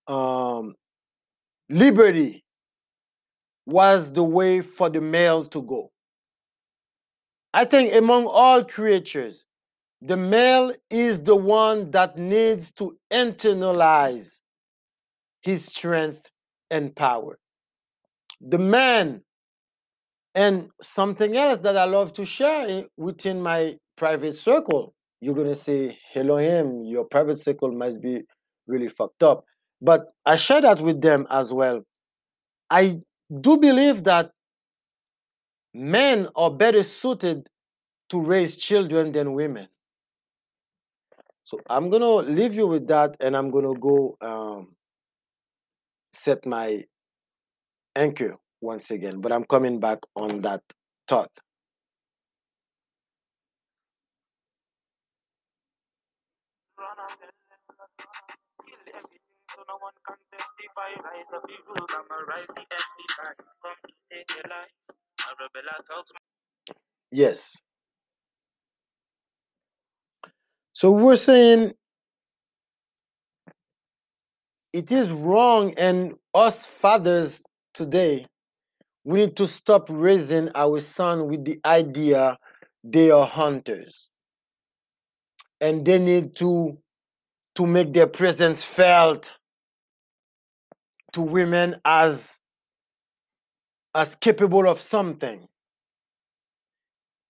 uh, 0.08 0.58
um, 0.58 0.76
liberty 1.70 2.44
was 3.66 4.14
the 4.14 4.24
way 4.24 4.62
for 4.62 4.90
the 4.90 5.02
male 5.02 5.44
to 5.46 5.62
go. 5.64 5.92
I 7.52 7.66
think 7.66 7.96
among 7.96 8.28
all 8.28 8.64
creatures, 8.64 9.44
the 10.02 10.16
male 10.16 10.74
is 10.92 11.24
the 11.24 11.36
one 11.36 11.90
that 11.92 12.18
needs 12.18 12.72
to 12.74 12.96
internalize 13.12 14.42
his 15.42 15.66
strength 15.66 16.30
and 16.70 16.96
power. 16.96 17.40
The 18.40 18.60
man, 18.60 19.24
and 20.36 20.70
something 20.82 21.36
else 21.38 21.60
that 21.60 21.76
I 21.76 21.86
love 21.86 22.14
to 22.14 22.26
share 22.26 22.86
within 22.98 23.42
my 23.42 23.78
private 23.96 24.36
circle, 24.36 24.94
you're 25.24 25.36
to 25.36 25.56
say, 25.56 25.98
Elohim, 26.14 26.84
your 26.84 27.06
private 27.06 27.42
circle 27.42 27.72
must 27.72 28.02
be 28.02 28.24
really 28.68 28.90
fucked 28.90 29.24
up. 29.24 29.46
But 29.82 30.14
I 30.26 30.36
share 30.36 30.62
that 30.62 30.82
with 30.82 31.02
them 31.02 31.28
as 31.30 31.54
well. 31.54 31.84
I 32.70 33.00
do 33.42 33.58
believe 33.58 34.04
that 34.04 34.32
men 35.74 36.28
are 36.36 36.52
better 36.52 36.84
suited 36.84 37.50
to 38.10 38.20
raise 38.20 38.58
children 38.58 39.14
than 39.14 39.34
women. 39.34 39.68
So 41.46 41.60
I'm 41.70 41.90
gonna 41.90 42.08
leave 42.08 42.54
you 42.54 42.68
with 42.68 42.88
that, 42.88 43.16
and 43.20 43.36
I'm 43.36 43.50
gonna 43.50 43.74
go 43.74 44.18
um, 44.22 44.76
set 46.14 46.46
my 46.46 46.86
anchor 47.96 48.36
once 48.62 48.92
again. 48.92 49.22
But 49.22 49.32
I'm 49.32 49.46
coming 49.46 49.80
back 49.80 50.00
on 50.16 50.42
that 50.42 50.62
thought. 51.08 51.32
Rise 60.76 61.26
up 61.36 61.44
the 61.44 61.54
road, 61.68 61.90
I'ma 61.92 62.16
rise 62.28 62.48
the 62.48 62.62
life. 62.62 63.36
Come 63.62 63.76
to 63.86 63.94
take 64.12 64.44
life. 64.44 64.70
I 65.20 65.34
Yes. 67.12 67.58
So 70.74 70.92
we're 70.92 71.16
saying 71.16 71.74
it 74.74 74.92
is 74.92 75.10
wrong, 75.10 75.74
and 75.78 76.16
us 76.34 76.66
fathers 76.66 77.44
today, 77.74 78.26
we 79.04 79.20
need 79.20 79.36
to 79.38 79.48
stop 79.48 79.88
raising 79.90 80.50
our 80.56 80.80
son 80.80 81.28
with 81.28 81.46
the 81.46 81.60
idea 81.66 82.38
they 82.84 83.12
are 83.12 83.28
hunters 83.28 84.10
and 85.62 85.86
they 85.86 86.00
need 86.00 86.36
to 86.36 86.78
to 87.56 87.66
make 87.68 87.94
their 87.94 88.08
presence 88.08 88.64
felt 88.64 89.34
to 91.14 91.22
women 91.22 91.76
as 91.86 92.40
as 93.96 94.16
capable 94.16 94.68
of 94.68 94.82
something. 94.82 95.48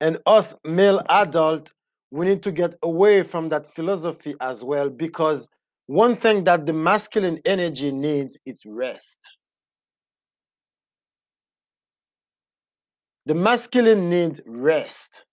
And 0.01 0.17
us 0.25 0.53
male 0.63 1.01
adult 1.09 1.71
we 2.13 2.27
need 2.27 2.43
to 2.43 2.51
get 2.51 2.77
away 2.83 3.23
from 3.23 3.49
that 3.49 3.73
philosophy 3.73 4.35
as 4.39 4.63
well 4.63 4.87
because 4.87 5.47
one 5.87 6.15
thing 6.15 6.43
that 6.43 6.67
the 6.67 6.71
masculine 6.71 7.41
energy 7.43 7.91
needs 7.91 8.37
is 8.45 8.61
rest. 8.67 9.19
The 13.25 13.33
masculine 13.33 14.11
needs 14.11 14.41
rest. 14.45 15.25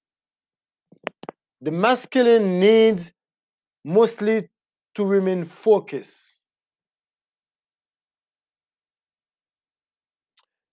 The 1.61 1.71
masculine 1.71 2.59
needs 2.59 3.13
mostly 3.85 4.49
to 4.95 5.05
remain 5.05 5.45
focused 5.45 6.40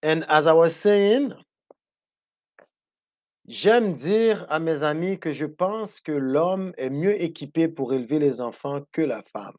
and 0.08 0.24
as 0.30 0.48
i 0.48 0.54
was 0.54 0.72
saying 0.72 1.34
J'aime 3.48 3.94
dire 3.94 4.46
à 4.50 4.60
mes 4.60 4.84
amis 4.84 5.20
que 5.20 5.32
je 5.32 5.46
pense 5.46 6.02
que 6.02 6.12
l'homme 6.12 6.74
est 6.78 6.90
mieux 6.90 7.22
équipé 7.22 7.70
pour 7.70 7.94
élever 7.94 8.20
les 8.20 8.42
enfants 8.42 8.82
que 8.92 9.02
la 9.02 9.24
femme. 9.24 9.56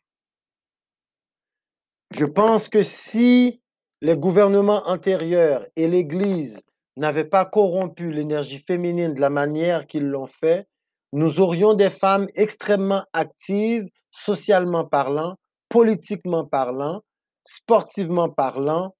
Je 2.10 2.26
pense 2.26 2.68
que 2.68 2.82
si 2.82 3.62
les 4.02 4.14
gouvernements 4.14 4.86
antérieurs 4.86 5.66
et 5.74 5.88
l'Église 5.88 6.60
n'avaient 6.98 7.24
pas 7.24 7.46
corrompu 7.46 8.12
l'énergie 8.12 8.58
féminine 8.58 9.14
de 9.14 9.22
la 9.22 9.30
manière 9.30 9.86
qu'ils 9.86 10.06
l'ont 10.06 10.26
fait, 10.26 10.68
nous 11.14 11.40
aurions 11.40 11.72
des 11.72 11.90
femmes 11.90 12.26
extrêmement 12.34 13.04
actives, 13.14 13.88
socialement 14.10 14.84
parlant, 14.84 15.36
politiquement 15.70 16.44
parlant, 16.44 17.00
sportivement 17.42 18.28
parlant, 18.28 18.94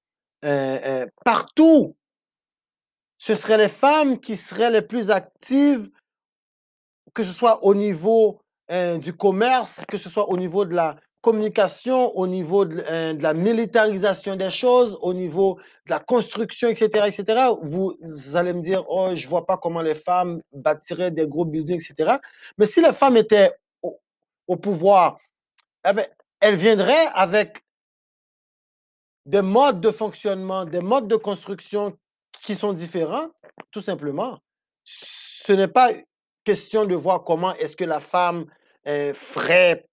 euh, 0.45 0.79
euh, 0.85 1.05
partout 1.25 1.95
ce 3.17 3.35
seraient 3.35 3.57
les 3.57 3.69
femmes 3.69 4.19
qui 4.19 4.37
seraient 4.37 4.71
les 4.71 4.81
plus 4.81 5.11
actives, 5.11 5.89
que 7.13 7.23
ce 7.23 7.33
soit 7.33 7.63
au 7.65 7.75
niveau 7.75 8.39
euh, 8.71 8.97
du 8.97 9.13
commerce, 9.13 9.85
que 9.85 9.97
ce 9.97 10.09
soit 10.09 10.29
au 10.29 10.37
niveau 10.37 10.63
de 10.63 10.73
la 10.73 10.95
communication, 11.21 12.15
au 12.15 12.27
niveau 12.27 12.63
de, 12.63 12.81
la 13.21 13.33
militarisation 13.33 14.37
des 14.37 14.49
choses, 14.49 14.97
au 15.01 15.13
niveau 15.13 15.55
de 15.85 15.91
la 15.91 15.99
construction, 15.99 16.69
etc., 16.69 17.07
etc. 17.07 17.49
Vous, 17.61 17.93
allez 18.35 18.53
me 18.53 18.61
dire, 18.61 18.85
oh, 18.87 19.09
je 19.15 19.27
vois 19.27 19.45
pas 19.45 19.57
comment 19.57 19.81
les 19.81 19.95
femmes 19.95 20.41
bâtiraient 20.53 21.11
des 21.11 21.27
gros 21.27 21.43
buildings, 21.43 21.83
etc. 21.83 22.15
Mais 22.57 22.67
si 22.67 22.81
les 22.81 22.93
femmes 22.93 23.17
étaient 23.17 23.51
au, 24.47 24.55
pouvoir, 24.55 25.19
eh 25.87 25.93
bien, 25.93 26.05
elles 26.39 26.55
viendraient 26.55 27.07
avec 27.13 27.65
des 29.29 29.43
modes 29.43 29.79
de 29.79 29.91
fonctionnement, 29.91 30.65
des 30.65 30.79
modes 30.79 31.07
de 31.07 31.15
construction 31.15 31.95
qui 32.41 32.55
sont 32.55 32.73
différents, 32.73 33.27
tout 33.69 33.81
simplement. 33.81 34.39
Ce 34.83 35.53
n'est 35.53 35.67
pas 35.67 35.91
question 36.43 36.85
de 36.85 36.95
voir 36.95 37.23
comment 37.23 37.53
est-ce 37.57 37.75
que 37.75 37.85
la 37.85 37.99
femme 37.99 38.45
euh, 38.87 39.13
ferait 39.13 39.85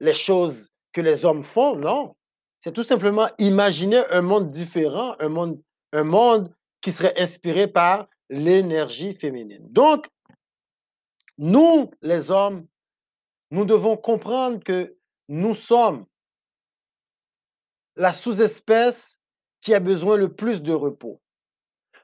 les 0.00 0.12
choses 0.12 0.70
que 0.92 1.00
les 1.00 1.24
hommes 1.24 1.44
font, 1.44 1.76
non. 1.76 2.16
C'est 2.58 2.72
tout 2.72 2.82
simplement 2.82 3.28
imaginer 3.38 4.02
un 4.10 4.22
monde 4.22 4.50
différent, 4.50 5.14
un 5.20 5.28
monde, 5.28 5.62
un 5.92 6.02
monde 6.02 6.52
qui 6.80 6.90
serait 6.90 7.14
inspiré 7.16 7.68
par 7.68 8.08
l'énergie 8.28 9.14
féminine. 9.14 9.68
Donc, 9.70 10.08
nous, 11.38 11.92
les 12.02 12.32
hommes, 12.32 12.66
nous 13.52 13.64
devons 13.64 13.96
comprendre 13.96 14.58
que 14.64 14.96
nous 15.28 15.54
sommes 15.54 16.06
la 17.96 18.12
sous-espèce 18.12 19.18
qui 19.60 19.74
a 19.74 19.80
besoin 19.80 20.16
le 20.16 20.32
plus 20.32 20.62
de 20.62 20.72
repos. 20.72 21.20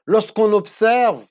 Lorsqu'on 0.05 0.53
observe 0.53 1.27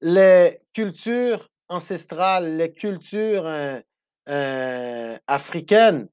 les 0.00 0.60
cultures 0.72 1.48
ancestrales, 1.68 2.56
les 2.56 2.72
cultures 2.72 3.46
euh, 3.46 3.78
euh, 4.28 5.16
africaines 5.26 6.08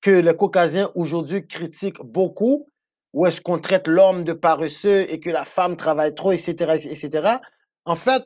que 0.00 0.10
les 0.10 0.34
Caucasiens 0.34 0.90
aujourd'hui 0.94 1.46
critiquent 1.46 2.02
beaucoup, 2.02 2.68
où 3.12 3.26
est-ce 3.26 3.40
qu'on 3.40 3.58
traite 3.58 3.86
l'homme 3.86 4.24
de 4.24 4.32
paresseux 4.32 5.06
et 5.10 5.20
que 5.20 5.30
la 5.30 5.44
femme 5.44 5.76
travaille 5.76 6.14
trop, 6.14 6.32
etc., 6.32 6.86
etc. 6.90 7.38
En 7.84 7.94
fait, 7.94 8.24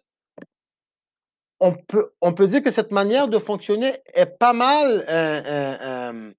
on 1.61 1.73
peut, 1.75 2.13
on 2.21 2.33
peut 2.33 2.49
dire 2.49 2.63
que 2.63 2.71
cette 2.71 2.93
manière 2.93 3.29
de 3.29 3.39
fonctionner 3.39 3.99
est 4.15 4.39
pas 4.39 4.53
mal 4.53 5.05
euh, 5.09 6.33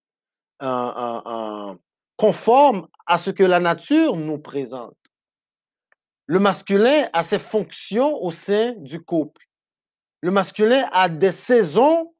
conforme 2.18 2.88
à 3.06 3.18
ce 3.18 3.30
que 3.30 3.44
la 3.44 3.60
nature 3.60 4.16
nous 4.16 4.40
présente. 4.40 4.98
Le 6.26 6.40
masculin 6.40 7.08
a 7.14 7.24
ses 7.24 7.40
fonctions 7.40 8.22
au 8.22 8.32
sein 8.32 8.74
du 8.78 9.02
couple. 9.02 9.46
Le 10.22 10.32
masculin 10.32 10.90
a 10.92 11.08
des 11.08 11.32
saisons 11.32 12.14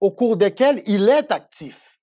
au 0.00 0.12
cours 0.12 0.36
desquelles 0.36 0.82
il 0.86 1.08
est 1.08 1.30
actif. 1.30 2.00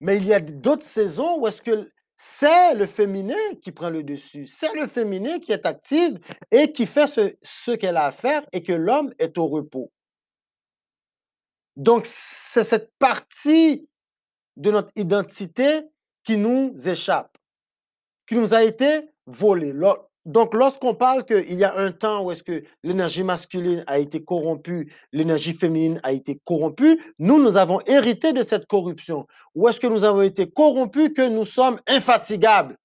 Mais 0.00 0.16
il 0.16 0.24
y 0.24 0.34
a 0.34 0.40
d'autres 0.40 0.84
saisons 0.84 1.38
où 1.38 1.46
est-ce 1.46 1.62
que 1.62 1.92
c'est 2.16 2.74
le 2.74 2.86
féminin 2.86 3.54
qui 3.60 3.72
prend 3.72 3.90
le 3.90 4.02
dessus. 4.02 4.46
C'est 4.46 4.72
le 4.74 4.86
féminin 4.86 5.38
qui 5.38 5.52
est 5.52 5.66
actif 5.66 6.14
et 6.50 6.72
qui 6.72 6.86
fait 6.86 7.06
ce, 7.06 7.36
ce 7.42 7.72
qu'elle 7.72 7.96
a 7.96 8.06
à 8.06 8.12
faire 8.12 8.42
et 8.52 8.62
que 8.62 8.72
l'homme 8.72 9.12
est 9.18 9.38
au 9.38 9.46
repos. 9.46 9.92
Donc, 11.76 12.06
c'est 12.06 12.64
cette 12.64 12.92
partie 12.98 13.88
de 14.56 14.70
notre 14.70 14.90
identité 14.96 15.82
qui 16.24 16.36
nous 16.36 16.74
échappe, 16.84 17.36
qui 18.26 18.34
nous 18.34 18.54
a 18.54 18.62
été 18.62 19.08
volée. 19.26 19.74
Donc, 20.24 20.54
lorsqu'on 20.54 20.94
parle 20.94 21.24
qu'il 21.24 21.58
y 21.58 21.64
a 21.64 21.76
un 21.76 21.90
temps 21.90 22.24
où 22.24 22.30
est-ce 22.30 22.44
que 22.44 22.62
l'énergie 22.84 23.24
masculine 23.24 23.82
a 23.88 23.98
été 23.98 24.22
corrompue, 24.22 24.94
l'énergie 25.10 25.52
féminine 25.52 26.00
a 26.04 26.12
été 26.12 26.40
corrompue, 26.44 27.00
nous, 27.18 27.42
nous 27.42 27.56
avons 27.56 27.80
hérité 27.86 28.32
de 28.32 28.44
cette 28.44 28.66
corruption. 28.66 29.26
Où 29.56 29.68
est-ce 29.68 29.80
que 29.80 29.88
nous 29.88 30.04
avons 30.04 30.22
été 30.22 30.48
corrompus 30.48 31.10
que 31.12 31.28
nous 31.28 31.44
sommes 31.44 31.80
infatigables? 31.88 32.78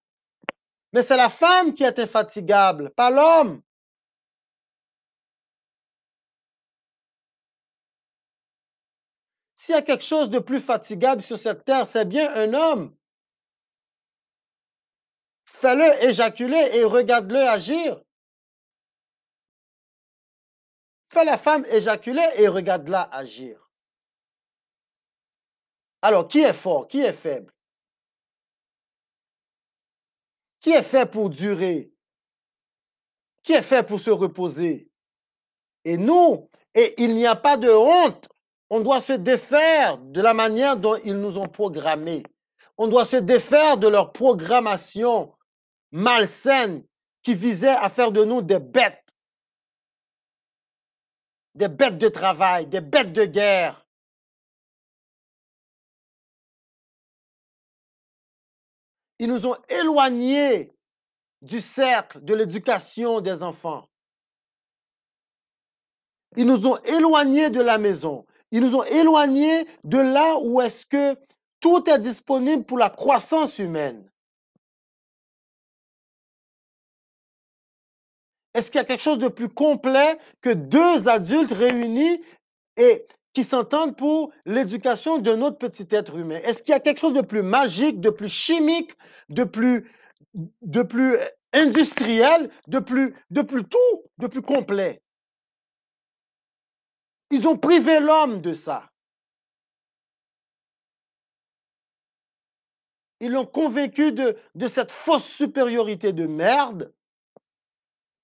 Mais 0.94 1.04
c'est 1.04 1.18
la 1.18 1.30
femme 1.30 1.76
qui 1.76 1.84
est 1.84 2.00
infatigable, 2.00 2.92
pas 2.96 3.12
l'homme. 3.12 3.62
S'il 9.56 9.76
y 9.76 9.78
a 9.78 9.82
quelque 9.84 10.04
chose 10.04 10.30
de 10.32 10.40
plus 10.40 10.62
fatigable 10.62 11.22
sur 11.22 11.38
cette 11.38 11.66
terre, 11.66 11.86
c'est 11.86 12.08
bien 12.08 12.34
un 12.34 12.54
homme. 12.56 12.97
Fais-le 15.60 16.04
éjaculer 16.04 16.70
et 16.74 16.84
regarde-le 16.84 17.40
agir. 17.40 18.00
Fais 21.10 21.26
la 21.26 21.38
femme 21.38 21.66
éjaculer 21.66 22.28
et 22.36 22.48
regarde-la 22.48 23.04
agir. 23.12 23.72
Alors, 26.04 26.28
qui 26.28 26.42
est 26.42 26.54
fort? 26.54 26.88
Qui 26.88 27.02
est 27.02 27.14
faible? 27.14 27.52
Qui 30.60 30.72
est 30.74 30.84
fait 30.84 31.10
pour 31.10 31.32
durer? 31.32 31.92
Qui 33.42 33.54
est 33.54 33.64
fait 33.64 33.82
pour 33.82 34.00
se 34.00 34.12
reposer? 34.12 34.92
Et 35.86 35.98
nous, 35.98 36.52
et 36.76 37.02
il 37.02 37.16
n'y 37.16 37.26
a 37.26 37.36
pas 37.36 37.58
de 37.58 37.72
honte. 37.72 38.30
On 38.70 38.82
doit 38.82 39.02
se 39.02 39.14
défaire 39.14 39.98
de 39.98 40.22
la 40.22 40.36
manière 40.36 40.78
dont 40.78 40.98
ils 41.04 41.16
nous 41.16 41.40
ont 41.40 41.48
programmés. 41.48 42.22
On 42.78 42.88
doit 42.88 43.06
se 43.06 43.16
défaire 43.16 43.78
de 43.78 43.88
leur 43.88 44.12
programmation 44.12 45.34
malsaine 45.92 46.84
qui 47.24 47.36
visait 47.36 47.68
à 47.70 47.90
faire 47.90 48.12
de 48.12 48.24
nous 48.24 48.42
des 48.42 48.60
bêtes, 48.60 49.16
des 51.56 51.68
bêtes 51.68 51.98
de 51.98 52.10
travail, 52.10 52.68
des 52.68 52.82
bêtes 52.82 53.14
de 53.14 53.26
guerre. 53.26 53.86
Ils 59.20 59.28
nous 59.28 59.46
ont 59.46 59.58
éloignés 59.68 60.74
du 61.42 61.62
cercle 61.62 62.24
de 62.24 62.34
l'éducation 62.34 63.20
des 63.20 63.42
enfants. 63.44 63.88
Ils 66.36 66.46
nous 66.46 66.68
ont 66.68 66.78
éloignés 66.84 67.50
de 67.50 67.62
la 67.62 67.78
maison. 67.78 68.26
Ils 68.52 68.62
nous 68.62 68.76
ont 68.76 68.84
éloignés 68.84 69.68
de 69.84 69.98
là 69.98 70.38
où 70.40 70.62
est-ce 70.62 70.86
que 70.86 71.18
tout 71.60 71.90
est 71.90 72.00
disponible 72.00 72.64
pour 72.64 72.78
la 72.78 72.90
croissance 72.90 73.58
humaine. 73.58 74.10
Est-ce 78.58 78.72
qu'il 78.72 78.80
y 78.80 78.82
a 78.82 78.86
quelque 78.86 79.04
chose 79.04 79.20
de 79.20 79.28
plus 79.28 79.50
complet 79.50 80.18
que 80.42 80.50
deux 80.50 81.08
adultes 81.08 81.54
réunis 81.54 82.24
et 82.76 83.06
qui 83.34 83.44
s'entendent 83.44 83.96
pour 83.96 84.32
l'éducation 84.48 85.20
d'un 85.20 85.44
autre 85.44 85.60
petit 85.60 85.88
être 85.92 86.18
humain? 86.18 86.40
Est-ce 86.44 86.64
qu'il 86.64 86.72
y 86.72 86.76
a 86.76 86.80
quelque 86.80 86.98
chose 86.98 87.14
de 87.14 87.22
plus 87.22 87.44
magique, 87.44 88.02
de 88.02 88.10
plus 88.10 88.30
chimique, 88.30 88.98
de 89.30 89.44
plus, 89.44 89.92
de 90.34 90.82
plus 90.82 91.18
industriel, 91.54 92.50
de 92.68 92.80
plus, 92.80 93.16
de 93.30 93.44
tout, 93.44 94.04
de 94.18 94.26
plus 94.26 94.42
complet? 94.42 95.04
Ils 97.30 97.48
ont 97.48 97.60
privé 97.60 98.00
l'homme 98.00 98.42
de 98.42 98.54
ça. 98.54 98.90
Ils 103.20 103.34
l'ont 103.34 103.46
convaincu 103.46 104.12
de, 104.14 104.36
de 104.56 104.68
cette 104.68 104.92
fausse 104.92 105.26
supériorité 105.26 106.12
de 106.12 106.26
merde. 106.26 106.92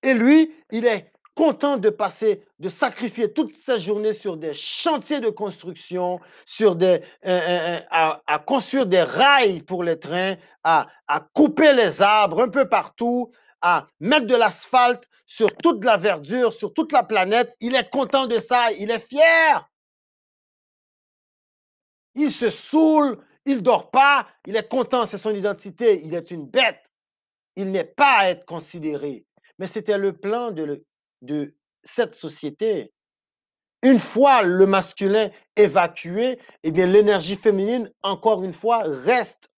Et 0.04 0.12
lui, 0.12 0.54
il 0.70 0.84
est 0.86 1.10
content 1.34 1.78
de 1.78 1.88
passer, 1.88 2.44
de 2.58 2.68
sacrifier 2.68 3.32
toute 3.32 3.56
sa 3.56 3.78
journée 3.78 4.12
sur 4.12 4.36
des 4.36 4.52
chantiers 4.52 5.18
de 5.18 5.30
construction, 5.30 6.20
sur 6.44 6.76
des, 6.76 7.00
euh, 7.26 7.40
euh, 7.40 7.78
euh, 7.80 8.12
à, 8.26 8.38
construire 8.38 8.84
des 8.84 9.02
rails 9.02 9.62
pour 9.62 9.82
les 9.82 9.98
trains, 9.98 10.36
à, 10.62 10.88
à 11.08 11.20
couper 11.20 11.72
les 11.72 12.02
arbres 12.02 12.42
un 12.42 12.48
peu 12.48 12.68
partout, 12.68 13.32
à 13.62 13.86
mettre 13.98 14.26
de 14.26 14.36
l'asphalte 14.36 15.08
sur 15.24 15.56
toute 15.56 15.82
la 15.82 15.96
verdure, 15.96 16.52
sur 16.52 16.74
toute 16.74 16.92
la 16.92 17.02
planète. 17.02 17.56
Il 17.60 17.74
est 17.74 17.88
content 17.90 18.26
de 18.26 18.38
ça, 18.38 18.72
il 18.72 18.90
est 18.90 19.08
fier. 19.08 19.68
Il 22.14 22.30
se 22.30 22.50
saoule, 22.50 23.18
il 23.46 23.62
dort 23.62 23.90
pas, 23.90 24.28
il 24.46 24.54
est 24.54 24.68
content, 24.68 25.06
c'est 25.06 25.18
son 25.18 25.34
identité, 25.34 26.02
il 26.04 26.14
est 26.14 26.30
une 26.30 26.46
bête. 26.46 26.92
Il 27.56 27.70
n'est 27.70 27.84
pas 27.84 28.18
à 28.18 28.28
être 28.28 28.44
considéré. 28.44 29.24
Mais 29.58 29.66
c'était 29.66 29.98
le 29.98 30.12
plan 30.12 30.50
de, 30.50 30.84
cette 31.82 32.14
société. 32.14 32.92
Une 33.82 33.98
fois 33.98 34.42
le 34.42 34.66
masculin 34.66 35.30
évacué, 35.56 36.38
eh 36.62 36.70
bien 36.70 36.86
l'énergie 36.86 37.36
féminine, 37.36 37.92
encore 38.02 38.42
une 38.42 38.54
fois, 38.54 38.82
reste 38.84 39.50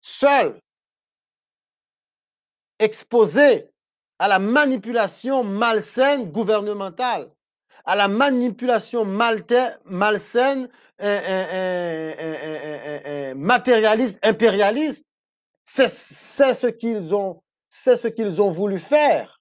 seule, 0.00 0.60
exposée 2.78 3.70
à 4.18 4.28
la 4.28 4.38
manipulation 4.38 5.44
malsaine 5.44 6.30
gouvernementale, 6.30 7.30
à 7.84 7.94
la 7.94 8.08
manipulation 8.08 9.04
malsaine, 9.04 10.68
matérialiste, 13.36 14.18
impérialiste. 14.22 15.04
C'est 15.64 15.88
ce 15.88 16.66
qu'ils 16.68 17.14
ont, 17.14 17.42
c'est 17.68 17.96
ce 17.96 18.08
qu'ils 18.08 18.40
ont 18.40 18.50
voulu 18.50 18.78
faire. 18.78 19.35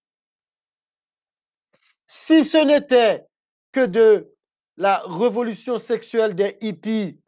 Si 2.07 2.45
ce 2.45 2.57
n'était 2.57 3.25
que 3.71 3.85
de 3.85 4.33
la 4.77 4.99
révolution 5.05 5.79
sexuelle 5.79 6.35
des 6.35 6.57
hippies 6.61 7.19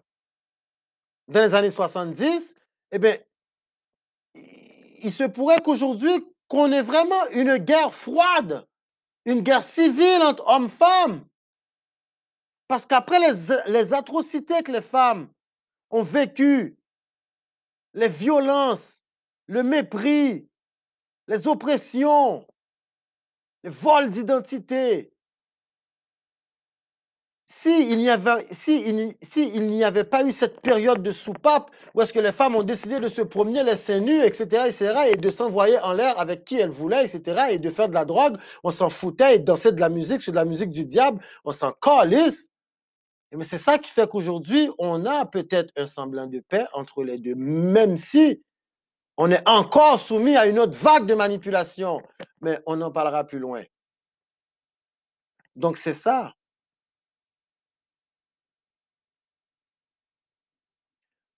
dans 1.27 1.41
les 1.41 1.53
années 1.53 1.71
70, 1.71 2.53
eh 2.91 2.99
bien, 2.99 3.17
il 4.35 5.11
se 5.11 5.23
pourrait 5.23 5.61
qu'aujourd'hui, 5.61 6.25
qu'on 6.47 6.71
ait 6.71 6.81
vraiment 6.81 7.27
une 7.31 7.57
guerre 7.57 7.93
froide, 7.93 8.65
une 9.25 9.41
guerre 9.41 9.63
civile 9.63 10.21
entre 10.21 10.45
hommes-femmes. 10.47 11.25
Parce 12.67 12.85
qu'après 12.85 13.19
les 13.19 13.93
atrocités 13.93 14.61
que 14.63 14.71
les 14.71 14.81
femmes 14.81 15.29
ont 15.89 16.03
vécues, 16.03 16.77
les 17.93 18.09
violences, 18.09 19.03
le 19.47 19.63
mépris, 19.63 20.47
les 21.27 21.47
oppressions, 21.47 22.45
vols 23.67 24.09
d'identité, 24.09 25.11
si 27.49 27.89
il 27.89 27.97
n'y 27.97 28.09
avait, 28.09 28.45
si 28.51 28.83
il, 28.89 29.15
si 29.23 29.83
avait 29.83 30.03
pas 30.03 30.25
eu 30.25 30.33
cette 30.33 30.59
période 30.59 31.01
de 31.01 31.11
soupape 31.11 31.71
où 31.93 32.01
est-ce 32.01 32.11
que 32.11 32.19
les 32.19 32.33
femmes 32.33 32.55
ont 32.55 32.63
décidé 32.63 32.99
de 32.99 33.07
se 33.07 33.21
promener 33.21 33.63
les 33.63 33.77
seins 33.77 34.01
nus, 34.01 34.21
etc., 34.21 34.63
etc., 34.67 34.93
et 35.11 35.15
de 35.15 35.29
s'envoyer 35.29 35.79
en 35.79 35.93
l'air 35.93 36.19
avec 36.19 36.43
qui 36.43 36.59
elles 36.59 36.69
voulaient, 36.69 37.05
etc., 37.05 37.43
et 37.51 37.57
de 37.57 37.69
faire 37.69 37.87
de 37.87 37.93
la 37.93 38.03
drogue, 38.03 38.37
on 38.65 38.71
s'en 38.71 38.89
foutait 38.89 39.35
et 39.35 39.39
danser 39.39 39.71
de 39.71 39.79
la 39.79 39.87
musique 39.87 40.21
sur 40.21 40.33
de 40.33 40.37
la 40.37 40.43
musique 40.45 40.71
du 40.71 40.83
diable, 40.83 41.23
on 41.45 41.53
s'en 41.53 41.71
calisse. 41.71 42.51
Mais 43.31 43.45
c'est 43.45 43.57
ça 43.57 43.77
qui 43.77 43.91
fait 43.91 44.09
qu'aujourd'hui, 44.09 44.69
on 44.77 45.05
a 45.05 45.25
peut-être 45.25 45.71
un 45.77 45.87
semblant 45.87 46.27
de 46.27 46.39
paix 46.39 46.65
entre 46.73 47.03
les 47.03 47.17
deux, 47.17 47.35
même 47.35 47.95
si 47.95 48.41
on 49.17 49.31
est 49.31 49.47
encore 49.47 49.99
soumis 49.99 50.37
à 50.37 50.45
une 50.45 50.59
autre 50.59 50.77
vague 50.77 51.07
de 51.07 51.15
manipulation. 51.15 52.01
Mais 52.41 52.61
on 52.65 52.79
en 52.81 52.91
parlera 52.91 53.23
plus 53.23 53.39
loin. 53.39 53.63
Donc 55.55 55.77
c'est 55.77 55.95
ça. 55.95 56.33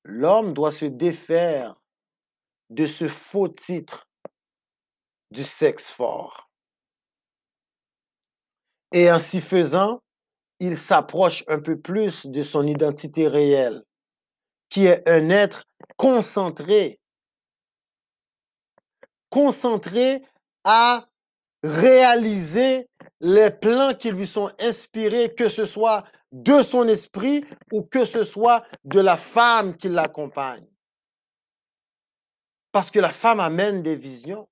L'homme 0.03 0.53
doit 0.53 0.71
se 0.71 0.85
défaire 0.85 1.79
de 2.69 2.85
ce 2.85 3.07
faux 3.07 3.47
titre 3.47 4.09
du 5.31 5.43
sexe 5.43 5.89
fort. 5.89 6.49
Et 8.91 9.11
en 9.11 9.19
s'y 9.19 9.39
faisant, 9.39 10.01
il 10.59 10.79
s'approche 10.79 11.43
un 11.47 11.59
peu 11.59 11.79
plus 11.79 12.25
de 12.25 12.41
son 12.41 12.65
identité 12.67 13.27
réelle, 13.27 13.83
qui 14.69 14.87
est 14.87 15.07
un 15.07 15.29
être 15.29 15.63
concentré, 15.95 16.98
concentré 19.29 20.23
à 20.63 21.07
réaliser 21.63 22.87
les 23.19 23.51
plans 23.51 23.93
qui 23.93 24.11
lui 24.11 24.27
sont 24.27 24.51
inspirés, 24.59 25.33
que 25.33 25.49
ce 25.49 25.65
soit 25.65 26.05
de 26.31 26.61
son 26.61 26.87
esprit 26.87 27.43
ou 27.71 27.83
que 27.83 28.05
ce 28.05 28.23
soit 28.23 28.65
de 28.83 28.99
la 28.99 29.17
femme 29.17 29.75
qui 29.75 29.89
l'accompagne. 29.89 30.67
Parce 32.71 32.91
que 32.91 32.99
la 32.99 33.11
femme 33.11 33.39
amène 33.39 33.81
des 33.81 33.95
visions. 33.95 34.47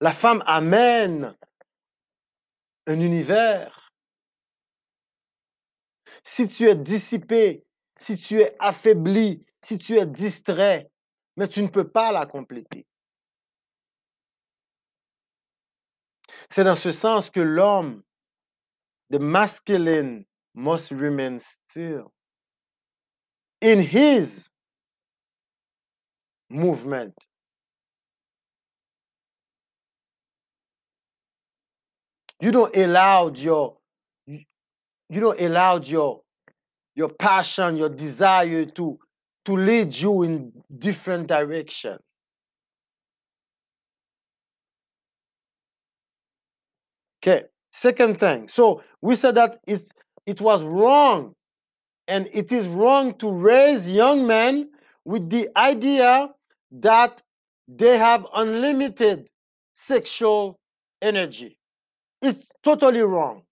La 0.00 0.12
femme 0.12 0.42
amène 0.46 1.34
un 2.86 3.00
univers. 3.00 3.92
Si 6.22 6.46
tu 6.46 6.68
es 6.68 6.74
dissipé, 6.74 7.64
si 7.96 8.16
tu 8.16 8.40
es 8.40 8.54
affaibli, 8.58 9.46
si 9.62 9.78
tu 9.78 9.96
es 9.96 10.06
distrait, 10.06 10.90
mais 11.36 11.48
tu 11.48 11.62
ne 11.62 11.68
peux 11.68 11.88
pas 11.88 12.12
la 12.12 12.26
compléter. 12.26 12.86
C'est 16.50 16.64
dans 16.64 16.76
ce 16.76 16.92
sens 16.92 17.30
que 17.30 17.40
l'homme, 17.40 18.02
the 19.10 19.18
masculine, 19.18 20.24
must 20.54 20.90
remain 20.90 21.38
still 21.40 22.12
in 23.60 23.80
his 23.80 24.48
movement. 26.48 27.14
You 32.40 32.52
don't 32.52 32.76
allow 32.76 33.32
your 33.34 33.78
you 34.26 35.20
don't 35.20 35.40
allow 35.40 35.78
your 35.78 36.22
your 36.94 37.08
passion, 37.08 37.76
your 37.76 37.88
desire 37.88 38.66
to 38.66 38.98
to 39.44 39.56
lead 39.56 39.94
you 39.94 40.22
in 40.22 40.52
different 40.78 41.26
direction. 41.26 41.98
Okay. 47.22 47.44
Second 47.72 48.20
thing. 48.20 48.48
So 48.48 48.82
we 49.00 49.16
said 49.16 49.34
that 49.36 49.58
it's, 49.66 49.90
it 50.26 50.40
was 50.40 50.62
wrong 50.62 51.34
and 52.06 52.28
it 52.32 52.52
is 52.52 52.66
wrong 52.66 53.14
to 53.14 53.30
raise 53.30 53.90
young 53.90 54.26
men 54.26 54.70
with 55.04 55.30
the 55.30 55.48
idea 55.56 56.30
that 56.70 57.22
they 57.66 57.98
have 57.98 58.26
unlimited 58.34 59.28
sexual 59.74 60.58
energy. 61.00 61.58
It's 62.20 62.46
totally 62.62 63.00
wrong. 63.02 63.42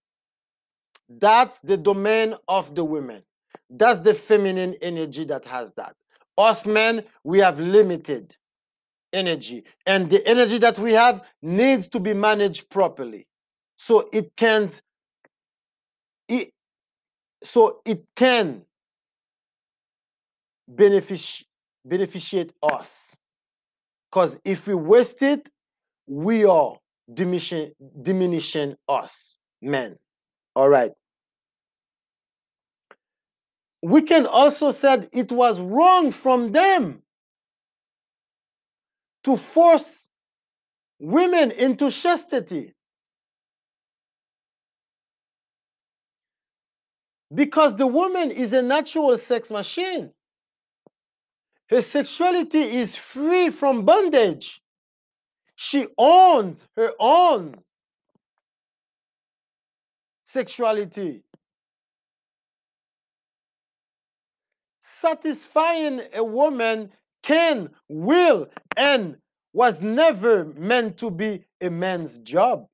That's 1.09 1.59
the 1.59 1.77
domain 1.77 2.35
of 2.47 2.75
the 2.75 2.83
women. 2.83 3.23
That's 3.73 4.01
the 4.01 4.15
feminine 4.15 4.75
energy 4.81 5.25
that 5.25 5.45
has 5.45 5.73
that. 5.73 5.95
Us 6.37 6.65
men, 6.67 7.05
we 7.23 7.39
have 7.39 7.59
limited 7.59 8.37
energy, 9.13 9.63
and 9.87 10.09
the 10.09 10.25
energy 10.27 10.59
that 10.59 10.79
we 10.79 10.93
have 10.93 11.23
needs 11.41 11.89
to 11.89 11.99
be 11.99 12.13
managed 12.13 12.69
properly. 12.69 13.27
So 13.77 14.09
it 14.13 14.35
can 14.37 14.69
it 16.29 16.51
so 17.43 17.81
it 17.85 18.03
can 18.15 18.63
benefic- 20.73 21.43
beneficiate 21.85 22.53
us. 22.63 23.15
Because 24.11 24.39
if 24.45 24.67
we 24.67 24.75
waste 24.75 25.23
it 25.23 25.49
we 26.07 26.45
are 26.45 26.77
diminishing 27.13 27.71
diminishing 28.01 28.75
us 28.89 29.37
men. 29.61 29.97
All 30.55 30.69
right 30.69 30.91
we 33.83 34.01
can 34.01 34.25
also 34.25 34.71
said 34.71 35.09
it 35.11 35.29
was 35.29 35.59
wrong 35.59 36.13
from 36.13 36.53
them 36.53 37.01
to 39.25 39.35
force 39.35 40.07
women 40.99 41.51
into 41.51 41.91
chastity. 41.91 42.73
Because 47.33 47.75
the 47.75 47.85
woman 47.85 48.31
is 48.31 48.53
a 48.53 48.61
natural 48.61 49.17
sex 49.17 49.51
machine. 49.51 50.11
Her 51.69 51.81
sexuality 51.81 52.61
is 52.61 52.95
free 52.95 53.49
from 53.49 53.83
bondage. 53.83 54.61
She 55.55 55.87
owns 55.97 56.65
her 56.77 56.93
own 56.99 57.55
sexuality. 60.23 61.23
Satisfying 65.03 65.99
a 66.13 66.23
woman 66.23 66.89
can, 67.23 67.71
will, 67.89 68.47
and 68.77 69.17
was 69.51 69.81
never 69.81 70.45
meant 70.45 70.97
to 70.99 71.11
be 71.11 71.43
a 71.59 71.69
man's 71.69 72.19
job. 72.19 72.67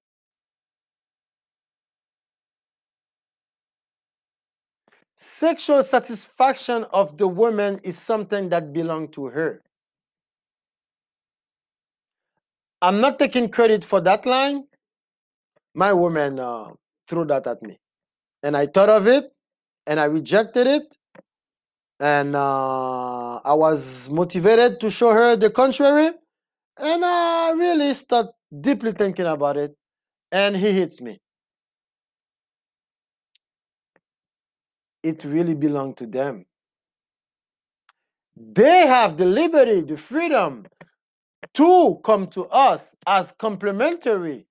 Sexual 5.16 5.82
satisfaction 5.82 6.84
of 6.94 7.18
the 7.18 7.28
woman 7.28 7.80
is 7.82 7.98
something 7.98 8.50
that 8.50 8.74
belongs 8.74 9.10
to 9.14 9.26
her. 9.26 9.64
I'm 12.80 13.02
not 13.02 13.18
taking 13.18 13.50
credit 13.50 13.84
for 13.84 14.02
that 14.02 14.28
line. 14.28 14.66
My 15.74 15.94
woman 15.94 16.38
uh, 16.38 16.74
threw 17.08 17.26
that 17.26 17.48
at 17.48 17.64
me. 17.64 17.80
And 18.44 18.56
I 18.56 18.68
thought 18.68 18.90
of 18.90 19.08
it 19.08 19.34
and 19.88 20.00
I 20.00 20.06
rejected 20.06 20.68
it. 20.68 20.99
And 22.00 22.36
uh, 22.36 23.38
I 23.38 23.54
was 23.54 24.10
motivated 24.10 24.80
to 24.82 24.92
show 24.92 25.12
her 25.12 25.36
the 25.36 25.50
contrary. 25.50 26.12
And 26.78 27.06
I 27.06 27.52
really 27.52 27.94
start 27.94 28.28
deeply 28.62 28.94
thinking 28.94 29.26
about 29.26 29.58
it. 29.58 29.76
And 30.32 30.56
he 30.56 30.72
hits 30.72 31.02
me. 31.02 31.20
It 35.04 35.24
really 35.24 35.56
belonged 35.56 35.98
to 35.98 36.08
them. 36.08 36.46
They 38.38 38.88
have 38.88 39.18
the 39.18 39.26
liberty, 39.26 39.82
the 39.82 39.98
freedom 39.98 40.66
to 41.56 42.00
come 42.04 42.28
to 42.28 42.46
us 42.48 42.96
as 43.08 43.34
complementary 43.38 44.48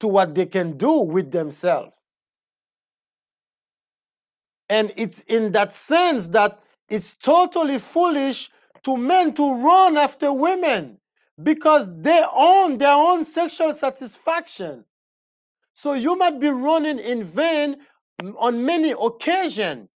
to 0.00 0.08
what 0.08 0.34
they 0.34 0.46
can 0.46 0.76
do 0.76 0.92
with 1.00 1.30
themselves. 1.32 1.96
And 4.72 4.90
it's 4.96 5.20
in 5.28 5.52
that 5.52 5.74
sense 5.74 6.28
that 6.28 6.58
it's 6.88 7.12
totally 7.16 7.78
foolish 7.78 8.50
to 8.84 8.96
men 8.96 9.34
to 9.34 9.62
run 9.62 9.98
after 9.98 10.32
women 10.32 10.96
because 11.42 11.90
they 12.00 12.24
own 12.32 12.78
their 12.78 12.94
own 12.94 13.22
sexual 13.26 13.74
satisfaction. 13.74 14.86
So 15.74 15.92
you 15.92 16.16
might 16.16 16.40
be 16.40 16.48
running 16.48 16.98
in 16.98 17.24
vain 17.24 17.76
on 18.38 18.64
many 18.64 18.94
occasions. 18.98 19.90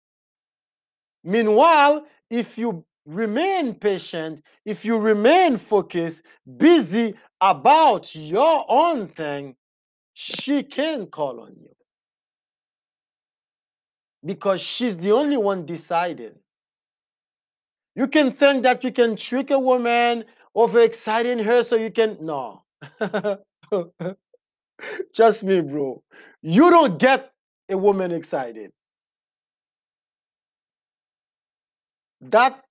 Meanwhile, 1.24 2.06
if 2.30 2.58
you 2.58 2.84
remain 3.06 3.76
patient, 3.76 4.44
if 4.66 4.84
you 4.84 4.98
remain 4.98 5.56
focused, 5.56 6.22
busy 6.58 7.16
about 7.40 8.14
your 8.14 8.66
own 8.68 9.08
thing, 9.08 9.56
she 10.12 10.64
can 10.64 11.06
call 11.06 11.40
on 11.40 11.56
you. 11.62 11.75
Because 14.26 14.60
she's 14.62 14.98
the 14.98 15.12
only 15.12 15.38
one 15.38 15.66
deciding. 15.66 16.34
You 17.96 18.08
can 18.08 18.34
think 18.34 18.64
that 18.64 18.84
you 18.84 18.92
can 18.92 19.16
trick 19.16 19.52
a 19.52 19.60
woman 19.60 20.26
over 20.54 20.80
exciting 20.80 21.40
her 21.40 21.64
so 21.64 21.76
you 21.76 21.92
can. 21.92 22.18
No. 22.20 22.64
Trust 25.16 25.44
me, 25.44 25.62
bro. 25.62 26.04
You 26.42 26.70
don't 26.70 26.98
get 27.00 27.32
a 27.70 27.78
woman 27.78 28.12
excited. 28.12 28.72
That 32.22 32.62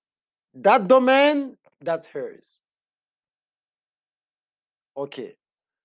that 0.55 0.87
domain, 0.87 1.57
that's 1.81 2.05
hers. 2.05 2.59
Okay. 4.97 5.35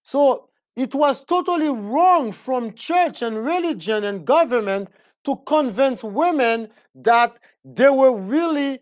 So 0.03 0.49
it 0.77 0.95
was 0.95 1.25
totally 1.25 1.69
wrong 1.69 2.33
from 2.33 2.75
church 2.75 3.23
and 3.23 3.45
religion 3.45 4.05
and 4.05 4.25
government 4.25 4.89
to 5.25 5.37
convince 5.47 6.03
women 6.03 6.69
that 6.95 7.39
they 7.65 7.91
were 7.91 8.17
really 8.17 8.81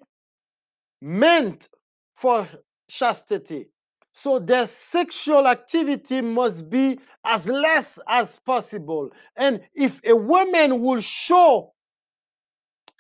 meant 1.01 1.69
for 2.15 2.47
chastity. 2.89 3.71
So 4.13 4.39
their 4.39 4.67
sexual 4.67 5.47
activity 5.47 6.21
must 6.21 6.69
be 6.69 6.99
as 7.25 7.47
less 7.47 7.99
as 8.09 8.39
possible. 8.45 9.11
And 9.37 9.61
if 9.75 10.01
a 10.05 10.17
woman 10.17 10.81
will 10.83 11.01
show 11.01 11.73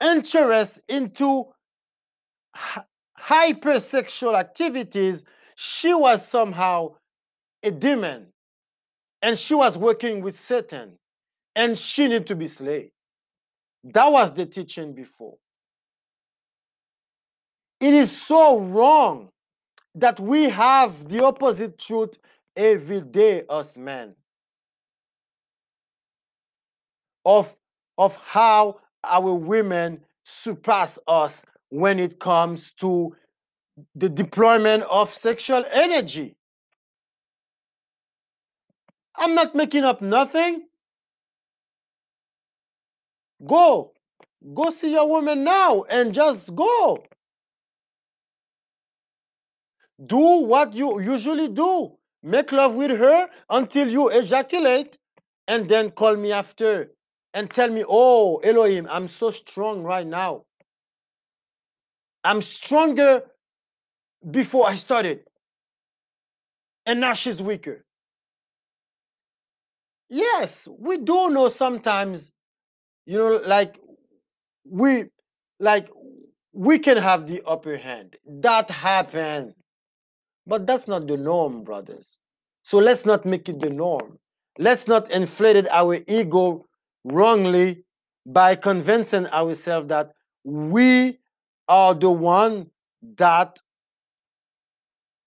interest 0.00 0.80
into 0.88 1.46
hypersexual 3.18 4.38
activities, 4.38 5.24
she 5.56 5.92
was 5.92 6.26
somehow 6.26 6.94
a 7.64 7.72
demon. 7.72 8.28
And 9.20 9.36
she 9.36 9.54
was 9.54 9.76
working 9.76 10.22
with 10.22 10.38
Satan. 10.38 10.98
And 11.56 11.76
she 11.76 12.04
needed 12.04 12.28
to 12.28 12.36
be 12.36 12.46
slayed. 12.46 12.92
That 13.84 14.10
was 14.12 14.32
the 14.32 14.46
teaching 14.46 14.92
before. 14.92 15.36
It 17.80 17.94
is 17.94 18.10
so 18.10 18.58
wrong 18.58 19.30
that 19.94 20.18
we 20.18 20.44
have 20.50 21.08
the 21.08 21.24
opposite 21.24 21.78
truth 21.78 22.18
every 22.56 23.00
day, 23.00 23.44
us 23.48 23.76
men, 23.76 24.14
of, 27.24 27.54
of 27.96 28.16
how 28.16 28.80
our 29.04 29.32
women 29.34 30.00
surpass 30.24 30.98
us 31.06 31.44
when 31.70 31.98
it 31.98 32.18
comes 32.18 32.72
to 32.80 33.14
the 33.94 34.08
deployment 34.08 34.82
of 34.84 35.14
sexual 35.14 35.64
energy. 35.72 36.36
I'm 39.16 39.34
not 39.34 39.54
making 39.54 39.84
up 39.84 40.00
nothing. 40.02 40.67
Go. 43.46 43.92
Go 44.54 44.70
see 44.70 44.92
your 44.92 45.08
woman 45.08 45.44
now 45.44 45.82
and 45.84 46.14
just 46.14 46.54
go. 46.54 47.04
Do 50.04 50.18
what 50.18 50.74
you 50.74 51.00
usually 51.00 51.48
do. 51.48 51.96
Make 52.22 52.52
love 52.52 52.74
with 52.74 52.90
her 52.90 53.28
until 53.50 53.88
you 53.88 54.08
ejaculate 54.08 54.98
and 55.46 55.68
then 55.68 55.90
call 55.90 56.16
me 56.16 56.32
after 56.32 56.90
and 57.34 57.50
tell 57.50 57.70
me, 57.70 57.84
oh, 57.88 58.36
Elohim, 58.38 58.86
I'm 58.90 59.08
so 59.08 59.30
strong 59.30 59.82
right 59.82 60.06
now. 60.06 60.44
I'm 62.24 62.42
stronger 62.42 63.22
before 64.30 64.68
I 64.68 64.76
started. 64.76 65.20
And 66.86 67.00
now 67.00 67.14
she's 67.14 67.40
weaker. 67.40 67.84
Yes, 70.08 70.66
we 70.78 70.96
do 70.98 71.30
know 71.30 71.48
sometimes, 71.48 72.32
you 73.08 73.16
know, 73.16 73.40
like 73.46 73.80
we 74.70 75.04
like 75.60 75.88
we 76.52 76.78
can 76.78 76.98
have 76.98 77.26
the 77.26 77.42
upper 77.46 77.78
hand. 77.78 78.16
That 78.26 78.70
happened. 78.70 79.54
But 80.46 80.66
that's 80.66 80.86
not 80.88 81.06
the 81.06 81.16
norm, 81.16 81.64
brothers. 81.64 82.18
So 82.62 82.76
let's 82.78 83.06
not 83.06 83.24
make 83.24 83.48
it 83.48 83.60
the 83.60 83.70
norm. 83.70 84.18
Let's 84.58 84.86
not 84.86 85.10
inflate 85.10 85.66
our 85.70 85.98
ego 86.06 86.66
wrongly 87.04 87.84
by 88.26 88.56
convincing 88.56 89.26
ourselves 89.28 89.88
that 89.88 90.10
we 90.44 91.18
are 91.66 91.94
the 91.94 92.10
one 92.10 92.70
that 93.16 93.58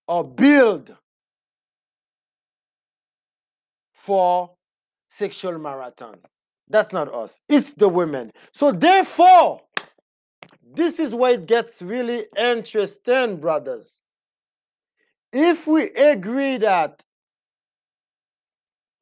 are 0.07 0.23
built 0.23 0.91
for 3.93 4.51
sexual 5.09 5.57
marathon. 5.57 6.19
That's 6.71 6.93
not 6.93 7.13
us. 7.13 7.39
It's 7.49 7.73
the 7.73 7.89
women. 7.89 8.31
So 8.53 8.71
therefore, 8.71 9.61
this 10.73 10.99
is 10.99 11.11
where 11.11 11.33
it 11.33 11.45
gets 11.45 11.81
really 11.81 12.25
interesting, 12.37 13.37
brothers. 13.37 14.01
If 15.33 15.67
we 15.67 15.89
agree 15.91 16.57
that 16.57 17.01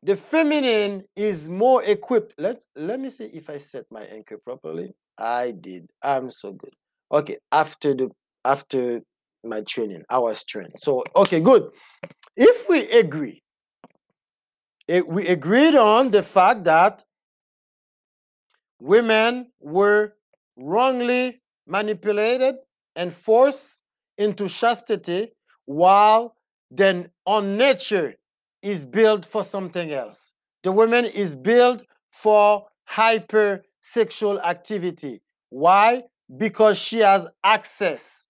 the 0.04 0.16
feminine 0.16 1.04
is 1.16 1.50
more 1.50 1.84
equipped, 1.84 2.36
let, 2.38 2.62
let 2.76 3.00
me 3.00 3.10
see 3.10 3.26
if 3.26 3.50
I 3.50 3.58
set 3.58 3.86
my 3.92 4.04
anchor 4.04 4.38
properly. 4.38 4.94
I 5.18 5.52
did. 5.52 5.88
I'm 6.02 6.32
so 6.32 6.54
good. 6.54 6.74
Okay, 7.12 7.38
after 7.52 7.94
the 7.94 8.10
after 8.46 9.02
my 9.44 9.62
training, 9.62 10.04
I 10.10 10.20
was 10.20 10.44
trained. 10.44 10.74
So 10.78 11.04
okay, 11.16 11.40
good. 11.42 11.70
If 12.38 12.70
we 12.70 12.90
agree, 12.92 13.42
it, 14.88 15.06
we 15.08 15.28
agreed 15.28 15.76
on 15.76 16.12
the 16.12 16.24
fact 16.24 16.64
that 16.66 17.04
women 18.80 19.48
were 19.60 20.14
wrongly 20.58 21.42
manipulated 21.68 22.56
and 22.96 23.14
forced 23.14 23.82
into 24.18 24.50
chastity 24.50 25.32
while 25.66 26.36
then 26.72 27.10
our 27.26 27.42
nature 27.42 28.16
is 28.62 28.86
built 28.86 29.26
for 29.26 29.44
something 29.44 29.92
else. 29.92 30.34
The 30.64 30.72
woman 30.72 31.06
is 31.06 31.36
built 31.36 31.84
for 32.12 32.66
hypersexual 32.92 34.44
activity. 34.44 35.22
Why? 35.50 36.04
Because 36.36 36.78
she 36.78 37.00
has 37.00 37.28
access 37.44 38.28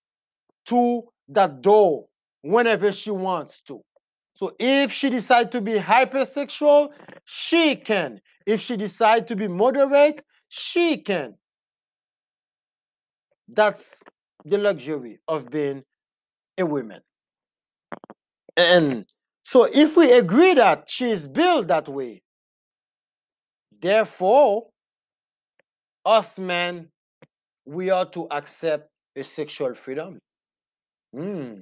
to 0.66 1.04
that 1.30 1.62
door 1.62 2.06
whenever 2.42 2.92
she 2.92 3.12
wants 3.12 3.62
to. 3.62 3.82
So 4.36 4.56
if 4.60 4.92
she 4.94 5.10
decides 5.10 5.50
to 5.52 5.62
be 5.62 5.74
hypersexual, 5.74 6.90
she 7.26 7.76
can. 7.76 8.22
If 8.46 8.62
she 8.62 8.78
decides 8.78 9.28
to 9.28 9.36
be 9.36 9.48
moderate, 9.48 10.24
she 10.50 10.98
can. 10.98 11.36
That's 13.48 13.96
the 14.46 14.58
luxury 14.58 15.20
of 15.28 15.50
being 15.50 15.84
a 16.58 16.66
woman. 16.66 17.02
And 18.58 19.06
so 19.44 19.64
if 19.64 19.96
we 19.96 20.12
agree 20.12 20.54
that 20.56 20.90
she 20.90 21.10
is 21.10 21.28
built 21.28 21.68
that 21.68 21.88
way, 21.88 22.22
therefore, 23.82 24.68
us 26.06 26.38
men, 26.38 26.90
we 27.66 27.90
are 27.90 28.06
to 28.12 28.28
accept 28.32 28.90
a 29.16 29.24
sexual 29.24 29.74
freedom. 29.76 30.20
Hmm. 31.14 31.62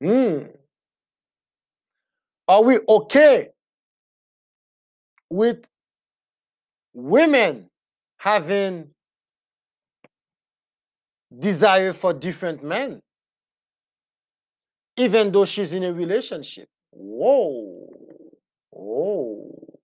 Hmm. 0.00 0.38
Are 2.48 2.62
we 2.62 2.78
okay 2.88 3.48
with 5.30 5.66
women 6.94 7.68
having 8.18 8.88
desire 11.38 11.92
for 11.92 12.12
different 12.12 12.62
men, 12.62 13.00
even 14.96 15.32
though 15.32 15.44
she's 15.46 15.72
in 15.72 15.82
a 15.84 15.92
relationship? 15.92 16.68
Whoa. 16.90 17.88
Whoa. 18.70 19.78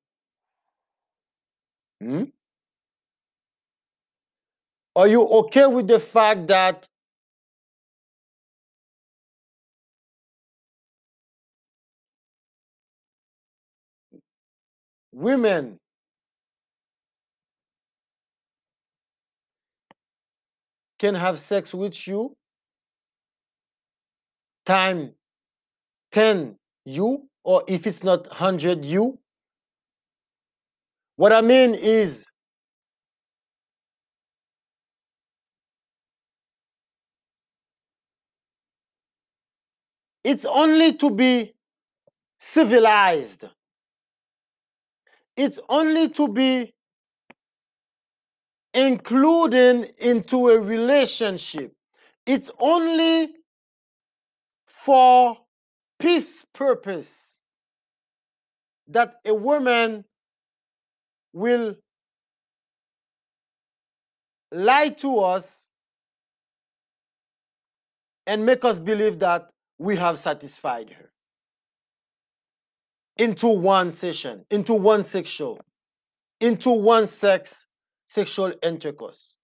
Hmm? 2.01 2.25
Are 4.95 5.09
you 5.09 5.23
okay 5.23 5.67
with 5.67 5.87
the 5.89 6.01
fact 6.01 6.49
that 6.49 6.89
women 15.13 15.79
can 20.99 21.15
have 21.15 21.39
sex 21.39 21.73
with 21.73 22.07
you 22.07 22.37
time 24.67 25.13
10 26.13 26.57
you 26.85 27.29
or 27.45 27.65
if 27.67 27.87
it's 27.87 28.03
not 28.03 28.27
100 28.29 28.85
you. 28.85 29.19
What 31.17 31.33
i 31.33 31.41
mean 31.41 31.75
is 31.75 32.27
it's 40.25 40.45
only 40.45 40.95
to 40.95 41.11
be 41.11 41.55
civilized. 42.39 43.45
It's 45.37 45.59
only 45.69 46.09
to 46.11 46.29
be 46.29 46.75
including 48.75 49.87
into 49.99 50.51
a 50.51 50.61
relationship. 50.61 51.73
It's 52.27 52.51
only 52.59 53.35
for 54.67 55.37
peace 55.99 56.45
purpose 56.55 57.41
that 58.89 59.15
a 59.25 59.35
woman 59.35 60.05
will 61.33 61.75
lie 64.53 64.89
to 64.89 65.19
us 65.21 65.69
and 68.27 68.45
make 68.45 68.65
us 68.65 68.79
believe 68.79 69.19
that 69.19 69.51
we 69.79 69.97
have 69.97 70.19
satisfied 70.19 70.91
her 70.91 71.11
into 73.17 73.49
one 73.49 73.91
session, 73.93 74.45
into 74.51 74.75
one 74.75 75.05
sexual, 75.05 75.61
into 76.41 76.71
one 76.71 77.07
sex 77.07 77.67
sexual 78.09 78.53
intercourse. 78.63 79.37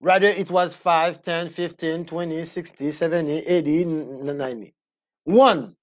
Rather, 0.00 0.26
it 0.26 0.50
was 0.50 0.74
5, 0.74 1.22
10, 1.22 1.50
15, 1.50 2.04
20, 2.04 2.44
60, 2.44 2.90
70, 2.90 3.32
80, 3.32 3.84
90. 3.84 4.74
One. 5.24 5.76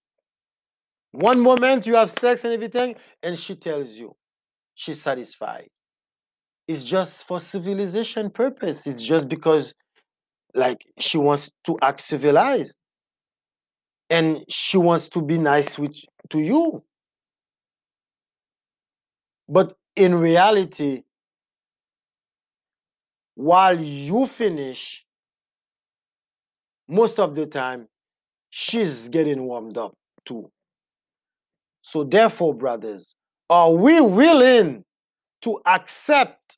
One 1.11 1.39
moment 1.39 1.85
you 1.87 1.95
have 1.95 2.11
sex 2.11 2.43
and 2.43 2.53
everything, 2.53 2.95
and 3.23 3.37
she 3.37 3.55
tells 3.55 3.91
you 3.91 4.15
she's 4.75 5.01
satisfied. 5.01 5.69
It's 6.67 6.83
just 6.83 7.25
for 7.25 7.39
civilization 7.39 8.29
purpose. 8.29 8.85
It's 8.85 9.01
just 9.01 9.29
because 9.29 9.73
like 10.53 10.85
she 10.99 11.17
wants 11.17 11.51
to 11.65 11.77
act 11.81 12.01
civilized. 12.01 12.79
And 14.09 14.43
she 14.49 14.77
wants 14.77 15.09
to 15.09 15.21
be 15.21 15.37
nice 15.37 15.77
with 15.77 15.95
to 16.29 16.39
you. 16.39 16.83
But 19.47 19.77
in 19.95 20.15
reality, 20.15 21.03
while 23.37 23.79
you 23.79 24.25
finish, 24.25 25.05
most 26.87 27.19
of 27.19 27.35
the 27.35 27.45
time, 27.45 27.87
she's 28.49 29.09
getting 29.09 29.43
warmed 29.43 29.77
up 29.77 29.93
too. 30.25 30.49
So, 31.83 32.03
therefore, 32.03 32.55
brothers, 32.55 33.13
are 33.47 33.71
we 33.71 34.01
willing 34.01 34.83
to 35.43 35.61
accept 35.67 36.57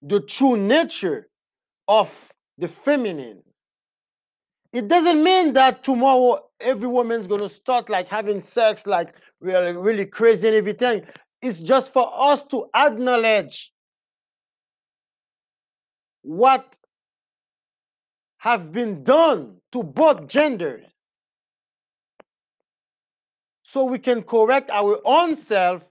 the 0.00 0.20
true 0.20 0.56
nature 0.56 1.28
of 1.86 2.32
the 2.56 2.68
feminine? 2.68 3.42
It 4.72 4.88
doesn't 4.88 5.22
mean 5.22 5.52
that 5.52 5.84
tomorrow 5.84 6.46
every 6.60 6.88
woman's 6.88 7.26
to 7.28 7.50
start 7.50 7.90
like 7.90 8.08
having 8.08 8.40
sex 8.40 8.86
like 8.86 9.12
really, 9.40 9.76
really 9.76 10.06
crazy 10.06 10.48
and 10.48 10.56
everything. 10.56 11.02
It's 11.42 11.60
just 11.60 11.92
for 11.92 12.10
us 12.14 12.42
to 12.52 12.70
acknowledge 12.74 13.74
what 16.26 16.76
have 18.38 18.72
been 18.72 19.04
done 19.04 19.58
to 19.70 19.84
both 19.84 20.26
genders. 20.26 20.84
So 23.62 23.84
we 23.84 24.00
can 24.00 24.22
correct 24.22 24.68
our 24.70 24.98
own 25.04 25.36
self 25.36 25.84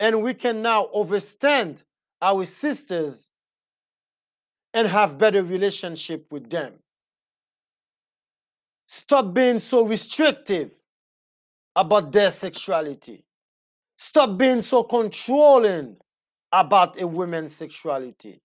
and 0.00 0.22
we 0.22 0.32
can 0.32 0.62
now 0.62 0.88
understand 0.94 1.82
our 2.22 2.46
sisters 2.46 3.30
and 4.72 4.88
have 4.88 5.18
better 5.18 5.42
relationship 5.42 6.26
with 6.30 6.48
them. 6.48 6.72
Stop 8.88 9.34
being 9.34 9.60
so 9.60 9.84
restrictive 9.84 10.70
about 11.76 12.10
their 12.10 12.30
sexuality. 12.30 13.22
Stop 13.98 14.38
being 14.38 14.62
so 14.62 14.82
controlling 14.82 15.96
about 16.52 16.98
a 17.00 17.06
woman's 17.06 17.54
sexuality 17.54 18.40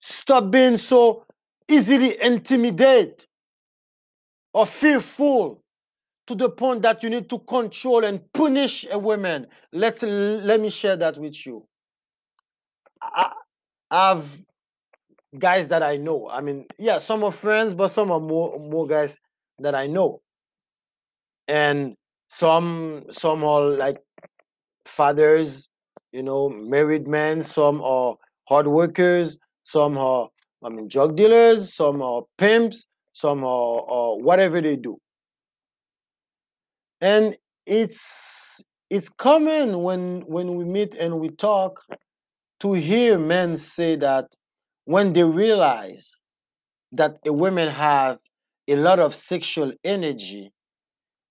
Stop 0.00 0.50
being 0.50 0.76
so 0.76 1.24
easily 1.68 2.20
intimidated 2.20 3.26
or 4.52 4.66
fearful 4.66 5.62
to 6.26 6.34
the 6.34 6.48
point 6.48 6.82
that 6.82 7.02
you 7.02 7.10
need 7.10 7.28
to 7.30 7.38
control 7.40 8.04
and 8.04 8.20
punish 8.32 8.86
a 8.90 8.98
woman. 8.98 9.46
Let's 9.72 10.02
let 10.02 10.60
me 10.60 10.70
share 10.70 10.96
that 10.96 11.18
with 11.18 11.46
you. 11.46 11.66
I, 13.00 13.32
have 13.90 14.24
guys 15.38 15.68
that 15.68 15.82
I 15.82 15.96
know. 15.96 16.28
I 16.28 16.40
mean, 16.40 16.66
yeah, 16.78 16.98
some 16.98 17.24
are 17.24 17.32
friends, 17.32 17.74
but 17.74 17.88
some 17.88 18.10
are 18.10 18.20
more 18.20 18.58
more 18.58 18.86
guys 18.86 19.16
that 19.58 19.74
I 19.74 19.86
know. 19.86 20.20
And 21.46 21.94
some 22.28 23.04
some 23.10 23.44
are 23.44 23.62
like 23.62 24.02
fathers, 24.84 25.68
you 26.12 26.22
know, 26.22 26.48
married 26.48 27.06
men, 27.08 27.42
some 27.42 27.80
are 27.82 28.16
hard 28.48 28.66
workers, 28.66 29.38
some 29.68 29.98
are, 29.98 30.28
I 30.64 30.70
mean, 30.70 30.88
drug 30.88 31.14
dealers, 31.14 31.74
some 31.74 32.00
are 32.00 32.22
pimps, 32.38 32.86
some 33.12 33.44
are, 33.44 33.84
are 33.86 34.16
whatever 34.16 34.62
they 34.62 34.76
do. 34.76 34.98
And 37.02 37.36
it's 37.66 38.62
it's 38.88 39.10
common 39.10 39.82
when 39.82 40.22
when 40.22 40.54
we 40.56 40.64
meet 40.64 40.94
and 40.94 41.20
we 41.20 41.28
talk 41.28 41.82
to 42.60 42.72
hear 42.72 43.18
men 43.18 43.58
say 43.58 43.94
that 43.96 44.26
when 44.86 45.12
they 45.12 45.24
realize 45.24 46.18
that 46.92 47.18
a 47.26 47.32
woman 47.32 47.68
have 47.68 48.18
a 48.68 48.76
lot 48.76 48.98
of 48.98 49.14
sexual 49.14 49.70
energy 49.84 50.50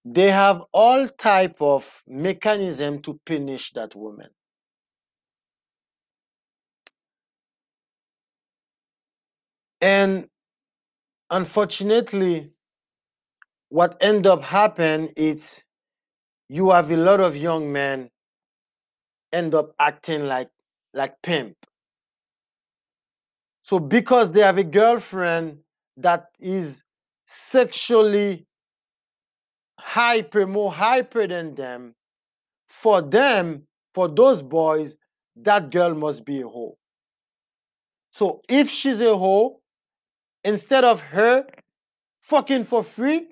they 0.06 0.30
have 0.30 0.62
all 0.72 1.08
type 1.08 1.58
of 1.60 2.04
mechanism 2.08 3.02
to 3.02 3.20
punish 3.26 3.74
that 3.74 3.96
woman 3.96 4.30
And 9.82 10.28
unfortunately, 11.30 12.52
what 13.70 13.98
end 14.02 14.26
up 14.26 14.42
happen 14.42 15.10
is 15.16 15.64
you 16.50 16.72
have 16.72 16.92
a 16.92 16.98
lot 16.98 17.20
of 17.20 17.36
young 17.36 17.72
men 17.72 18.10
end 19.32 19.54
up 19.54 19.74
acting 19.80 20.26
like 20.26 20.50
like 20.94 21.22
pimp. 21.22 21.56
So 23.64 23.80
because 23.80 24.32
they 24.32 24.40
have 24.40 24.58
a 24.58 24.64
girlfriend 24.64 25.60
that 25.98 26.28
is 26.40 26.84
sexually 27.26 28.48
hyper, 29.80 30.48
more 30.48 30.72
hyper 30.72 31.28
than 31.28 31.54
them, 31.56 31.94
for 32.70 33.02
them, 33.02 33.64
for 33.94 34.08
those 34.08 34.42
boys, 34.42 34.96
that 35.36 35.70
girl 35.70 35.94
must 35.94 36.24
be 36.24 36.42
a 36.42 36.48
hoe. 36.48 36.78
So 38.12 38.42
if 38.48 38.70
she's 38.70 39.02
a 39.02 39.18
hoe, 39.18 39.62
instead 40.44 40.84
of 40.84 41.02
her 41.02 41.48
fucking 42.22 42.66
for 42.66 42.84
free, 42.84 43.28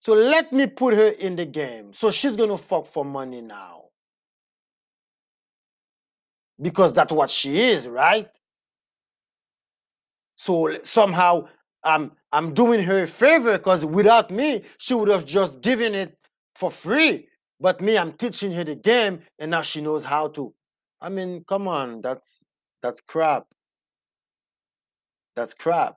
so 0.00 0.14
let 0.14 0.52
me 0.52 0.66
put 0.66 0.94
her 0.94 1.08
in 1.08 1.36
the 1.36 1.46
game. 1.46 1.92
So 1.92 2.10
she's 2.10 2.34
gonna 2.34 2.58
fuck 2.58 2.86
for 2.86 3.04
money 3.04 3.40
now. 3.40 3.84
Because 6.60 6.92
that's 6.92 7.12
what 7.12 7.30
she 7.30 7.60
is, 7.60 7.88
right? 7.88 8.28
So 10.36 10.76
somehow 10.82 11.48
I'm 11.84 12.12
I'm 12.32 12.54
doing 12.54 12.82
her 12.82 13.04
a 13.04 13.06
favor 13.06 13.56
because 13.58 13.84
without 13.84 14.30
me, 14.30 14.62
she 14.78 14.94
would 14.94 15.08
have 15.08 15.24
just 15.24 15.60
given 15.60 15.94
it 15.94 16.18
for 16.54 16.70
free. 16.70 17.28
But 17.60 17.80
me, 17.80 17.96
I'm 17.96 18.12
teaching 18.14 18.52
her 18.52 18.64
the 18.64 18.74
game, 18.74 19.20
and 19.38 19.52
now 19.52 19.62
she 19.62 19.80
knows 19.80 20.02
how 20.02 20.28
to. 20.28 20.52
I 21.00 21.08
mean, 21.10 21.44
come 21.48 21.68
on, 21.68 22.00
that's 22.02 22.44
that's 22.82 23.00
crap. 23.00 23.46
That's 25.36 25.54
crap. 25.54 25.96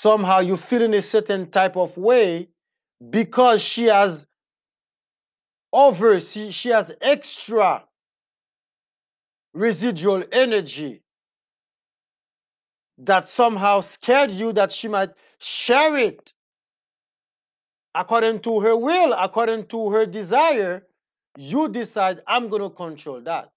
Somehow 0.00 0.40
you 0.40 0.56
feel 0.56 0.82
in 0.82 0.92
a 0.94 1.00
certain 1.00 1.50
type 1.50 1.76
of 1.76 1.96
way 1.96 2.48
because 3.10 3.62
she 3.62 3.84
has 3.84 4.26
over, 5.72 6.20
she, 6.20 6.50
she 6.50 6.68
has 6.70 6.92
extra 7.00 7.84
residual 9.54 10.24
energy 10.30 11.02
that 12.98 13.28
somehow 13.28 13.80
scared 13.80 14.30
you 14.30 14.52
that 14.52 14.72
she 14.72 14.88
might 14.88 15.10
share 15.38 15.96
it 15.96 16.32
according 17.94 18.40
to 18.40 18.60
her 18.60 18.76
will, 18.76 19.12
according 19.12 19.66
to 19.66 19.90
her 19.90 20.06
desire, 20.06 20.86
you 21.36 21.68
decide, 21.68 22.20
I'm 22.26 22.48
going 22.48 22.62
to 22.62 22.70
control 22.70 23.20
that. 23.22 23.50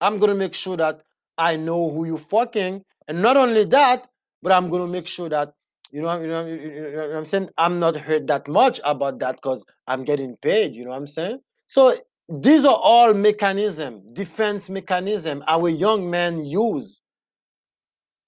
I'm 0.00 0.18
going 0.18 0.30
to 0.30 0.36
make 0.36 0.54
sure 0.54 0.76
that 0.76 1.02
I 1.38 1.56
know 1.56 1.90
who 1.90 2.04
you 2.04 2.18
fucking. 2.18 2.82
And 3.06 3.22
not 3.22 3.36
only 3.36 3.64
that, 3.66 4.08
but 4.42 4.52
I'm 4.52 4.70
going 4.70 4.82
to 4.82 4.88
make 4.88 5.06
sure 5.06 5.28
that, 5.28 5.52
you 5.90 6.02
know, 6.02 6.20
you 6.20 6.28
know, 6.28 6.46
you 6.46 6.92
know 6.96 7.16
I'm 7.16 7.26
saying? 7.26 7.50
I'm 7.56 7.78
not 7.78 7.96
hurt 7.96 8.26
that 8.26 8.46
much 8.48 8.80
about 8.84 9.18
that 9.20 9.36
because 9.36 9.64
I'm 9.86 10.04
getting 10.04 10.36
paid. 10.36 10.74
You 10.74 10.84
know 10.84 10.90
what 10.90 10.96
I'm 10.96 11.06
saying? 11.06 11.40
So 11.66 11.98
these 12.28 12.64
are 12.64 12.76
all 12.76 13.14
mechanism, 13.14 14.02
defense 14.12 14.68
mechanism 14.68 15.42
our 15.46 15.68
young 15.68 16.10
men 16.10 16.44
use 16.44 17.00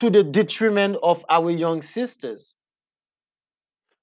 to 0.00 0.08
the 0.08 0.24
detriment 0.24 0.96
of 1.02 1.24
our 1.28 1.50
young 1.50 1.82
sisters. 1.82 2.56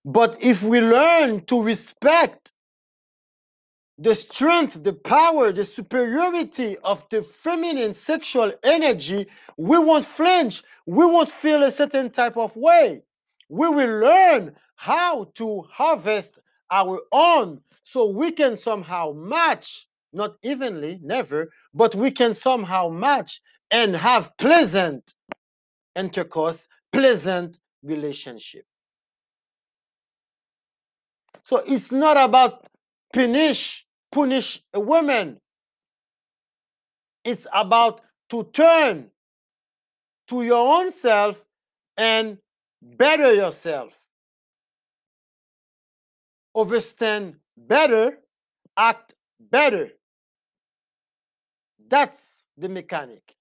But 0.06 0.38
if 0.40 0.62
we 0.64 0.80
learn 0.80 1.44
to 1.46 1.62
respect 1.62 2.52
the 3.98 4.14
strength, 4.14 4.84
the 4.84 4.94
power, 4.94 5.52
the 5.52 5.66
superiority 5.66 6.78
of 6.84 7.04
the 7.10 7.24
feminine 7.24 7.94
sexual 7.94 8.54
energy, 8.64 9.28
we 9.58 9.80
won't 9.80 10.06
flinch. 10.06 10.64
We 10.88 11.06
won't 11.06 11.30
feel 11.30 11.64
a 11.64 11.72
certain 11.72 12.10
type 12.10 12.38
of 12.38 12.56
way. 12.56 13.02
We 13.50 13.68
will 13.68 14.00
learn 14.00 14.56
how 14.78 15.26
to 15.36 15.64
harvest 15.70 16.40
our 16.72 17.02
own 17.12 17.60
so 17.84 18.06
we 18.06 18.32
can 18.32 18.56
somehow 18.56 19.12
match, 19.12 19.88
not 20.14 20.38
evenly, 20.44 21.00
never, 21.04 21.52
but 21.74 21.94
we 21.94 22.10
can 22.10 22.34
somehow 22.34 22.88
match 22.88 23.42
and 23.70 23.96
have 23.98 24.32
pleasant 24.38 25.14
intercourse, 25.94 26.68
pleasant 26.94 27.60
relationship. 27.84 28.66
So 31.44 31.64
it's 31.68 31.92
not 31.92 32.16
about 32.16 32.66
punish, 33.14 33.86
punish 34.10 34.64
a 34.74 34.80
woman. 34.80 35.42
It's 37.26 37.46
about 37.54 38.02
to 38.30 38.46
turn 38.54 39.12
to 40.28 40.44
your 40.44 40.80
own 40.80 40.92
self 40.92 41.44
and 41.98 42.38
better 42.82 43.34
yourself. 43.34 44.00
Overstand 46.56 47.36
better, 47.56 48.18
act 48.76 49.14
better. 49.52 49.90
That's 51.90 52.46
the 52.58 52.70
mechanic. 52.70 53.36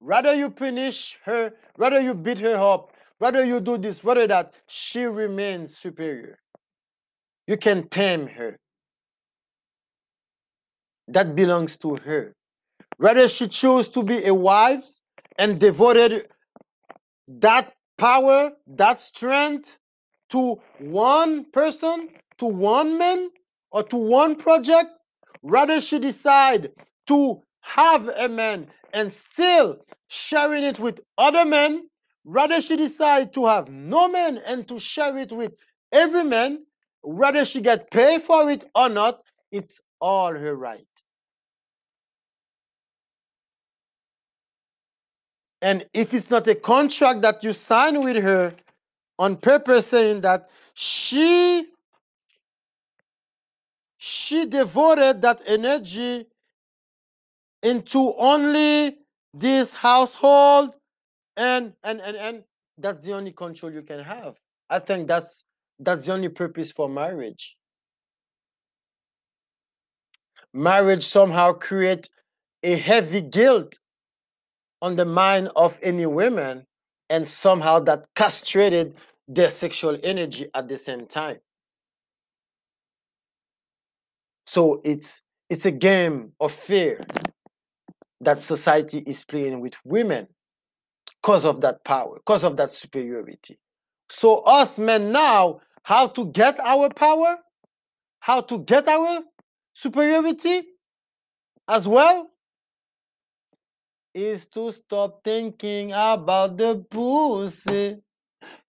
Rather 0.00 0.34
you 0.34 0.50
punish 0.50 1.18
her, 1.24 1.52
rather 1.76 2.00
you 2.00 2.14
beat 2.14 2.38
her 2.38 2.56
up, 2.56 2.92
rather 3.20 3.44
you 3.44 3.60
do 3.60 3.76
this, 3.76 4.02
rather 4.02 4.26
that, 4.26 4.54
she 4.66 5.04
remains 5.04 5.76
superior. 5.76 6.38
You 7.46 7.58
can 7.58 7.88
tame 7.88 8.26
her. 8.26 8.56
That 11.08 11.34
belongs 11.34 11.76
to 11.78 11.96
her. 11.96 12.34
Rather 13.00 13.28
she 13.28 13.48
choose 13.48 13.88
to 13.88 14.02
be 14.02 14.26
a 14.26 14.34
wife 14.34 14.84
and 15.38 15.58
devoted 15.58 16.28
that 17.26 17.72
power, 17.96 18.52
that 18.66 19.00
strength 19.00 19.78
to 20.28 20.60
one 20.78 21.46
person, 21.50 22.10
to 22.36 22.44
one 22.44 22.98
man, 22.98 23.30
or 23.72 23.82
to 23.84 23.96
one 23.96 24.36
project. 24.36 24.90
Rather 25.42 25.80
she 25.80 25.98
decide 25.98 26.72
to 27.06 27.40
have 27.62 28.06
a 28.08 28.28
man 28.28 28.66
and 28.92 29.10
still 29.10 29.78
sharing 30.08 30.62
it 30.62 30.78
with 30.78 31.00
other 31.16 31.46
men, 31.46 31.88
rather 32.26 32.60
she 32.60 32.76
decide 32.76 33.32
to 33.32 33.46
have 33.46 33.70
no 33.70 34.08
man 34.08 34.36
and 34.44 34.68
to 34.68 34.78
share 34.78 35.16
it 35.16 35.32
with 35.32 35.52
every 35.90 36.24
man, 36.24 36.66
whether 37.00 37.46
she 37.46 37.62
get 37.62 37.90
paid 37.90 38.20
for 38.20 38.50
it 38.50 38.68
or 38.74 38.90
not, 38.90 39.22
it's 39.50 39.80
all 40.02 40.34
her 40.34 40.54
right. 40.54 40.89
And 45.62 45.86
if 45.92 46.14
it's 46.14 46.30
not 46.30 46.48
a 46.48 46.54
contract 46.54 47.20
that 47.22 47.44
you 47.44 47.52
sign 47.52 48.02
with 48.02 48.16
her 48.16 48.54
on 49.18 49.36
purpose 49.36 49.88
saying 49.88 50.22
that 50.22 50.48
she 50.74 51.66
she 53.98 54.46
devoted 54.46 55.20
that 55.20 55.42
energy 55.46 56.26
into 57.62 58.14
only 58.16 58.96
this 59.34 59.74
household 59.74 60.74
and 61.36 61.74
and 61.84 62.00
and 62.00 62.16
and 62.16 62.44
that's 62.78 63.04
the 63.04 63.12
only 63.12 63.32
control 63.32 63.70
you 63.70 63.82
can 63.82 64.02
have. 64.02 64.36
I 64.70 64.78
think 64.78 65.06
that's 65.06 65.44
that's 65.78 66.06
the 66.06 66.14
only 66.14 66.30
purpose 66.30 66.72
for 66.72 66.88
marriage. 66.88 67.56
Marriage 70.54 71.06
somehow 71.06 71.52
create 71.52 72.08
a 72.62 72.76
heavy 72.76 73.20
guilt 73.20 73.78
on 74.82 74.96
the 74.96 75.04
mind 75.04 75.50
of 75.56 75.78
any 75.82 76.06
women 76.06 76.66
and 77.08 77.26
somehow 77.26 77.80
that 77.80 78.06
castrated 78.14 78.94
their 79.28 79.48
sexual 79.48 79.98
energy 80.02 80.48
at 80.54 80.68
the 80.68 80.76
same 80.76 81.06
time. 81.06 81.38
So 84.46 84.80
it's 84.84 85.22
it's 85.48 85.66
a 85.66 85.70
game 85.70 86.32
of 86.40 86.52
fear 86.52 87.00
that 88.20 88.38
society 88.38 88.98
is 88.98 89.24
playing 89.24 89.60
with 89.60 89.74
women 89.84 90.28
because 91.20 91.44
of 91.44 91.60
that 91.60 91.84
power, 91.84 92.16
because 92.16 92.44
of 92.44 92.56
that 92.56 92.70
superiority. 92.70 93.58
So, 94.08 94.38
us 94.40 94.78
men 94.78 95.12
now, 95.12 95.60
how 95.82 96.08
to 96.08 96.26
get 96.26 96.58
our 96.60 96.88
power, 96.90 97.38
how 98.20 98.40
to 98.42 98.58
get 98.60 98.88
our 98.88 99.20
superiority 99.72 100.62
as 101.68 101.86
well, 101.86 102.28
is 104.14 104.46
to 104.46 104.72
stop 104.72 105.22
thinking 105.24 105.92
about 105.92 106.56
the 106.56 106.84
pussy, 106.90 107.96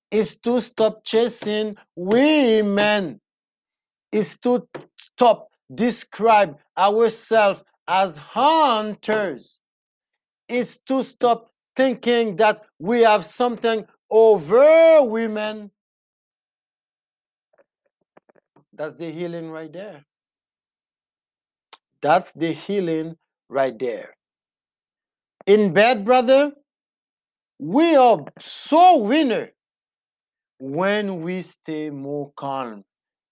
is 0.10 0.36
to 0.40 0.62
stop 0.62 1.04
chasing 1.04 1.76
women, 1.96 3.20
is 4.12 4.38
to 4.44 4.68
stop 4.98 5.50
describe 5.74 6.58
ourselves 6.78 7.64
as 7.88 8.16
hunters 8.18 9.62
is 10.48 10.80
to 10.86 11.04
stop 11.04 11.50
thinking 11.76 12.36
that 12.36 12.62
we 12.78 13.02
have 13.02 13.26
something 13.26 13.86
over 14.10 15.02
women. 15.04 15.72
That's 18.74 18.96
the 18.96 19.10
healing 19.12 19.50
right 19.50 19.72
there. 19.72 20.06
That's 22.02 22.34
the 22.34 22.52
healing 22.52 23.16
right 23.48 23.78
there. 23.78 24.16
In 25.46 25.74
bed, 25.74 26.06
brother, 26.06 26.52
we 27.60 27.96
are 27.96 28.26
so 28.40 28.98
winner 28.98 29.52
when 30.60 31.22
we 31.22 31.42
stay 31.42 31.90
more 31.90 32.32
calm 32.36 32.84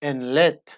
and 0.01 0.33
let 0.33 0.77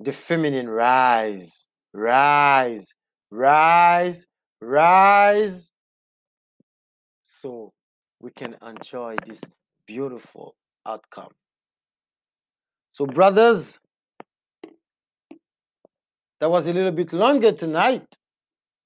the 0.00 0.12
feminine 0.12 0.68
rise, 0.68 1.66
rise, 1.92 2.94
rise, 3.30 4.26
rise, 4.60 5.70
so 7.22 7.72
we 8.20 8.30
can 8.30 8.56
enjoy 8.66 9.16
this 9.26 9.40
beautiful 9.86 10.54
outcome. 10.86 11.32
So, 12.92 13.06
brothers, 13.06 13.80
that 16.40 16.50
was 16.50 16.66
a 16.66 16.72
little 16.72 16.92
bit 16.92 17.12
longer 17.12 17.52
tonight 17.52 18.06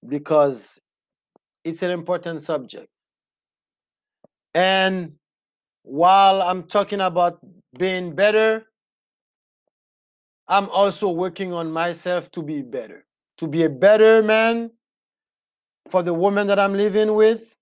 because 0.09 0.81
it's 1.65 1.83
an 1.83 1.91
important 1.91 2.43
subject. 2.43 2.89
And 4.55 5.13
while 5.83 6.43
I'm 6.43 6.65
talking 6.65 7.01
about 7.01 7.39
being 7.79 8.15
better, 8.15 8.65
I'm 10.49 10.69
also 10.71 11.11
working 11.11 11.53
on 11.53 11.71
myself 11.71 12.31
to 12.33 12.43
be 12.43 12.63
better, 12.63 13.05
to 13.39 13.47
be 13.47 13.65
a 13.65 13.71
better 13.71 14.23
man 14.23 14.71
for 15.91 16.03
the 16.03 16.15
woman 16.15 16.47
that 16.47 16.59
I'm 16.59 16.75
living 16.75 17.15
with, 17.15 17.55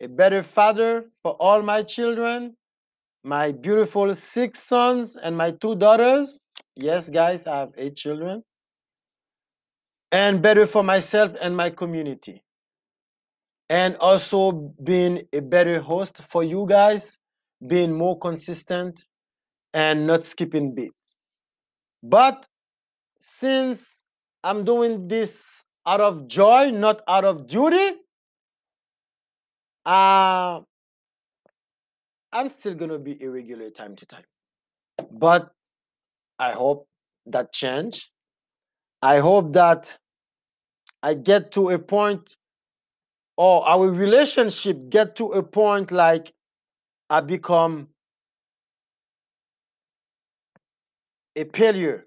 a 0.00 0.08
better 0.08 0.42
father 0.42 1.10
for 1.22 1.32
all 1.32 1.62
my 1.62 1.82
children, 1.82 2.56
my 3.24 3.52
beautiful 3.52 4.14
six 4.14 4.62
sons 4.62 5.16
and 5.16 5.36
my 5.36 5.52
two 5.52 5.74
daughters. 5.76 6.38
Yes, 6.74 7.10
guys, 7.10 7.46
I 7.46 7.60
have 7.60 7.72
eight 7.76 7.96
children. 7.96 8.42
And 10.12 10.40
better 10.40 10.66
for 10.66 10.82
myself 10.82 11.32
and 11.40 11.56
my 11.56 11.70
community. 11.70 12.42
And 13.68 13.96
also 13.96 14.72
being 14.84 15.26
a 15.32 15.40
better 15.40 15.80
host 15.80 16.22
for 16.22 16.44
you 16.44 16.66
guys, 16.68 17.18
being 17.66 17.92
more 17.92 18.18
consistent 18.18 19.04
and 19.74 20.06
not 20.06 20.22
skipping 20.22 20.74
beats. 20.74 21.14
But 22.02 22.46
since 23.18 24.04
I'm 24.44 24.64
doing 24.64 25.08
this 25.08 25.42
out 25.84 26.00
of 26.00 26.28
joy, 26.28 26.70
not 26.70 27.02
out 27.08 27.24
of 27.24 27.48
duty, 27.48 27.96
uh, 29.84 30.60
I'm 32.32 32.48
still 32.48 32.74
gonna 32.74 32.98
be 32.98 33.20
irregular 33.20 33.70
time 33.70 33.96
to 33.96 34.06
time. 34.06 34.24
But 35.10 35.50
I 36.38 36.52
hope 36.52 36.88
that 37.26 37.52
change. 37.52 38.12
I 39.02 39.18
hope 39.18 39.52
that 39.54 39.96
I 41.02 41.14
get 41.14 41.52
to 41.52 41.70
a 41.70 41.78
point 41.78 42.36
or 43.36 43.66
our 43.68 43.90
relationship 43.90 44.88
get 44.88 45.16
to 45.16 45.26
a 45.32 45.42
point 45.42 45.92
like 45.92 46.32
I 47.10 47.20
become 47.20 47.88
a 51.36 51.44
failure 51.44 52.06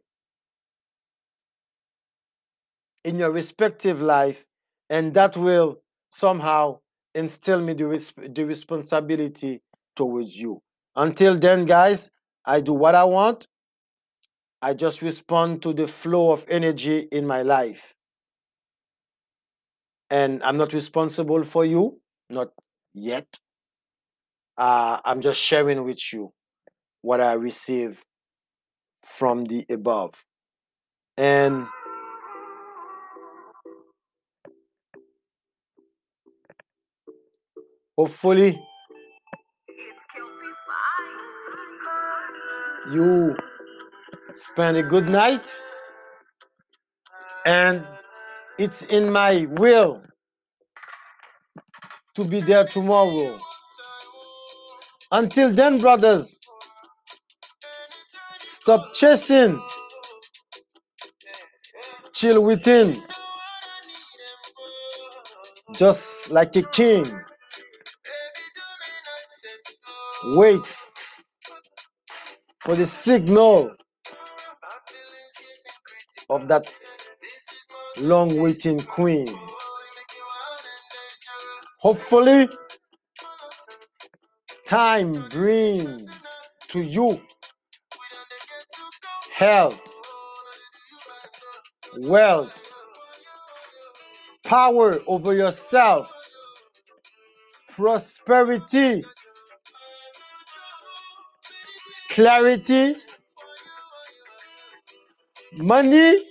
in 3.03 3.17
your 3.19 3.31
respective 3.31 4.01
life 4.01 4.45
and 4.89 5.13
that 5.13 5.37
will 5.37 5.79
somehow 6.09 6.79
instill 7.15 7.61
me 7.61 7.73
the, 7.73 8.29
the 8.33 8.45
responsibility 8.45 9.61
towards 9.95 10.35
you. 10.35 10.61
Until 10.95 11.37
then 11.37 11.65
guys 11.65 12.09
i 12.45 12.59
do 12.59 12.73
what 12.73 12.95
i 12.95 13.03
want. 13.03 13.47
I 14.61 14.73
just 14.73 15.01
respond 15.01 15.61
to 15.61 15.73
the 15.73 15.87
flow 15.87 16.31
of 16.31 16.45
energy 16.49 17.07
in 17.11 17.25
my 17.25 17.43
life 17.43 17.95
and 20.09 20.41
i'm 20.43 20.57
not 20.57 20.73
responsible 20.73 21.43
for 21.43 21.65
you 21.65 21.99
not 22.29 22.49
yet. 22.93 23.27
Uh, 24.57 24.99
i'm 25.05 25.21
just 25.21 25.39
sharing 25.39 25.83
with 25.83 26.13
you 26.13 26.31
what 27.01 27.21
i 27.21 27.33
receive 27.33 28.03
from 29.09 29.43
the 29.45 29.65
above. 29.69 30.23
And 31.17 31.67
hopefully 37.97 38.57
you 42.93 43.35
spend 44.33 44.77
a 44.77 44.83
good 44.83 45.09
night 45.09 45.43
and 47.45 47.85
it's 48.59 48.83
in 48.83 49.11
my 49.11 49.47
will 49.51 50.03
to 52.15 52.25
be 52.25 52.41
there 52.41 52.65
tomorrow. 52.65 53.39
Until 55.11 55.53
then 55.53 55.79
brothers 55.79 56.39
stop 58.43 58.93
chasing 58.93 59.61
chill 62.13 62.43
within. 62.43 63.01
Just 65.73 66.29
like 66.29 66.53
a 66.57 66.63
king. 66.63 67.05
Wait 70.35 70.59
for 72.59 72.75
the 72.75 72.85
signal 72.85 73.73
of 76.29 76.47
that 76.49 76.69
long 78.01 78.39
waiting 78.39 78.79
queen. 78.79 79.27
Hopefully, 81.79 82.49
time 84.65 85.27
brings 85.29 86.07
to 86.69 86.81
you 86.81 87.19
health, 89.35 89.79
wealth, 91.99 92.61
power 94.43 94.99
over 95.07 95.33
yourself, 95.33 96.11
prosperity, 97.69 99.03
clarity, 102.09 102.95
money, 105.57 106.28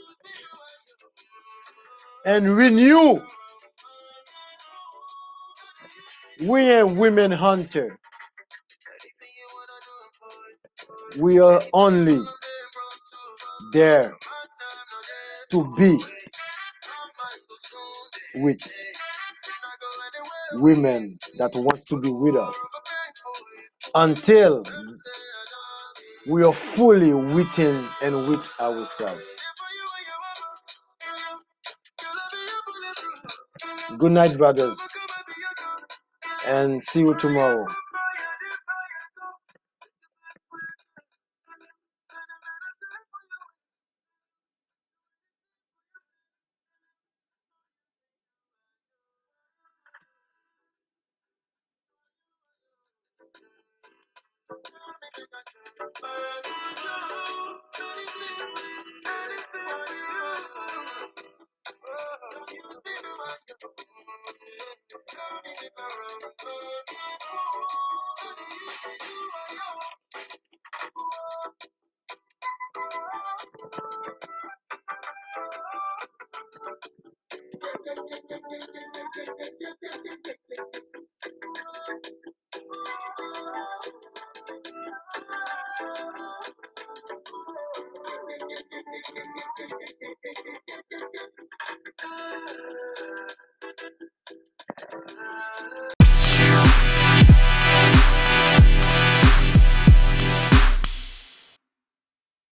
and 2.28 2.50
renew. 2.50 3.20
We 6.42 6.72
are 6.72 6.86
women 6.86 7.32
hunter. 7.32 7.98
We 11.18 11.40
are 11.40 11.62
only 11.72 12.20
there 13.72 14.14
to 15.50 15.74
be 15.78 15.98
with 18.36 18.60
women 20.54 21.18
that 21.38 21.52
want 21.54 21.86
to 21.88 22.00
be 22.00 22.10
with 22.10 22.36
us 22.36 22.58
until 23.94 24.64
we 26.28 26.44
are 26.44 26.52
fully 26.54 27.14
within 27.14 27.88
and 28.02 28.28
with 28.28 28.48
ourselves. 28.60 29.37
Good 33.98 34.12
night, 34.12 34.38
brothers, 34.38 34.80
and 36.46 36.82
see 36.82 37.00
you 37.00 37.14
tomorrow. 37.18 37.66